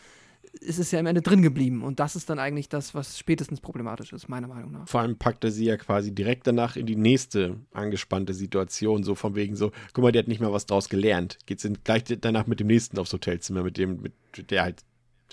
[0.60, 1.82] ist es ja am Ende drin geblieben.
[1.82, 4.88] Und das ist dann eigentlich das, was spätestens problematisch ist, meiner Meinung nach.
[4.88, 9.14] Vor allem packt er sie ja quasi direkt danach in die nächste angespannte Situation, so
[9.14, 11.38] von wegen so, guck mal, der hat nicht mal was draus gelernt.
[11.46, 14.84] Geht gleich danach mit dem nächsten aufs Hotelzimmer, mit dem, mit der halt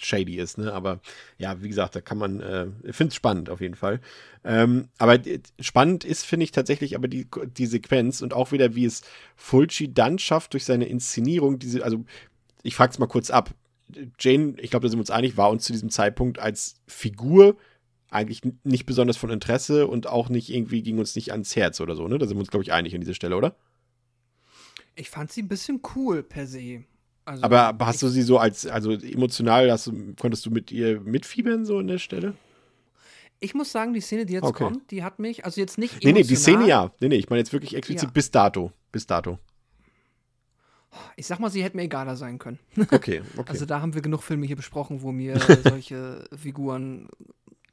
[0.04, 0.74] shady ist, ne?
[0.74, 1.00] Aber
[1.38, 4.00] ja, wie gesagt, da kann man, äh, finde es spannend auf jeden Fall.
[4.44, 5.20] Ähm, aber
[5.60, 9.02] spannend ist, finde ich tatsächlich aber die, die Sequenz und auch wieder, wie es
[9.36, 12.06] Fulci dann schafft durch seine Inszenierung, diese, also
[12.64, 13.54] ich frage es mal kurz ab.
[14.20, 17.56] Jane, ich glaube, da sind wir uns einig, war uns zu diesem Zeitpunkt als Figur
[18.10, 21.96] eigentlich nicht besonders von Interesse und auch nicht irgendwie ging uns nicht ans Herz oder
[21.96, 22.18] so, ne?
[22.18, 23.56] Da sind wir uns, glaube ich, einig an dieser Stelle, oder?
[24.96, 26.84] Ich fand sie ein bisschen cool per se.
[27.28, 31.02] Also, aber hast du sie so als, also emotional, hast du, konntest du mit ihr
[31.02, 32.36] mitfiebern so an der Stelle?
[33.42, 34.64] Ich muss sagen, die Szene, die jetzt okay.
[34.64, 36.14] kommt, die hat mich, also jetzt nicht emotional.
[36.14, 36.92] Nee, nee, die Szene ja.
[37.02, 38.14] Nee, nee, ich meine jetzt wirklich explizit ja.
[38.14, 38.72] bis dato.
[38.94, 39.40] Bis dato.
[41.18, 42.60] Ich sag mal, sie hätte mir egaler sein können.
[42.92, 43.50] Okay, okay.
[43.50, 47.10] Also da haben wir genug Filme hier besprochen, wo mir solche Figuren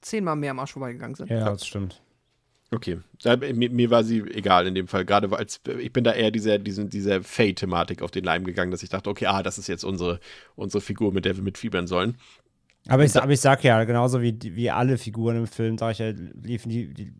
[0.00, 1.30] zehnmal mehr am Arsch vorbeigegangen sind.
[1.30, 2.02] Ja, das stimmt.
[2.74, 2.98] Okay,
[3.54, 5.46] mir, mir, war sie egal in dem Fall, gerade weil
[5.78, 9.10] ich bin da eher dieser, diesen, dieser Fate-Thematik auf den Leim gegangen, dass ich dachte,
[9.10, 10.20] okay, ah, das ist jetzt unsere,
[10.56, 12.16] unsere Figur, mit der wir mitfiebern sollen.
[12.86, 15.98] Aber ich, aber ich sag ja, genauso wie, wie alle Figuren im Film, sag ich
[15.98, 17.12] ja, liefen die, die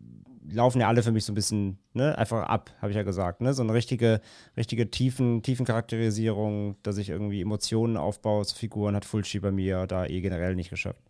[0.51, 3.41] laufen ja alle für mich so ein bisschen, ne, einfach ab, habe ich ja gesagt,
[3.41, 3.53] ne?
[3.53, 4.21] So eine richtige,
[4.55, 10.05] richtige Tiefen, Tiefencharakterisierung, dass ich irgendwie Emotionen aufbaue zu Figuren, hat Fulci bei mir da
[10.05, 11.01] eh generell nicht geschafft.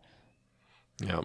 [1.05, 1.21] Ja,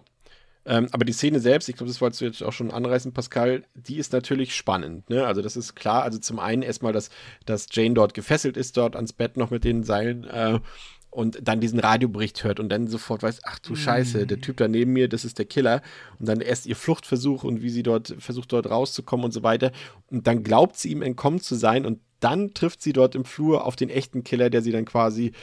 [0.65, 3.63] ähm, aber die Szene selbst, ich glaube, das wolltest du jetzt auch schon anreißen, Pascal,
[3.73, 5.09] die ist natürlich spannend.
[5.09, 5.25] Ne?
[5.25, 6.03] Also, das ist klar.
[6.03, 7.09] Also, zum einen erstmal, dass,
[7.45, 10.25] dass Jane dort gefesselt ist, dort ans Bett noch mit den Seilen.
[10.25, 10.59] Äh,
[11.11, 14.69] und dann diesen Radiobericht hört und dann sofort weiß, ach du Scheiße, der Typ da
[14.69, 15.81] neben mir, das ist der Killer.
[16.19, 19.73] Und dann erst ihr Fluchtversuch und wie sie dort versucht, dort rauszukommen und so weiter.
[20.09, 23.65] Und dann glaubt sie ihm entkommen zu sein und dann trifft sie dort im Flur
[23.65, 25.33] auf den echten Killer, der sie dann quasi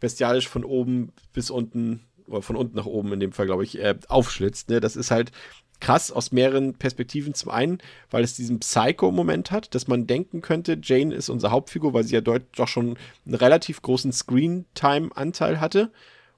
[0.00, 3.78] bestialisch von oben bis unten, oder von unten nach oben in dem Fall, glaube ich,
[3.78, 4.68] äh, aufschlitzt.
[4.70, 4.80] Ne?
[4.80, 5.32] Das ist halt
[5.80, 7.34] krass aus mehreren Perspektiven.
[7.34, 7.78] Zum einen,
[8.10, 12.14] weil es diesen Psycho-Moment hat, dass man denken könnte, Jane ist unsere Hauptfigur, weil sie
[12.14, 12.96] ja dort doch schon
[13.26, 15.90] einen relativ großen Screen-Time-Anteil hatte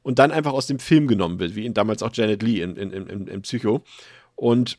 [0.03, 2.93] und dann einfach aus dem Film genommen wird, wie damals auch Janet Lee in, in,
[2.93, 3.83] in, in Psycho.
[4.37, 4.79] Und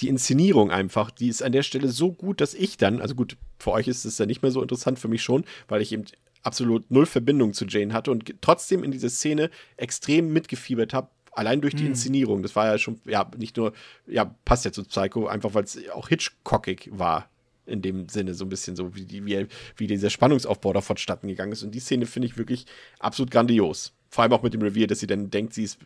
[0.00, 3.36] die Inszenierung einfach, die ist an der Stelle so gut, dass ich dann, also gut,
[3.58, 6.04] für euch ist es ja nicht mehr so interessant, für mich schon, weil ich eben
[6.42, 11.60] absolut null Verbindung zu Jane hatte und trotzdem in dieser Szene extrem mitgefiebert habe, allein
[11.60, 11.90] durch die Mhm.
[11.90, 12.42] Inszenierung.
[12.42, 13.72] Das war ja schon, ja, nicht nur,
[14.06, 17.28] ja, passt ja zu Psycho, einfach weil es auch Hitchcockig war.
[17.64, 19.46] In dem Sinne, so ein bisschen so, wie, die, wie,
[19.76, 21.62] wie dieser Spannungsaufbau da vonstatten gegangen ist.
[21.62, 22.66] Und die Szene finde ich wirklich
[22.98, 23.92] absolut grandios.
[24.10, 25.78] Vor allem auch mit dem Reveal, dass sie dann denkt, sie ist,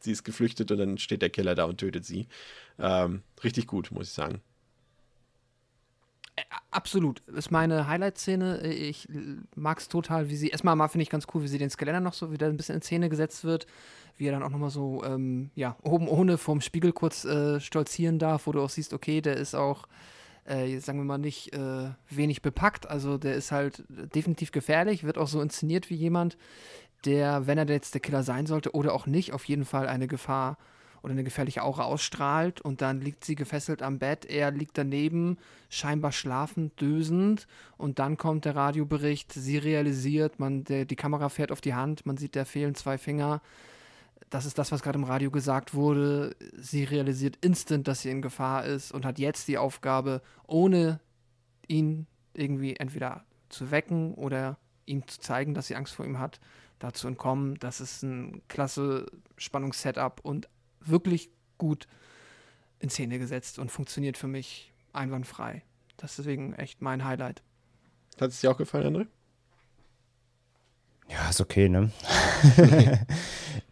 [0.00, 2.26] sie ist geflüchtet und dann steht der Killer da und tötet sie.
[2.78, 4.40] Ähm, richtig gut, muss ich sagen.
[6.70, 7.20] Absolut.
[7.28, 8.66] Ist meine Highlight-Szene.
[8.66, 9.08] Ich
[9.54, 10.48] mag es total, wie sie.
[10.48, 12.76] Erstmal mal finde ich ganz cool, wie sie den Skelett noch so wieder ein bisschen
[12.76, 13.66] in Szene gesetzt wird.
[14.16, 18.18] Wie er dann auch nochmal so, ähm, ja, oben ohne vorm Spiegel kurz äh, stolzieren
[18.18, 19.88] darf, wo du auch siehst, okay, der ist auch,
[20.44, 22.88] äh, sagen wir mal, nicht äh, wenig bepackt.
[22.88, 26.36] Also der ist halt definitiv gefährlich, wird auch so inszeniert wie jemand,
[27.04, 30.08] der, wenn er jetzt der Killer sein sollte oder auch nicht, auf jeden Fall eine
[30.08, 30.58] Gefahr
[31.04, 35.36] oder eine gefährliche Aura ausstrahlt und dann liegt sie gefesselt am Bett, er liegt daneben,
[35.68, 41.52] scheinbar schlafend, dösend und dann kommt der Radiobericht, sie realisiert, man, der, die Kamera fährt
[41.52, 43.42] auf die Hand, man sieht, der fehlen zwei Finger.
[44.30, 46.34] Das ist das, was gerade im Radio gesagt wurde.
[46.56, 51.00] Sie realisiert instant, dass sie in Gefahr ist und hat jetzt die Aufgabe, ohne
[51.68, 54.56] ihn irgendwie entweder zu wecken oder
[54.86, 56.40] ihm zu zeigen, dass sie Angst vor ihm hat,
[56.78, 57.56] da zu entkommen.
[57.60, 59.04] Das ist ein klasse
[59.36, 60.48] Spannungssetup und
[60.88, 61.86] wirklich gut
[62.78, 65.62] in Szene gesetzt und funktioniert für mich einwandfrei.
[65.96, 67.42] Das ist deswegen echt mein Highlight.
[68.20, 69.06] Hat es dir auch gefallen, André?
[71.08, 71.90] Ja, ist okay, ne?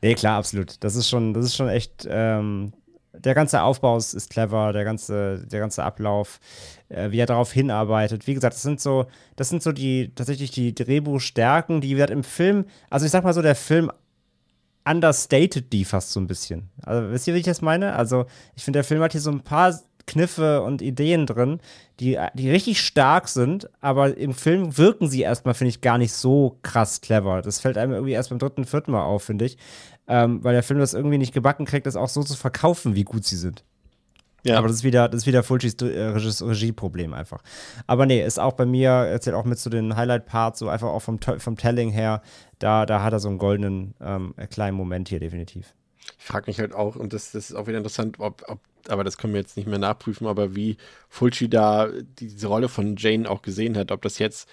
[0.02, 0.82] nee, klar, absolut.
[0.84, 2.72] Das ist schon, das ist schon echt, ähm,
[3.14, 6.40] der ganze Aufbau ist, ist clever, der ganze, der ganze Ablauf,
[6.88, 8.26] äh, wie er darauf hinarbeitet.
[8.26, 9.06] Wie gesagt, das sind so,
[9.36, 13.34] das sind so die, tatsächlich die Drehbuchstärken, die wird im Film, also ich sag mal
[13.34, 13.90] so, der Film
[14.84, 16.70] understated die fast so ein bisschen.
[16.82, 17.94] Also, wisst ihr, wie ich das meine?
[17.94, 21.60] Also, ich finde, der Film hat hier so ein paar Kniffe und Ideen drin,
[22.00, 26.12] die, die richtig stark sind, aber im Film wirken sie erstmal, finde ich, gar nicht
[26.12, 27.42] so krass clever.
[27.42, 29.58] Das fällt einem irgendwie erst beim dritten, vierten Mal auf, finde ich.
[30.08, 33.04] Ähm, weil der Film das irgendwie nicht gebacken kriegt, das auch so zu verkaufen, wie
[33.04, 33.64] gut sie sind.
[34.44, 34.58] Ja.
[34.58, 37.42] Aber das ist wieder, das ist wieder Fulcis äh, Regie- Regieproblem einfach.
[37.86, 41.00] Aber nee, ist auch bei mir, erzählt auch mit zu den Highlight-Parts, so einfach auch
[41.00, 42.22] vom, vom Telling her,
[42.58, 45.74] da, da hat er so einen goldenen ähm, kleinen Moment hier definitiv.
[46.18, 48.58] Ich frage mich halt auch, und das, das ist auch wieder interessant, ob, ob,
[48.88, 50.76] aber das können wir jetzt nicht mehr nachprüfen, aber wie
[51.08, 51.88] Fulci da
[52.18, 54.48] diese Rolle von Jane auch gesehen hat, ob das jetzt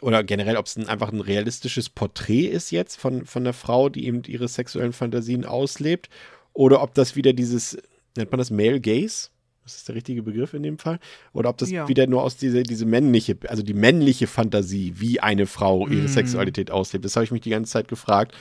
[0.00, 3.88] oder generell, ob es ein, einfach ein realistisches Porträt ist jetzt von, von der Frau,
[3.88, 6.08] die eben ihre sexuellen Fantasien auslebt,
[6.52, 7.76] oder ob das wieder dieses,
[8.16, 9.30] nennt man das Male Gaze?
[9.62, 10.98] Das ist der richtige Begriff in dem Fall.
[11.32, 11.86] Oder ob das Ja.
[11.86, 16.08] wieder nur aus dieser diese männliche, also die männliche Fantasie, wie eine Frau ihre Mhm.
[16.08, 17.04] Sexualität auslebt.
[17.04, 18.34] Das habe ich mich die ganze Zeit gefragt.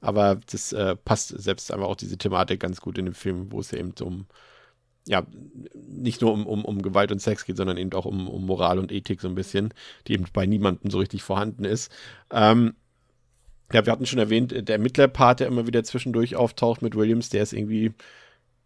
[0.00, 3.58] Aber das äh, passt selbst einfach auch diese Thematik ganz gut in dem Film, wo
[3.58, 4.26] es ja eben um,
[5.08, 5.26] ja,
[5.74, 8.78] nicht nur um, um, um Gewalt und Sex geht, sondern eben auch um, um Moral
[8.78, 9.74] und Ethik so ein bisschen,
[10.06, 11.90] die eben bei niemandem so richtig vorhanden ist.
[12.30, 12.74] Ähm,
[13.72, 17.42] ja, wir hatten schon erwähnt, der Ermittlerpart, der immer wieder zwischendurch auftaucht mit Williams, der
[17.42, 17.92] ist irgendwie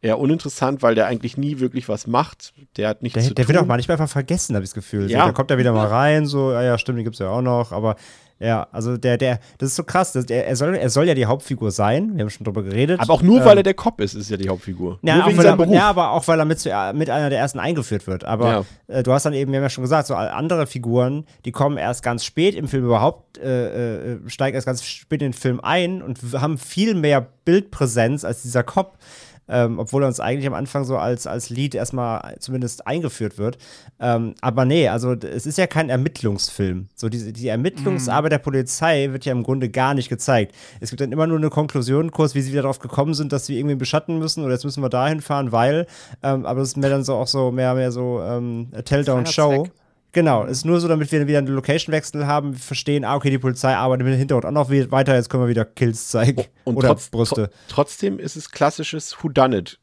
[0.03, 2.53] eher uninteressant, weil der eigentlich nie wirklich was macht.
[2.77, 3.55] Der hat nichts Der, zu der tun.
[3.55, 5.03] wird auch manchmal einfach vergessen, habe ich das Gefühl.
[5.09, 5.25] So, Ja.
[5.25, 7.41] der kommt da wieder mal rein, so, ah ja, stimmt, die gibt es ja auch
[7.43, 7.97] noch, aber
[8.41, 11.15] ja, also der, der, das ist so krass, das, der, er, soll, er soll ja
[11.15, 12.99] die Hauptfigur sein, wir haben schon drüber geredet.
[12.99, 14.99] Aber auch nur, Ähm, weil er der Cop ist, ist ja die Hauptfigur.
[15.03, 15.73] Ja, nur wegen seinem er, Beruf.
[15.77, 18.25] ja, aber auch weil er mit, zu- mit einer der ersten eingeführt wird.
[18.25, 21.53] Aber äh, du hast dann eben, wir haben ja schon gesagt, so andere Figuren, die
[21.53, 25.35] kommen erst ganz spät im Film überhaupt, äh, äh, steigen erst ganz spät in den
[25.39, 28.99] Film ein und haben viel mehr Bildpräsenz als dieser Cop.
[29.49, 33.59] Ähm, obwohl er uns eigentlich am Anfang so als, als Lead erstmal zumindest eingeführt wird.
[34.01, 36.89] Ähm, aber nee, also es ist ja kein Ermittlungsfilm.
[36.95, 40.55] So diese, die Ermittlungsarbeit der Polizei wird ja im Grunde gar nicht gezeigt.
[40.81, 43.47] Es gibt dann immer nur eine Konklusion, kurz, wie sie wieder darauf gekommen sind, dass
[43.47, 45.87] sie irgendwie beschatten müssen oder jetzt müssen wir dahin fahren, weil,
[46.23, 49.67] ähm, aber das ist mehr dann so auch so mehr, mehr so ähm, Tell-Down-Show.
[50.13, 53.75] Genau, ist nur so, damit wir wieder einen Location-Wechsel haben, verstehen, ah, okay, die Polizei
[53.75, 56.45] arbeitet im Hintergrund auch noch we- weiter, jetzt können wir wieder Kills zeigen.
[56.65, 57.47] Und Oder trotz, Brüste.
[57.47, 59.79] tro- trotzdem ist es klassisches Whodunit.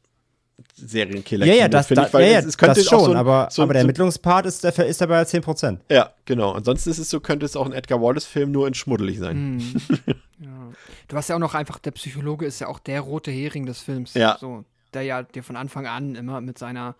[0.76, 2.90] Serienkiller Ja, ja, das, finde da, ich, weil ja, ja, es, es könnte das auch
[2.90, 5.78] schon, so ein, aber, so, aber der so, Ermittlungspart ist, der, ist dabei 10%.
[5.90, 6.52] Ja, genau.
[6.52, 9.56] Ansonsten ist es so, könnte es auch ein Edgar Wallace-Film nur in schmuddelig sein.
[9.56, 9.74] Mhm.
[10.38, 10.70] ja.
[11.08, 13.80] Du hast ja auch noch einfach, der Psychologe ist ja auch der rote Hering des
[13.80, 14.14] Films.
[14.14, 14.36] Ja.
[14.40, 16.94] So, der ja dir von Anfang an immer mit seiner,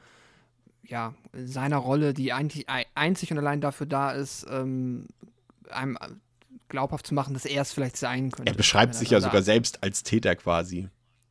[0.90, 5.06] ja, seiner Rolle, die eigentlich ei- einzig und allein dafür da ist, ähm,
[5.70, 6.08] einem äh,
[6.68, 8.50] glaubhaft zu machen, dass er es vielleicht sein könnte.
[8.52, 10.88] Er beschreibt sich ja sogar selbst als Täter quasi.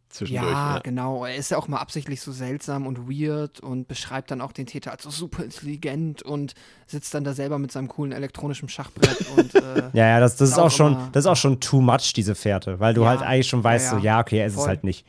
[0.10, 0.52] Zwischendurch.
[0.52, 1.23] Ja, Ja, genau.
[1.23, 4.65] Er ist ja auch mal absichtlich so seltsam und weird und beschreibt dann auch den
[4.65, 6.56] Täter als so super intelligent und
[6.88, 10.49] sitzt dann da selber mit seinem coolen elektronischen Schachbrett und äh, Ja, ja, das, das
[10.49, 13.10] Ist auch auch schon, das ist auch schon too much, diese Fährte, weil du Ja.
[13.10, 13.99] halt eigentlich schon weißt, Ja, ja.
[13.99, 14.68] so, ja, okay, er ist es Voll.
[14.69, 15.06] halt nicht.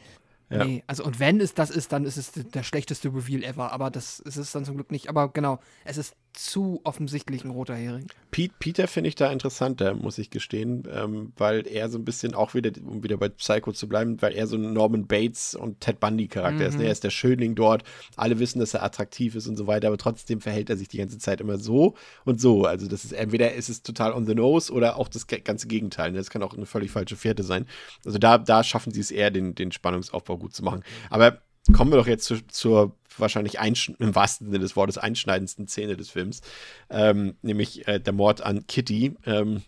[0.51, 0.65] Ja.
[0.65, 3.73] Nee, also und wenn es das ist, dann ist es der schlechteste Reveal ever.
[3.73, 5.09] Aber das ist es dann zum Glück nicht.
[5.09, 8.07] Aber genau, es ist zu offensichtlich ein roter Hering.
[8.31, 12.35] Pete, Peter finde ich da interessanter, muss ich gestehen, ähm, weil er so ein bisschen
[12.35, 15.81] auch wieder, um wieder bei Psycho zu bleiben, weil er so ein Norman Bates und
[15.81, 16.79] Ted Bundy Charakter ist.
[16.79, 16.85] Ne?
[16.85, 17.83] Er ist der Schönling dort,
[18.17, 20.99] alle wissen, dass er attraktiv ist und so weiter, aber trotzdem verhält er sich die
[20.99, 21.95] ganze Zeit immer so
[22.25, 22.65] und so.
[22.65, 26.13] Also das ist entweder ist es total on the nose oder auch das ganze Gegenteil.
[26.13, 26.19] Ne?
[26.19, 27.67] Das kann auch eine völlig falsche Fährte sein.
[28.05, 30.83] Also da, da schaffen sie es eher, den, den Spannungsaufbau gut zu machen.
[31.11, 31.41] Aber
[31.73, 33.59] kommen wir doch jetzt zu, zur wahrscheinlich
[33.99, 36.41] im wahrsten Sinne des Wortes einschneidendsten Szene des Films,
[36.89, 39.63] ähm, nämlich äh, der Mord an Kitty, ähm,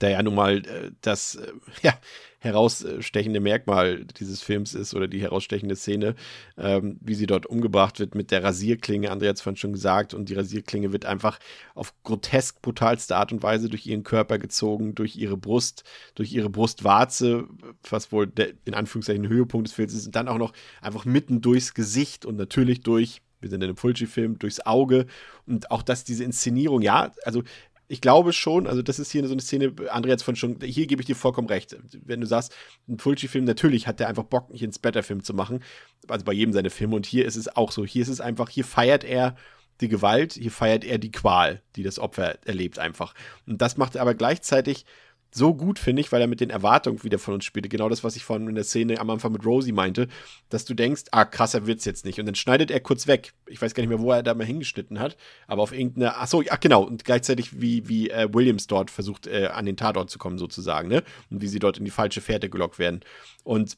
[0.00, 1.52] der ja nun mal äh, das äh,
[1.82, 1.94] ja,
[2.40, 6.14] herausstechende Merkmal dieses Films ist oder die herausstechende Szene,
[6.56, 9.12] ähm, wie sie dort umgebracht wird mit der Rasierklinge.
[9.12, 10.14] André hat es vorhin schon gesagt.
[10.14, 11.38] Und die Rasierklinge wird einfach
[11.74, 16.48] auf grotesk brutalste Art und Weise durch ihren Körper gezogen, durch ihre Brust, durch ihre
[16.48, 17.46] Brustwarze,
[17.88, 21.42] was wohl der in Anführungszeichen Höhepunkt des Films ist, und dann auch noch einfach mitten
[21.42, 25.06] durchs Gesicht und natürlich durch wir sind in einem Fulci-Film, durchs Auge.
[25.46, 27.42] Und auch, dass diese Inszenierung, ja, also
[27.90, 29.72] ich glaube schon, also das ist hier so eine Szene,
[30.06, 31.76] es von schon, hier gebe ich dir vollkommen recht.
[32.04, 32.54] Wenn du sagst,
[32.88, 35.64] ein Fulci-Film, natürlich hat der einfach Bock, hier einen Splatter-Film zu machen,
[36.06, 37.84] also bei jedem seine Filme und hier ist es auch so.
[37.84, 39.34] Hier ist es einfach, hier feiert er
[39.80, 43.12] die Gewalt, hier feiert er die Qual, die das Opfer erlebt einfach.
[43.48, 44.84] Und das macht er aber gleichzeitig
[45.32, 47.70] so gut, finde ich, weil er mit den Erwartungen wieder von uns spielt.
[47.70, 50.08] Genau das, was ich vorhin in der Szene am Anfang mit Rosie meinte,
[50.48, 52.18] dass du denkst, ah, krasser wird's jetzt nicht.
[52.18, 53.32] Und dann schneidet er kurz weg.
[53.46, 55.16] Ich weiß gar nicht mehr, wo er da mal hingeschnitten hat,
[55.46, 59.26] aber auf irgendeine, ach so, ach genau, und gleichzeitig wie, wie äh, Williams dort versucht,
[59.26, 61.02] äh, an den Tatort zu kommen, sozusagen, ne?
[61.30, 63.00] Und wie sie dort in die falsche Fährte gelockt werden.
[63.44, 63.76] Und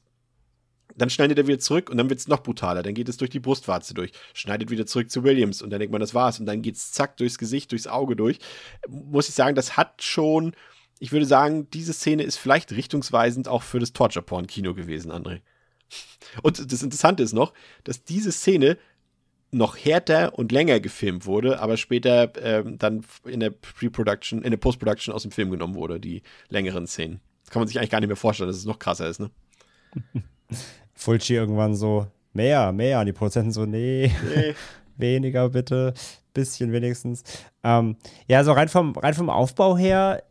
[0.96, 2.82] dann schneidet er wieder zurück und dann wird es noch brutaler.
[2.82, 5.92] Dann geht es durch die Brustwarze durch, schneidet wieder zurück zu Williams und dann denkt
[5.92, 6.40] man, das war's.
[6.40, 8.38] Und dann geht es zack durchs Gesicht, durchs Auge durch.
[8.88, 10.54] Muss ich sagen, das hat schon,
[11.02, 15.40] ich würde sagen, diese Szene ist vielleicht richtungsweisend auch für das Torture-Porn-Kino gewesen, André.
[16.44, 17.52] Und das Interessante ist noch,
[17.82, 18.78] dass diese Szene
[19.50, 24.58] noch härter und länger gefilmt wurde, aber später ähm, dann in der Pre-Production, in der
[24.58, 27.20] Post-Production aus dem Film genommen wurde, die längeren Szenen.
[27.42, 29.32] Das kann man sich eigentlich gar nicht mehr vorstellen, dass es noch krasser ist, ne?
[30.94, 33.00] Fulci irgendwann so, mehr, mehr.
[33.00, 34.54] Und die Produzenten so, nee, Nee.
[34.96, 35.94] weniger bitte,
[36.32, 37.24] bisschen wenigstens.
[37.64, 37.96] Ähm,
[38.28, 40.22] ja, so rein vom, rein vom Aufbau her,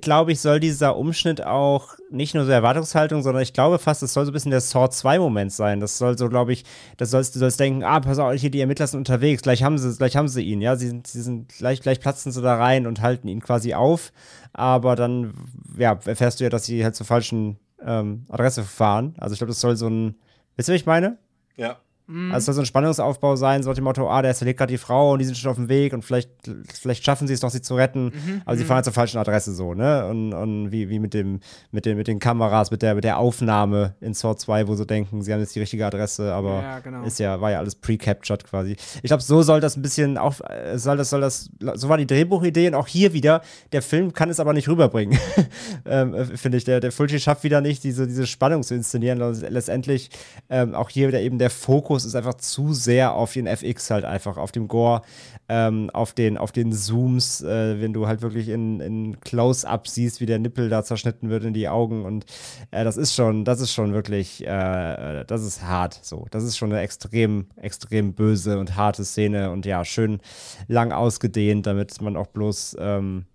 [0.00, 4.12] glaube ich, soll dieser Umschnitt auch nicht nur so Erwartungshaltung, sondern ich glaube fast, es
[4.12, 5.78] soll so ein bisschen der Saw 2-Moment sein.
[5.78, 6.64] Das soll so, glaube ich,
[6.96, 9.78] das sollst du sollst denken, ah, pass auf, hier die Ermittler sind unterwegs, gleich haben
[9.78, 12.56] sie, gleich haben sie ihn, ja, sie sind, sie sind, gleich, gleich platzen sie da
[12.56, 14.12] rein und halten ihn quasi auf,
[14.52, 15.34] aber dann,
[15.78, 19.14] ja, erfährst du ja, dass sie halt zur falschen ähm, Adresse fahren.
[19.18, 20.16] Also ich glaube, das soll so ein,
[20.56, 21.18] wisst ihr, was ich meine?
[21.56, 21.76] Ja.
[22.08, 24.72] Also es soll so ein Spannungsaufbau sein, so nach dem Motto, ah, der verlegt gerade
[24.72, 26.30] die Frau und die sind schon auf dem Weg und vielleicht,
[26.72, 28.12] vielleicht schaffen sie es noch, sie zu retten,
[28.44, 30.06] aber sie fahren halt zur falschen Adresse so, ne?
[30.06, 31.40] Und, und wie, wie mit dem,
[31.72, 34.86] mit den, mit den Kameras, mit der, mit der Aufnahme in Saw 2, wo sie
[34.86, 37.02] denken, sie haben jetzt die richtige Adresse, aber Ja, genau.
[37.02, 38.76] ist ja, war ja alles pre-captured quasi.
[39.02, 41.96] Ich glaube, so soll das ein bisschen auch, äh, soll das, soll das, so war
[41.98, 43.42] die Drehbuchidee und auch hier wieder,
[43.72, 45.18] der Film kann es aber nicht rüberbringen,
[45.84, 46.64] ähm, äh, finde ich.
[46.64, 49.18] Der, der Fulci schafft wieder nicht, diese, diese Spannung zu inszenieren.
[49.18, 50.10] Letztendlich
[50.48, 54.04] ähm, auch hier wieder eben der Fokus ist einfach zu sehr auf den FX halt
[54.04, 55.02] einfach, auf dem Gore,
[55.48, 60.20] ähm, auf, den, auf den Zooms, äh, wenn du halt wirklich in, in Close-Up siehst,
[60.20, 62.26] wie der Nippel da zerschnitten wird in die Augen und
[62.70, 66.26] äh, das ist schon, das ist schon wirklich, äh, das ist hart so.
[66.30, 70.20] Das ist schon eine extrem, extrem böse und harte Szene und ja, schön
[70.68, 73.26] lang ausgedehnt, damit man auch bloß ähm,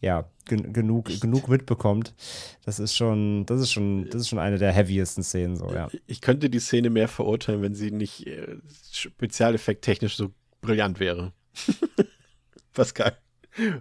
[0.00, 2.14] ja, gen genug, genug mitbekommt.
[2.64, 5.88] Das ist schon, das ist schon, das ist schon eine der heaviesten Szenen, so, ja.
[6.06, 8.56] Ich könnte die Szene mehr verurteilen, wenn sie nicht äh,
[8.92, 11.32] spezialeffekttechnisch so brillant wäre.
[12.72, 13.16] Pascal.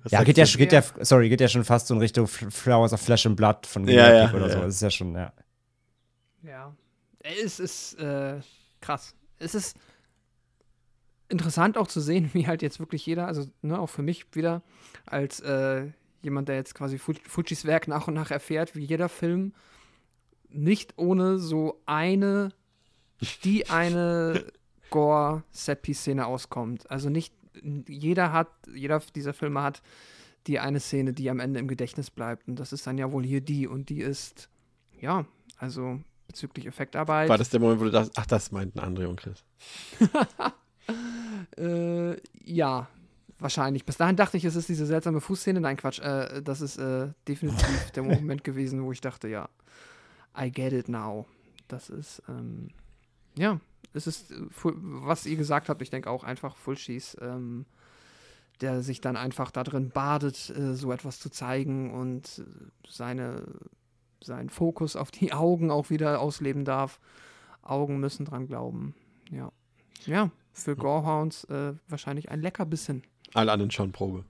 [0.03, 2.93] Was Ja, geht ja, geht ja, sorry, geht ja schon fast so in Richtung Flowers
[2.93, 4.57] of Flesh and Blood von Ja, ja, oder so.
[4.57, 4.65] ja.
[4.65, 5.33] Das ist ja schon, ja.
[6.43, 6.75] Ja.
[7.19, 8.39] Es ist äh,
[8.79, 9.15] krass.
[9.37, 9.75] Es ist
[11.27, 14.61] interessant auch zu sehen, wie halt jetzt wirklich jeder, also ne, auch für mich wieder,
[15.05, 15.87] als äh,
[16.25, 19.53] jemand, der jetzt quasi Fu- Fujis Werk nach und nach erfährt, wie jeder Film
[20.49, 22.51] nicht ohne so eine
[23.43, 24.45] die eine
[24.89, 26.89] Gore-Set-Piece-Szene auskommt.
[26.91, 27.33] Also nicht
[27.87, 29.81] jeder hat, jeder dieser Filme hat
[30.47, 32.47] die eine Szene, die am Ende im Gedächtnis bleibt.
[32.47, 33.67] Und das ist dann ja wohl hier die.
[33.67, 34.49] Und die ist,
[34.99, 35.25] ja,
[35.57, 37.29] also bezüglich Effektarbeit.
[37.29, 39.43] War das der Moment, wo du dachtest, ach, das meinten André und Chris?
[41.57, 42.87] äh, ja,
[43.45, 43.85] wahrscheinlich.
[43.85, 45.61] Bis dahin dachte ich, es ist diese seltsame Fußszene.
[45.61, 45.99] Nein, Quatsch.
[45.99, 49.49] Äh, das ist äh, definitiv der Moment gewesen, wo ich dachte, ja,
[50.35, 51.27] I get it now.
[51.67, 52.69] Das ist, ähm,
[53.37, 53.59] ja,
[53.93, 57.67] es ist, äh, was ihr gesagt habt, ich denke auch einfach Fullschieß, ähm,
[58.61, 62.43] der sich dann einfach da drin badet, äh, so etwas zu zeigen und
[62.87, 63.43] seine,
[64.23, 66.99] seinen Fokus auf die Augen auch wieder ausleben darf.
[67.61, 68.95] Augen müssen dran glauben.
[69.29, 69.51] Ja.
[70.05, 73.03] Ja, für Gorehounds äh, wahrscheinlich ein Leckerbissen.
[73.35, 74.23] Alle anderen schauen Probe.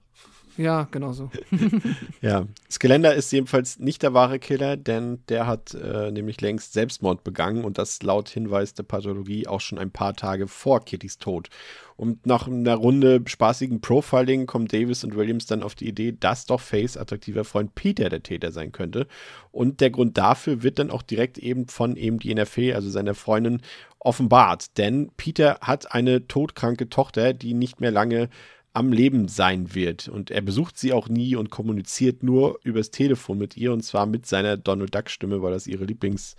[0.56, 1.30] Ja, genau so.
[2.22, 7.24] ja, Skelender ist jedenfalls nicht der wahre Killer, denn der hat äh, nämlich längst Selbstmord
[7.24, 11.48] begangen und das laut Hinweis der Pathologie auch schon ein paar Tage vor Kittys Tod.
[11.96, 16.46] Und nach einer Runde spaßigen Profiling kommen Davis und Williams dann auf die Idee, dass
[16.46, 19.06] doch Fays attraktiver Freund Peter der Täter sein könnte.
[19.50, 23.14] Und der Grund dafür wird dann auch direkt eben von eben die NFE, also seiner
[23.14, 23.60] Freundin,
[23.98, 24.78] offenbart.
[24.78, 28.28] Denn Peter hat eine todkranke Tochter, die nicht mehr lange
[28.76, 30.06] am Leben sein wird.
[30.06, 34.04] Und er besucht sie auch nie und kommuniziert nur übers Telefon mit ihr und zwar
[34.04, 36.36] mit seiner Donald Duck Stimme, weil das ihre Lieblings,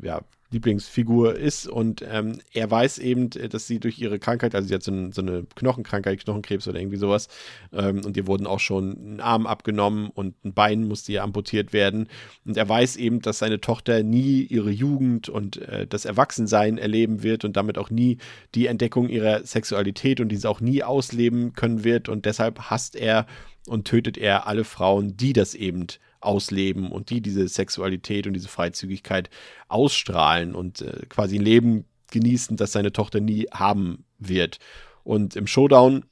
[0.00, 4.74] ja, Lieblingsfigur ist und ähm, er weiß eben, dass sie durch ihre Krankheit, also sie
[4.74, 7.28] hat so, ein, so eine Knochenkrankheit, Knochenkrebs oder irgendwie sowas
[7.72, 11.72] ähm, und ihr wurden auch schon ein Arm abgenommen und ein Bein musste ihr amputiert
[11.72, 12.08] werden.
[12.44, 17.22] Und er weiß eben, dass seine Tochter nie ihre Jugend und äh, das Erwachsensein erleben
[17.22, 18.18] wird und damit auch nie
[18.54, 22.08] die Entdeckung ihrer Sexualität und diese auch nie ausleben können wird.
[22.08, 23.26] Und deshalb hasst er
[23.66, 25.86] und tötet er alle Frauen, die das eben
[26.20, 29.30] ausleben und die diese Sexualität und diese Freizügigkeit
[29.68, 34.58] ausstrahlen und äh, quasi ein Leben genießen, das seine Tochter nie haben wird.
[35.04, 36.04] Und im Showdown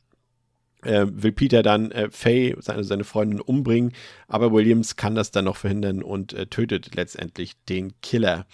[0.83, 3.93] äh, will Peter dann äh, Faye, seine, seine Freundin, umbringen,
[4.27, 8.47] aber Williams kann das dann noch verhindern und äh, tötet letztendlich den Killer.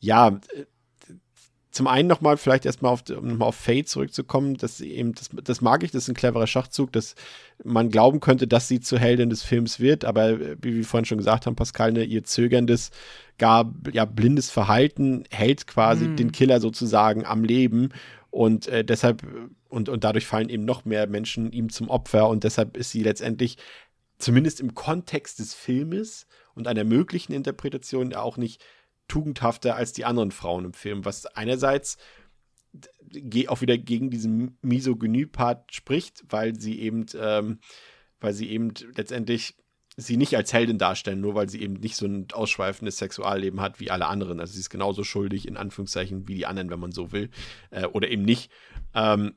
[0.00, 0.64] Ja, äh,
[1.72, 5.62] zum einen nochmal, vielleicht erstmal auf, um nochmal auf Faye zurückzukommen, dass eben, das, das
[5.62, 7.14] mag ich, das ist ein cleverer Schachzug, dass
[7.64, 11.16] man glauben könnte, dass sie zur Heldin des Films wird, aber wie wir vorhin schon
[11.18, 12.90] gesagt haben, Pascal, ne, ihr zögerndes,
[13.38, 16.16] gar ja, blindes Verhalten hält quasi mhm.
[16.16, 17.88] den Killer sozusagen am Leben
[18.30, 19.22] und äh, deshalb,
[19.70, 23.02] und, und dadurch fallen eben noch mehr Menschen ihm zum Opfer und deshalb ist sie
[23.02, 23.56] letztendlich,
[24.18, 28.62] zumindest im Kontext des Filmes und einer möglichen Interpretation, auch nicht
[29.12, 31.98] tugendhafter als die anderen Frauen im Film, was einerseits
[33.46, 37.58] auch wieder gegen diesen Misogynie-Part spricht, weil sie eben, ähm,
[38.20, 39.54] weil sie eben letztendlich
[39.98, 43.80] sie nicht als Heldin darstellen, nur weil sie eben nicht so ein ausschweifendes Sexualleben hat
[43.80, 44.40] wie alle anderen.
[44.40, 47.28] Also sie ist genauso schuldig, in Anführungszeichen, wie die anderen, wenn man so will.
[47.70, 48.50] Äh, oder eben nicht.
[48.94, 49.34] Ähm,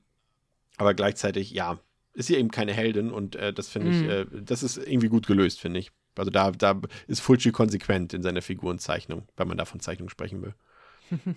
[0.78, 1.82] aber gleichzeitig, ja,
[2.14, 4.04] ist sie eben keine Heldin und äh, das finde mhm.
[4.04, 5.92] ich, äh, das ist irgendwie gut gelöst, finde ich.
[6.20, 10.42] Also da, da ist Fulci konsequent in seiner Figurenzeichnung, wenn man da von Zeichnung sprechen
[10.42, 10.54] will.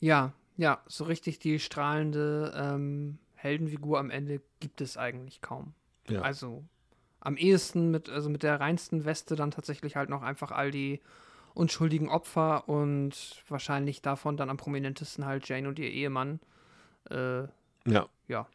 [0.00, 5.74] ja, ja, so richtig die strahlende ähm, Heldenfigur am Ende gibt es eigentlich kaum.
[6.08, 6.22] Ja.
[6.22, 6.64] Also
[7.20, 11.00] am ehesten mit, also mit der reinsten Weste dann tatsächlich halt noch einfach all die
[11.54, 16.40] unschuldigen Opfer und wahrscheinlich davon dann am prominentesten halt Jane und ihr Ehemann.
[17.10, 17.42] Äh,
[17.86, 18.08] ja.
[18.28, 18.46] Ja,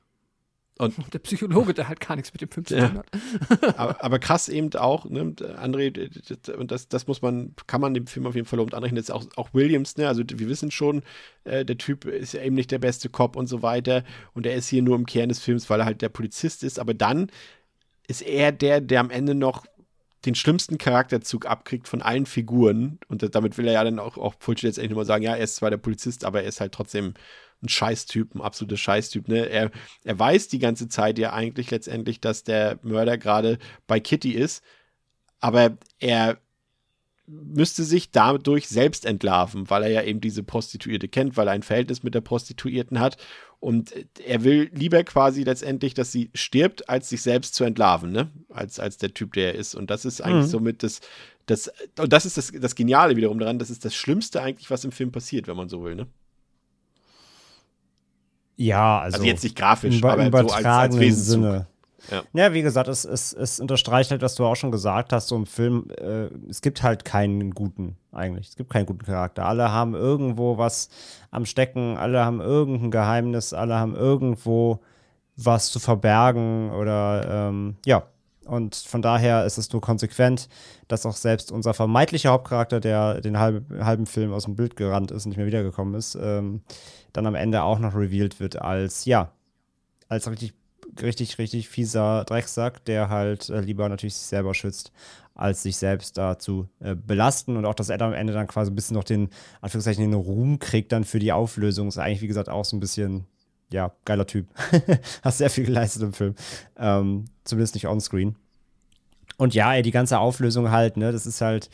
[0.77, 3.59] und der Psychologe, der halt gar nichts mit dem Film zu tun ja.
[3.61, 3.77] hat.
[3.79, 8.07] aber, aber, krass eben auch, ne, André, und das, das muss man, kann man dem
[8.07, 11.03] Film auf jeden Fall lobend anrechnen, jetzt auch, auch Williams, ne, also wir wissen schon,
[11.45, 14.03] äh, der Typ ist ja eben nicht der beste Cop und so weiter
[14.33, 16.79] und er ist hier nur im Kern des Films, weil er halt der Polizist ist,
[16.79, 17.31] aber dann
[18.07, 19.65] ist er der, der am Ende noch
[20.25, 24.33] den schlimmsten Charakterzug abkriegt von allen Figuren und damit will er ja dann auch, auch
[24.39, 26.73] Fulci jetzt endlich mal sagen, ja, er ist zwar der Polizist, aber er ist halt
[26.73, 27.13] trotzdem
[27.63, 29.27] ein Scheißtyp, ein absoluter Scheißtyp.
[29.27, 29.49] Ne?
[29.49, 29.71] Er,
[30.03, 33.57] er weiß die ganze Zeit ja eigentlich letztendlich, dass der Mörder gerade
[33.87, 34.63] bei Kitty ist,
[35.39, 36.37] aber er
[37.27, 41.63] müsste sich dadurch selbst entlarven, weil er ja eben diese Prostituierte kennt, weil er ein
[41.63, 43.17] Verhältnis mit der Prostituierten hat.
[43.59, 48.29] Und er will lieber quasi letztendlich, dass sie stirbt, als sich selbst zu entlarven, ne?
[48.49, 49.73] Als, als der Typ, der er ist.
[49.73, 50.51] Und das ist eigentlich mhm.
[50.51, 51.01] somit das,
[51.47, 54.85] das, und das ist das, das Geniale wiederum daran, das ist das Schlimmste eigentlich, was
[54.85, 56.07] im Film passiert, wenn man so will, ne?
[58.55, 61.43] Ja, also, also jetzt nicht grafisch, aber so als, als Wesenszug.
[61.43, 61.67] Sinne.
[62.11, 62.23] Ja.
[62.33, 65.35] ja, wie gesagt, es, es, es unterstreicht halt, was du auch schon gesagt hast, so
[65.35, 68.49] im Film, äh, es gibt halt keinen guten, eigentlich.
[68.49, 69.45] Es gibt keinen guten Charakter.
[69.45, 70.89] Alle haben irgendwo was
[71.31, 74.81] am Stecken, alle haben irgendein Geheimnis, alle haben irgendwo
[75.35, 78.03] was zu verbergen oder ähm, ja,
[78.45, 80.47] Und von daher ist es nur konsequent,
[80.87, 85.11] dass auch selbst unser vermeintlicher Hauptcharakter, der den halben, halben Film aus dem Bild gerannt
[85.11, 86.61] ist und nicht mehr wiedergekommen ist, ähm,
[87.11, 89.31] dann am Ende auch noch revealed wird als, ja,
[90.09, 90.53] als richtig,
[91.01, 94.91] richtig, richtig fieser Drecksack, der halt äh, lieber natürlich sich selber schützt,
[95.33, 97.57] als sich selbst da zu äh, belasten.
[97.57, 99.29] Und auch, dass er am Ende dann quasi ein bisschen noch den,
[99.61, 102.79] Anführungszeichen, den Ruhm kriegt dann für die Auflösung, ist eigentlich, wie gesagt, auch so ein
[102.79, 103.25] bisschen
[103.71, 104.47] ja, geiler Typ.
[105.23, 106.35] Hast sehr viel geleistet im Film.
[106.77, 108.35] Ähm, zumindest nicht onscreen.
[109.37, 111.69] Und ja, ey, die ganze Auflösung halt, ne, das ist halt,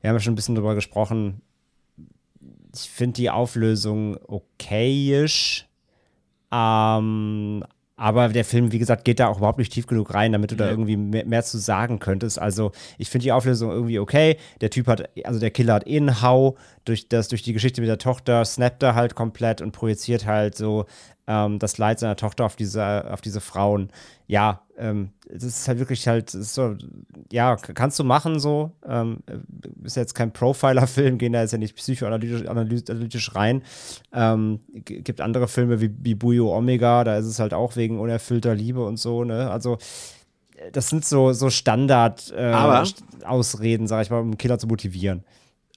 [0.00, 1.40] wir haben ja schon ein bisschen drüber gesprochen.
[2.74, 5.66] Ich finde die Auflösung okayisch.
[6.52, 7.64] Ähm,
[7.98, 10.54] aber der Film, wie gesagt, geht da auch überhaupt nicht tief genug rein, damit du
[10.54, 10.64] ja.
[10.64, 12.38] da irgendwie mehr, mehr, zu sagen könntest.
[12.38, 14.36] Also, ich finde die Auflösung irgendwie okay.
[14.60, 16.56] Der Typ hat, also der Killer hat eh einen Hau.
[16.84, 20.56] Durch, das, durch die Geschichte mit der Tochter snappt er halt komplett und projiziert halt
[20.56, 20.86] so
[21.26, 23.90] ähm, das Leid seiner Tochter auf diese, auf diese Frauen.
[24.28, 26.76] Ja, ähm, das ist halt wirklich halt, so,
[27.32, 28.70] ja, kannst du machen so.
[28.86, 29.18] Ähm,
[29.82, 33.62] ist jetzt kein Profiler-Film, gehen da jetzt ja nicht psychoanalytisch analytisch rein.
[34.12, 38.54] Ähm, gibt andere Filme wie, wie Buyo Omega, da ist es halt auch wegen unerfüllter
[38.54, 39.50] Liebe und so, ne?
[39.50, 39.78] Also,
[40.72, 45.24] das sind so, so Standard-Ausreden, äh, sag ich mal, um Killer zu motivieren.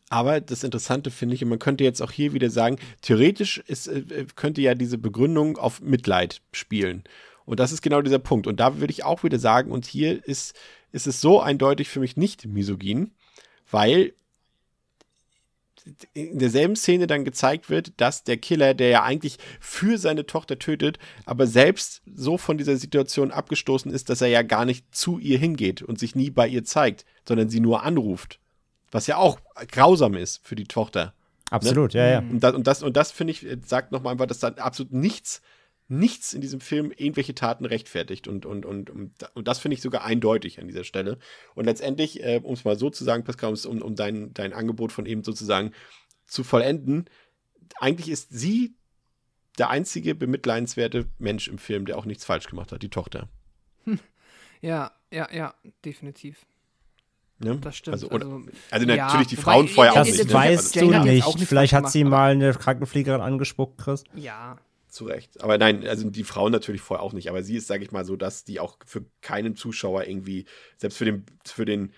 [0.10, 3.88] Aber das Interessante finde ich, und man könnte jetzt auch hier wieder sagen, theoretisch ist,
[3.88, 7.04] äh, könnte ja diese Begründung auf Mitleid spielen.
[7.46, 8.48] Und das ist genau dieser Punkt.
[8.48, 10.56] Und da würde ich auch wieder sagen, und hier ist,
[10.92, 13.12] ist es so eindeutig für mich nicht misogyn,
[13.70, 14.14] weil
[16.14, 20.60] in derselben Szene dann gezeigt wird, dass der Killer, der ja eigentlich für seine Tochter
[20.60, 25.18] tötet, aber selbst so von dieser Situation abgestoßen ist, dass er ja gar nicht zu
[25.18, 28.40] ihr hingeht und sich nie bei ihr zeigt, sondern sie nur anruft.
[28.92, 29.40] Was ja auch
[29.72, 31.06] grausam ist für die Tochter.
[31.06, 31.14] Ne?
[31.52, 32.00] Absolut, ne?
[32.00, 32.20] ja, ja.
[32.20, 35.42] Und das, und das, und das finde ich, sagt nochmal einfach, dass da absolut nichts,
[35.92, 38.28] nichts in diesem Film irgendwelche Taten rechtfertigt.
[38.28, 41.20] Und, und, und, und, und das finde ich sogar eindeutig an dieser Stelle.
[41.54, 44.92] Und letztendlich, äh, um es mal so zu sagen, Pascal, um, um dein, dein Angebot
[44.92, 45.74] von eben sozusagen
[46.28, 47.10] zu vollenden,
[47.80, 48.76] eigentlich ist sie
[49.58, 53.30] der einzige bemitleidenswerte Mensch im Film, der auch nichts falsch gemacht hat, die Tochter.
[54.64, 56.46] Ja, ja, ja, definitiv.
[57.40, 57.58] Ne?
[57.58, 57.94] Das stimmt.
[57.94, 60.20] Also, oder, also, also ja, natürlich die Frauen vorher auch nicht.
[60.20, 60.34] Das ne?
[60.34, 61.40] weißt also, du nicht.
[61.48, 64.04] Vielleicht hat sie mal eine Krankenpflegerin angespuckt, Chris.
[64.14, 64.60] Ja.
[64.92, 65.42] Zu Recht.
[65.42, 67.30] Aber nein, also die Frauen natürlich vorher auch nicht.
[67.30, 70.46] Aber sie ist, sage ich mal, so, dass die auch für keinen Zuschauer irgendwie,
[70.78, 71.94] selbst für den, für den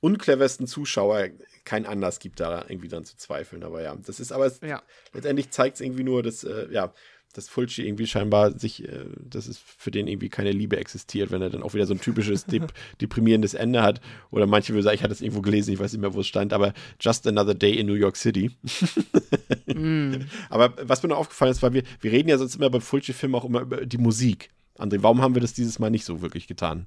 [0.00, 1.30] uncleversten Zuschauer,
[1.64, 3.64] keinen Anlass gibt, da irgendwie dann zu zweifeln.
[3.64, 4.82] Aber ja, das ist aber, ja.
[5.12, 6.92] letztendlich zeigt es irgendwie nur, dass, äh, ja,
[7.34, 11.42] dass Fulci irgendwie scheinbar sich, äh, dass es für den irgendwie keine Liebe existiert, wenn
[11.42, 14.00] er dann auch wieder so ein typisches dep deprimierendes Ende hat.
[14.30, 16.26] Oder manche würden sagen, ich hatte es irgendwo gelesen, ich weiß nicht mehr, wo es
[16.26, 18.52] stand, aber Just Another Day in New York City.
[19.66, 20.14] mm.
[20.48, 23.34] Aber was mir noch aufgefallen ist, weil wir, wir reden ja sonst immer bei Fulci-Filmen
[23.34, 24.50] auch immer über die Musik.
[24.78, 26.86] André, warum haben wir das dieses Mal nicht so wirklich getan?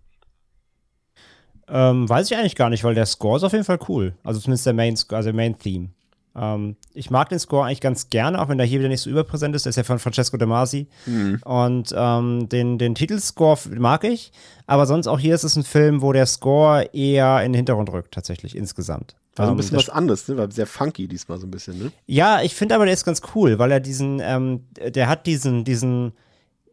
[1.68, 4.16] Ähm, weiß ich eigentlich gar nicht, weil der Score ist auf jeden Fall cool.
[4.24, 5.90] Also zumindest der Main, also der Main Theme.
[6.38, 9.10] Ähm, ich mag den Score eigentlich ganz gerne, auch wenn der hier wieder nicht so
[9.10, 9.66] überpräsent ist.
[9.66, 10.88] Der ist ja von Francesco De Masi.
[11.06, 11.42] Mhm.
[11.44, 14.32] Und ähm, den, den Titelscore mag ich.
[14.68, 17.92] Aber sonst auch hier ist es ein Film, wo der Score eher in den Hintergrund
[17.92, 19.16] rückt, tatsächlich insgesamt.
[19.36, 20.38] Also ein bisschen was anderes, ne?
[20.38, 21.92] War sehr funky diesmal so ein bisschen, ne?
[22.08, 25.64] Ja, ich finde aber, der ist ganz cool, weil er diesen, ähm, der hat diesen,
[25.64, 26.14] diesen,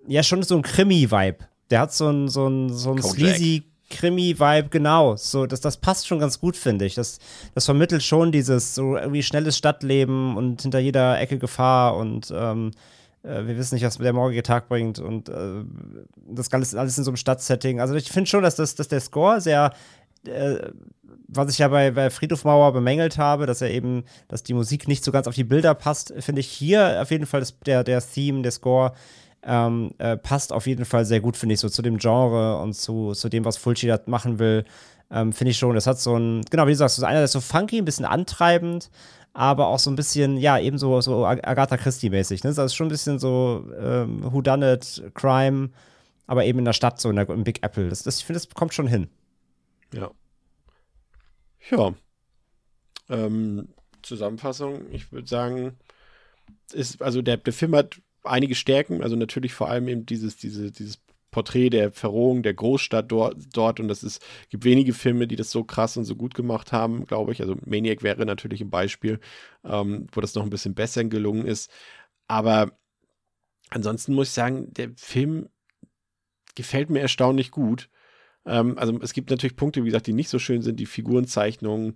[0.06, 1.38] ja, schon so einen Krimi-Vibe.
[1.70, 5.16] Der hat so einen, so einen, so einen sleazy Krimi-Vibe, genau.
[5.16, 6.94] So, das, das passt schon ganz gut, finde ich.
[6.94, 7.18] Das,
[7.54, 12.72] das vermittelt schon dieses so irgendwie schnelles Stadtleben und hinter jeder Ecke Gefahr und ähm,
[13.22, 15.64] äh, wir wissen nicht, was der morgige Tag bringt und äh,
[16.28, 17.80] das alles, alles in so einem Stadtsetting.
[17.80, 19.72] Also ich finde schon, dass, das, dass der Score sehr
[20.26, 20.70] äh,
[21.28, 25.04] was ich ja bei, bei Friedhof bemängelt habe, dass er eben, dass die Musik nicht
[25.04, 28.00] so ganz auf die Bilder passt, finde ich hier auf jeden Fall das, der, der
[28.00, 28.92] Theme, der Score
[29.44, 32.74] ähm, äh, passt auf jeden Fall sehr gut, finde ich, so zu dem Genre und
[32.74, 34.64] zu, zu dem, was Fulci da machen will.
[35.10, 35.74] Ähm, finde ich schon.
[35.74, 37.84] Das hat so ein, genau wie du sagst, so einer, der ist so funky, ein
[37.84, 38.90] bisschen antreibend,
[39.32, 42.42] aber auch so ein bisschen, ja, eben so, so Agatha Christie-mäßig.
[42.44, 42.54] Ne?
[42.54, 45.70] Das ist schon ein bisschen so ähm, Whodunit, Crime,
[46.26, 47.88] aber eben in der Stadt, so in der, im Big Apple.
[47.88, 49.08] Das, das, ich finde, das kommt schon hin.
[49.92, 50.10] Ja.
[51.70, 51.94] Ja.
[53.10, 53.68] Ähm,
[54.02, 55.76] Zusammenfassung, ich würde sagen,
[56.72, 60.70] ist, also der, der Film hat einige Stärken, also natürlich vor allem eben dieses, diese,
[60.70, 65.34] dieses Porträt der Verrohung der Großstadt dort, dort und das ist, gibt wenige Filme, die
[65.34, 67.40] das so krass und so gut gemacht haben, glaube ich.
[67.40, 69.18] Also Maniac wäre natürlich ein Beispiel,
[69.64, 71.72] ähm, wo das noch ein bisschen besser gelungen ist.
[72.28, 72.78] Aber
[73.70, 75.48] ansonsten muss ich sagen, der Film
[76.54, 77.90] gefällt mir erstaunlich gut.
[78.46, 81.94] Ähm, also es gibt natürlich Punkte, wie gesagt, die nicht so schön sind, die Figurenzeichnungen,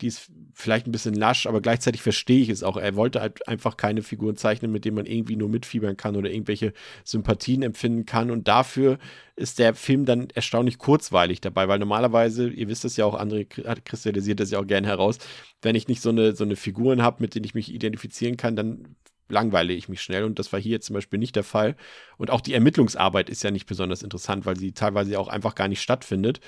[0.00, 2.76] die ist vielleicht ein bisschen lasch, aber gleichzeitig verstehe ich es auch.
[2.76, 6.30] Er wollte halt einfach keine Figuren zeichnen, mit denen man irgendwie nur mitfiebern kann oder
[6.30, 6.72] irgendwelche
[7.04, 8.30] Sympathien empfinden kann.
[8.30, 8.98] Und dafür
[9.36, 13.46] ist der Film dann erstaunlich kurzweilig dabei, weil normalerweise, ihr wisst es ja auch, André
[13.84, 15.18] kristallisiert das ja auch gerne heraus,
[15.62, 18.56] wenn ich nicht so eine, so eine Figuren habe, mit denen ich mich identifizieren kann,
[18.56, 18.96] dann
[19.30, 21.76] langweile ich mich schnell und das war hier zum Beispiel nicht der Fall.
[22.18, 25.68] Und auch die Ermittlungsarbeit ist ja nicht besonders interessant, weil sie teilweise auch einfach gar
[25.68, 26.40] nicht stattfindet.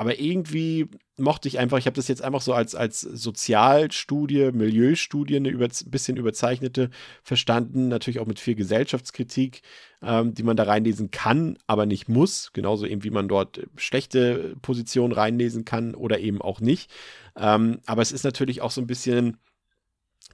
[0.00, 5.36] Aber irgendwie mochte ich einfach, ich habe das jetzt einfach so als, als Sozialstudie, Milieustudie,
[5.36, 6.88] eine über, bisschen überzeichnete,
[7.22, 9.60] verstanden, natürlich auch mit viel Gesellschaftskritik,
[10.00, 12.54] ähm, die man da reinlesen kann, aber nicht muss.
[12.54, 16.90] Genauso eben, wie man dort schlechte Positionen reinlesen kann oder eben auch nicht.
[17.36, 19.36] Ähm, aber es ist natürlich auch so ein bisschen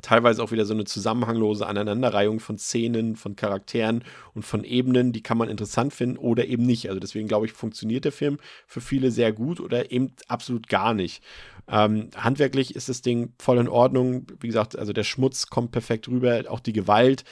[0.02, 4.04] teilweise auch wieder so eine zusammenhanglose Aneinanderreihung von Szenen, von Charakteren
[4.34, 6.88] und von Ebenen, die kann man interessant finden oder eben nicht.
[6.88, 10.94] Also deswegen glaube ich, funktioniert der Film für viele sehr gut oder eben absolut gar
[10.94, 11.22] nicht.
[11.68, 14.26] Ähm, handwerklich ist das Ding voll in Ordnung.
[14.38, 17.24] Wie gesagt, also der Schmutz kommt perfekt rüber, auch die Gewalt.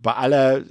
[0.00, 0.62] Bei aller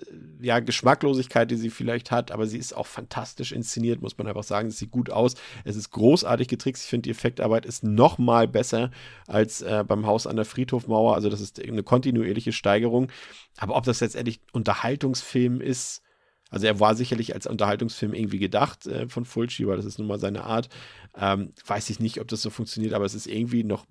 [0.42, 4.44] ja, Geschmacklosigkeit, die sie vielleicht hat, aber sie ist auch fantastisch inszeniert, muss man einfach
[4.44, 4.70] sagen.
[4.70, 5.36] Es sieht gut aus.
[5.66, 6.84] Es ist großartig getrickst.
[6.84, 8.92] Ich finde, die Effektarbeit ist noch mal besser
[9.28, 11.16] als äh, beim Haus an der Friedhofmauer.
[11.16, 13.12] Also das ist eine kontinuierliche Steigerung.
[13.58, 16.02] Aber ob das letztendlich Unterhaltungsfilm ist,
[16.50, 20.08] also er war sicherlich als Unterhaltungsfilm irgendwie gedacht äh, von Fulci, weil das ist nun
[20.08, 20.70] mal seine Art.
[21.18, 23.86] Ähm, weiß ich nicht, ob das so funktioniert, aber es ist irgendwie noch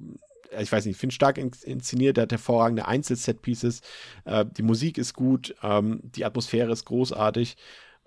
[0.60, 3.80] ich weiß nicht, ich finde stark inszeniert, der hat hervorragende Einzelset-Pieces,
[4.24, 7.56] äh, die Musik ist gut, ähm, die Atmosphäre ist großartig,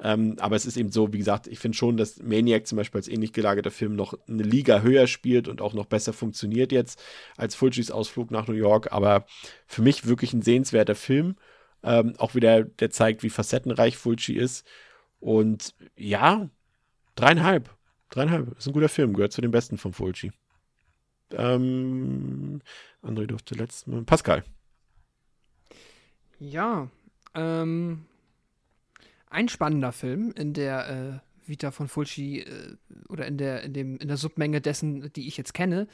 [0.02, 3.00] ähm, aber es ist eben so, wie gesagt, ich finde schon, dass Maniac zum Beispiel
[3.00, 7.02] als ähnlich gelagerter Film noch eine Liga höher spielt und auch noch besser funktioniert jetzt
[7.38, 9.26] als Fulcis Ausflug nach New York, aber
[9.68, 11.36] für mich wirklich ein sehenswerter Film
[11.86, 14.66] ähm, auch wieder, der zeigt, wie facettenreich Fulci ist.
[15.20, 16.50] Und ja,
[17.16, 17.70] dreieinhalb.
[18.10, 18.58] Dreieinhalb.
[18.58, 20.32] Ist ein guter Film, gehört zu den besten von Fulci.
[21.32, 22.62] Ähm,
[23.04, 24.04] André durfte letztes Mal.
[24.04, 24.44] Pascal.
[26.40, 26.90] Ja,
[27.34, 28.06] ähm,
[29.30, 32.76] ein spannender Film in der äh, Vita von Fulci äh,
[33.10, 35.88] oder in der, in, dem, in der Submenge dessen, die ich jetzt kenne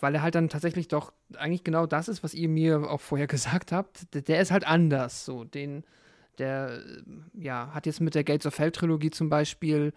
[0.00, 3.26] weil er halt dann tatsächlich doch eigentlich genau das ist, was ihr mir auch vorher
[3.36, 4.14] gesagt habt.
[4.14, 5.24] Der, der ist halt anders.
[5.24, 5.84] So, den,
[6.38, 6.82] der,
[7.32, 9.92] ja, hat jetzt mit der Gates of Hell Trilogie zum Beispiel,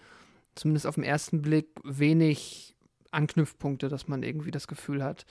[0.55, 2.75] zumindest auf den ersten Blick, wenig
[3.11, 5.25] Anknüpfpunkte, dass man irgendwie das Gefühl hat,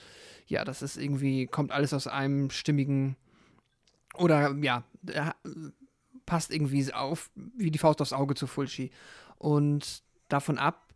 [0.47, 3.15] ja, das ist irgendwie, kommt alles aus einem stimmigen
[4.15, 4.83] oder ja,
[6.27, 8.91] passt irgendwie auf, wie die Faust aufs Auge zu Fulci.
[9.39, 10.93] Und davon ab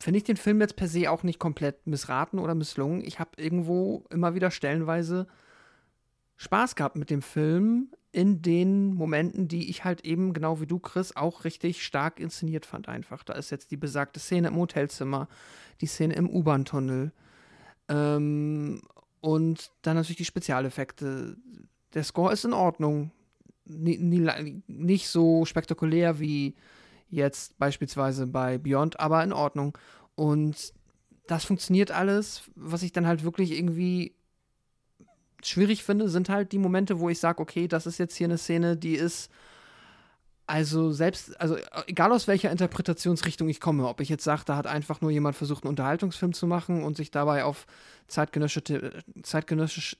[0.00, 3.04] finde ich den Film jetzt per se auch nicht komplett missraten oder misslungen.
[3.04, 5.28] Ich habe irgendwo immer wieder stellenweise
[6.36, 10.78] Spaß gehabt mit dem Film in den Momenten, die ich halt eben, genau wie du,
[10.78, 13.22] Chris, auch richtig stark inszeniert fand einfach.
[13.22, 15.28] Da ist jetzt die besagte Szene im Hotelzimmer,
[15.80, 17.12] die Szene im U-Bahn-Tunnel
[17.88, 18.80] ähm,
[19.20, 21.36] und dann natürlich die Spezialeffekte.
[21.94, 23.10] Der Score ist in Ordnung.
[23.68, 26.54] Nicht so spektakulär wie
[27.10, 29.76] jetzt beispielsweise bei Beyond, aber in Ordnung.
[30.14, 30.72] Und
[31.26, 32.42] das funktioniert alles.
[32.54, 34.14] Was ich dann halt wirklich irgendwie
[35.42, 38.38] schwierig finde, sind halt die Momente, wo ich sage, okay, das ist jetzt hier eine
[38.38, 39.30] Szene, die ist
[40.48, 41.56] also selbst, also
[41.86, 45.36] egal aus welcher Interpretationsrichtung ich komme, ob ich jetzt sage, da hat einfach nur jemand
[45.36, 47.66] versucht, einen Unterhaltungsfilm zu machen und sich dabei auf
[48.08, 49.96] zeitgenössische, zeitgenössische,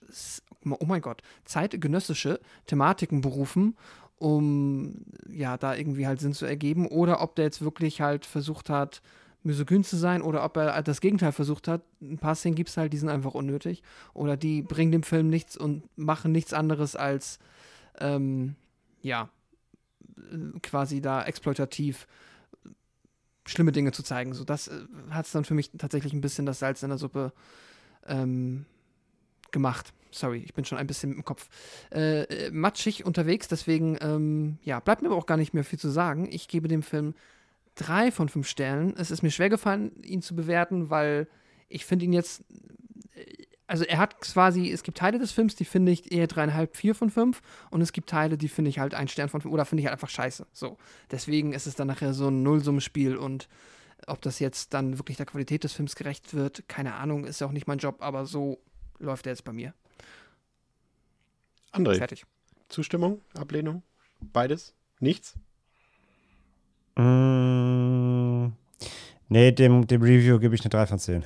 [0.64, 3.76] oh mein Gott, zeitgenössische Thematiken berufen
[4.20, 4.96] um
[5.28, 9.00] ja da irgendwie halt Sinn zu ergeben oder ob der jetzt wirklich halt versucht hat,
[9.44, 11.82] misogyn zu sein oder ob er das Gegenteil versucht hat.
[12.00, 13.84] Ein paar Szenen gibt es halt, die sind einfach unnötig
[14.14, 17.38] oder die bringen dem Film nichts und machen nichts anderes als
[18.00, 18.56] ähm,
[19.02, 19.30] ja
[20.62, 22.06] quasi da exploitativ
[23.46, 24.34] schlimme Dinge zu zeigen.
[24.34, 24.80] So, das äh,
[25.10, 27.32] hat es dann für mich tatsächlich ein bisschen das Salz in der Suppe
[28.06, 28.66] ähm,
[29.50, 29.92] gemacht.
[30.10, 31.48] Sorry, ich bin schon ein bisschen im Kopf
[31.92, 35.78] äh, äh, matschig unterwegs, deswegen, ähm, ja, bleibt mir aber auch gar nicht mehr viel
[35.78, 36.28] zu sagen.
[36.30, 37.14] Ich gebe dem Film
[37.74, 38.94] drei von fünf Sternen.
[38.96, 41.28] Es ist mir schwer gefallen, ihn zu bewerten, weil
[41.68, 42.44] ich finde ihn jetzt, äh,
[43.68, 46.94] also er hat quasi, es gibt Teile des Films, die finde ich eher dreieinhalb, vier
[46.94, 49.66] von fünf und es gibt Teile, die finde ich halt ein Stern von fünf oder
[49.66, 50.46] finde ich halt einfach scheiße.
[50.52, 50.78] So,
[51.10, 53.46] deswegen ist es dann nachher so ein Nullsummenspiel und
[54.06, 57.46] ob das jetzt dann wirklich der Qualität des Films gerecht wird, keine Ahnung, ist ja
[57.46, 58.58] auch nicht mein Job, aber so
[58.98, 59.74] läuft er jetzt bei mir.
[61.72, 61.98] André.
[61.98, 62.24] Fertig.
[62.70, 63.82] Zustimmung, Ablehnung,
[64.20, 65.34] beides, nichts?
[66.96, 68.52] Mm,
[69.28, 71.24] nee, dem, dem Review gebe ich eine 3 von 10.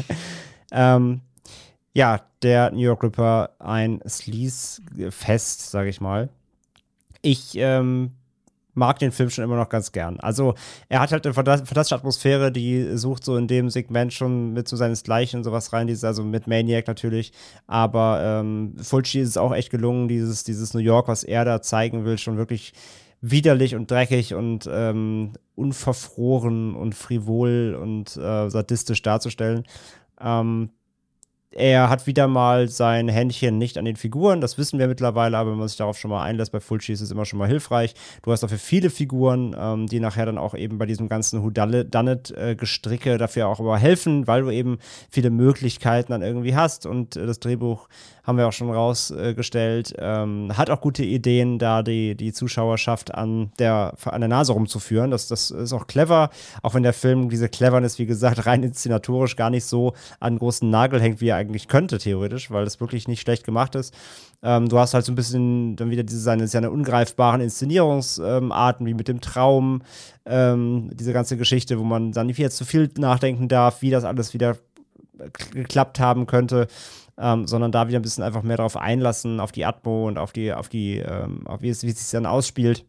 [0.72, 1.20] ähm,
[1.96, 6.28] ja, der New York Ripper, ein Sleaze-Fest, sage ich mal.
[7.22, 8.10] Ich ähm,
[8.74, 10.20] mag den Film schon immer noch ganz gern.
[10.20, 10.56] Also
[10.90, 14.76] er hat halt eine fantastische Atmosphäre, die sucht so in dem Segment schon mit so
[14.76, 17.32] seinesgleichen und sowas rein, dieses, also mit Maniac natürlich.
[17.66, 21.62] Aber ähm, Fulci ist es auch echt gelungen, dieses, dieses New York, was er da
[21.62, 22.74] zeigen will, schon wirklich
[23.22, 29.64] widerlich und dreckig und ähm, unverfroren und frivol und äh, sadistisch darzustellen.
[30.20, 30.68] Ähm,
[31.56, 35.52] er hat wieder mal sein Händchen nicht an den Figuren, das wissen wir mittlerweile, aber
[35.52, 37.94] wenn man sich darauf schon mal einlässt, bei Fulci ist es immer schon mal hilfreich.
[38.22, 43.14] Du hast dafür viele Figuren, ähm, die nachher dann auch eben bei diesem ganzen Whodunit-Gestricke
[43.14, 44.78] äh, dafür auch aber helfen, weil du eben
[45.10, 47.88] viele Möglichkeiten dann irgendwie hast und äh, das Drehbuch
[48.26, 49.94] haben wir auch schon rausgestellt.
[49.98, 55.12] Ähm, hat auch gute Ideen, da die, die Zuschauerschaft an der, an der Nase rumzuführen.
[55.12, 56.30] Das, das ist auch clever,
[56.62, 60.68] auch wenn der Film diese Cleverness, wie gesagt, rein inszenatorisch gar nicht so an großen
[60.68, 63.94] Nagel hängt, wie er eigentlich könnte, theoretisch, weil das wirklich nicht schlecht gemacht ist.
[64.42, 68.90] Ähm, du hast halt so ein bisschen dann wieder diese seine, seine ungreifbaren Inszenierungsarten, ähm,
[68.90, 69.82] wie mit dem Traum,
[70.26, 74.04] ähm, diese ganze Geschichte, wo man dann nicht jetzt zu viel nachdenken darf, wie das
[74.04, 74.56] alles wieder
[75.52, 76.66] geklappt haben könnte
[77.18, 80.32] ähm, sondern da wieder ein bisschen einfach mehr darauf einlassen, auf die Atmo und auf
[80.32, 82.84] die, auf die, ähm, auf wie es, wie es sich dann ausspielt.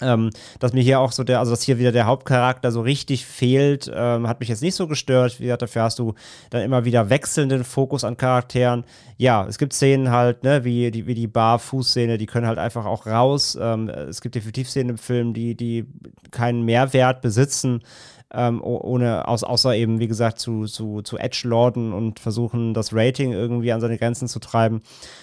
[0.00, 0.30] Ähm,
[0.60, 3.90] dass mir hier auch so der, also dass hier wieder der Hauptcharakter so richtig fehlt,
[3.92, 5.40] ähm, hat mich jetzt nicht so gestört.
[5.40, 6.14] Wie gesagt, dafür hast du
[6.50, 8.84] dann immer wieder wechselnden Fokus an Charakteren.
[9.16, 12.86] Ja, es gibt Szenen halt, ne, wie die, wie die Bar-Fußszene, die können halt einfach
[12.86, 13.58] auch raus.
[13.60, 15.86] Ähm, es gibt definitiv Szenen im Film, die, die
[16.30, 17.82] keinen Mehrwert besitzen
[18.32, 23.32] ähm, ohne, aus, außer eben, wie gesagt, zu, zu, zu Edge-Lorden und versuchen, das Rating
[23.32, 24.82] irgendwie an seine Grenzen zu treiben.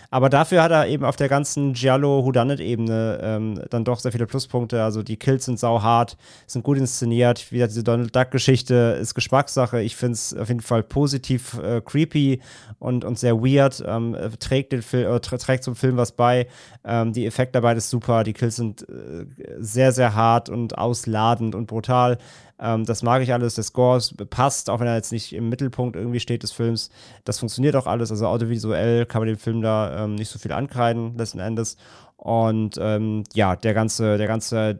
[0.09, 4.83] Aber dafür hat er eben auf der ganzen Giallo-Houdanet-Ebene ähm, dann doch sehr viele Pluspunkte.
[4.83, 6.17] Also die Kills sind sauhart,
[6.47, 7.51] sind gut inszeniert.
[7.51, 9.81] Wie gesagt, diese Donald Duck-Geschichte ist Geschmackssache.
[9.81, 12.41] Ich finde es auf jeden Fall positiv äh, creepy
[12.79, 13.83] und, und sehr weird.
[13.85, 16.47] Ähm, trägt, den Film, äh, trägt zum Film was bei.
[16.83, 18.23] Ähm, die Effekte dabei ist super.
[18.23, 19.25] Die Kills sind äh,
[19.59, 22.17] sehr, sehr hart und ausladend und brutal.
[22.59, 23.55] Ähm, das mag ich alles.
[23.55, 23.99] Der Score
[24.29, 26.89] passt, auch wenn er jetzt nicht im Mittelpunkt irgendwie steht des Films.
[27.25, 28.11] Das funktioniert auch alles.
[28.11, 31.77] Also audiovisuell kann man dem Film da ähm, nicht so viel ankreiden, letzten Endes.
[32.17, 34.79] Und ähm, ja, der ganze, der ganze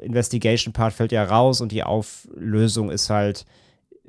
[0.00, 3.46] Investigation-Part fällt ja raus und die Auflösung ist halt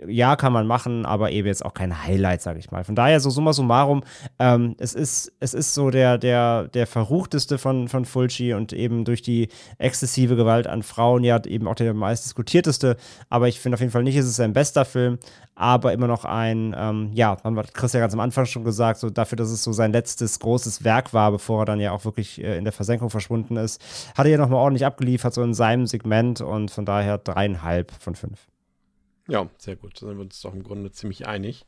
[0.07, 2.83] ja, kann man machen, aber eben jetzt auch kein Highlight, sage ich mal.
[2.83, 4.03] Von daher, so summa summarum,
[4.39, 9.05] ähm, es, ist, es ist so der, der, der verruchteste von, von Fulci und eben
[9.05, 9.47] durch die
[9.77, 12.97] exzessive Gewalt an Frauen ja eben auch der meist diskutierteste.
[13.29, 15.17] Aber ich finde auf jeden Fall nicht, es ist sein bester Film,
[15.55, 18.99] aber immer noch ein, ähm, ja, man hat Chris ja ganz am Anfang schon gesagt,
[18.99, 22.03] so dafür, dass es so sein letztes großes Werk war, bevor er dann ja auch
[22.03, 23.81] wirklich äh, in der Versenkung verschwunden ist,
[24.17, 28.15] hat er ja nochmal ordentlich abgeliefert, so in seinem Segment und von daher dreieinhalb von
[28.15, 28.47] fünf.
[29.27, 30.01] Ja, sehr gut.
[30.01, 31.65] Da sind wir uns doch im Grunde ziemlich einig.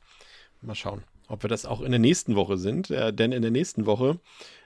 [0.62, 2.90] Mal schauen, ob wir das auch in der nächsten Woche sind.
[2.90, 4.20] Äh, denn in der nächsten Woche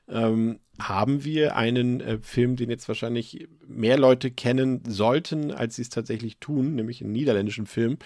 [0.07, 5.83] ähm, haben wir einen äh, Film, den jetzt wahrscheinlich mehr Leute kennen sollten, als sie
[5.83, 7.97] es tatsächlich tun, nämlich einen niederländischen Film,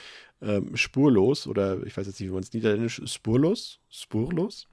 [0.42, 4.68] ähm, Spurlos, oder ich weiß jetzt nicht, wie man es niederländisch, Spurlos, Spurlos,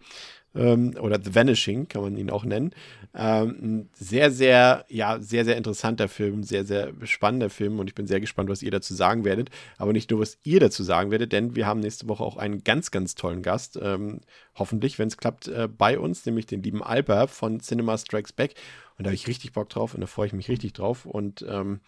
[0.55, 2.73] ähm, oder The Vanishing kann man ihn auch nennen.
[3.15, 8.07] Ähm, sehr, sehr, ja, sehr, sehr interessanter Film, sehr, sehr spannender Film und ich bin
[8.07, 9.51] sehr gespannt, was ihr dazu sagen werdet.
[9.79, 12.65] Aber nicht nur, was ihr dazu sagen werdet, denn wir haben nächste Woche auch einen
[12.65, 14.21] ganz, ganz tollen Gast, ähm,
[14.55, 18.55] hoffentlich, wenn es klappt, äh, bei uns, nämlich den lieben Alper von Cinema Strikes Back.
[18.99, 21.07] Und da habe ich richtig Bock drauf und da freue ich mich richtig drauf.
[21.07, 21.81] Und ähm,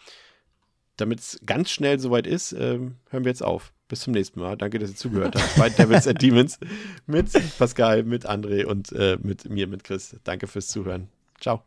[0.97, 3.73] damit es ganz schnell soweit ist, ähm, hören wir jetzt auf.
[3.89, 4.57] Bis zum nächsten Mal.
[4.57, 6.59] Danke, dass ihr zugehört habt bei Devils and Demons
[7.07, 10.17] mit Pascal, mit André und äh, mit mir, mit Chris.
[10.25, 11.09] Danke fürs Zuhören.
[11.39, 11.63] Ciao.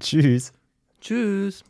[0.00, 0.52] Tschüss.
[1.00, 1.62] Tschüss.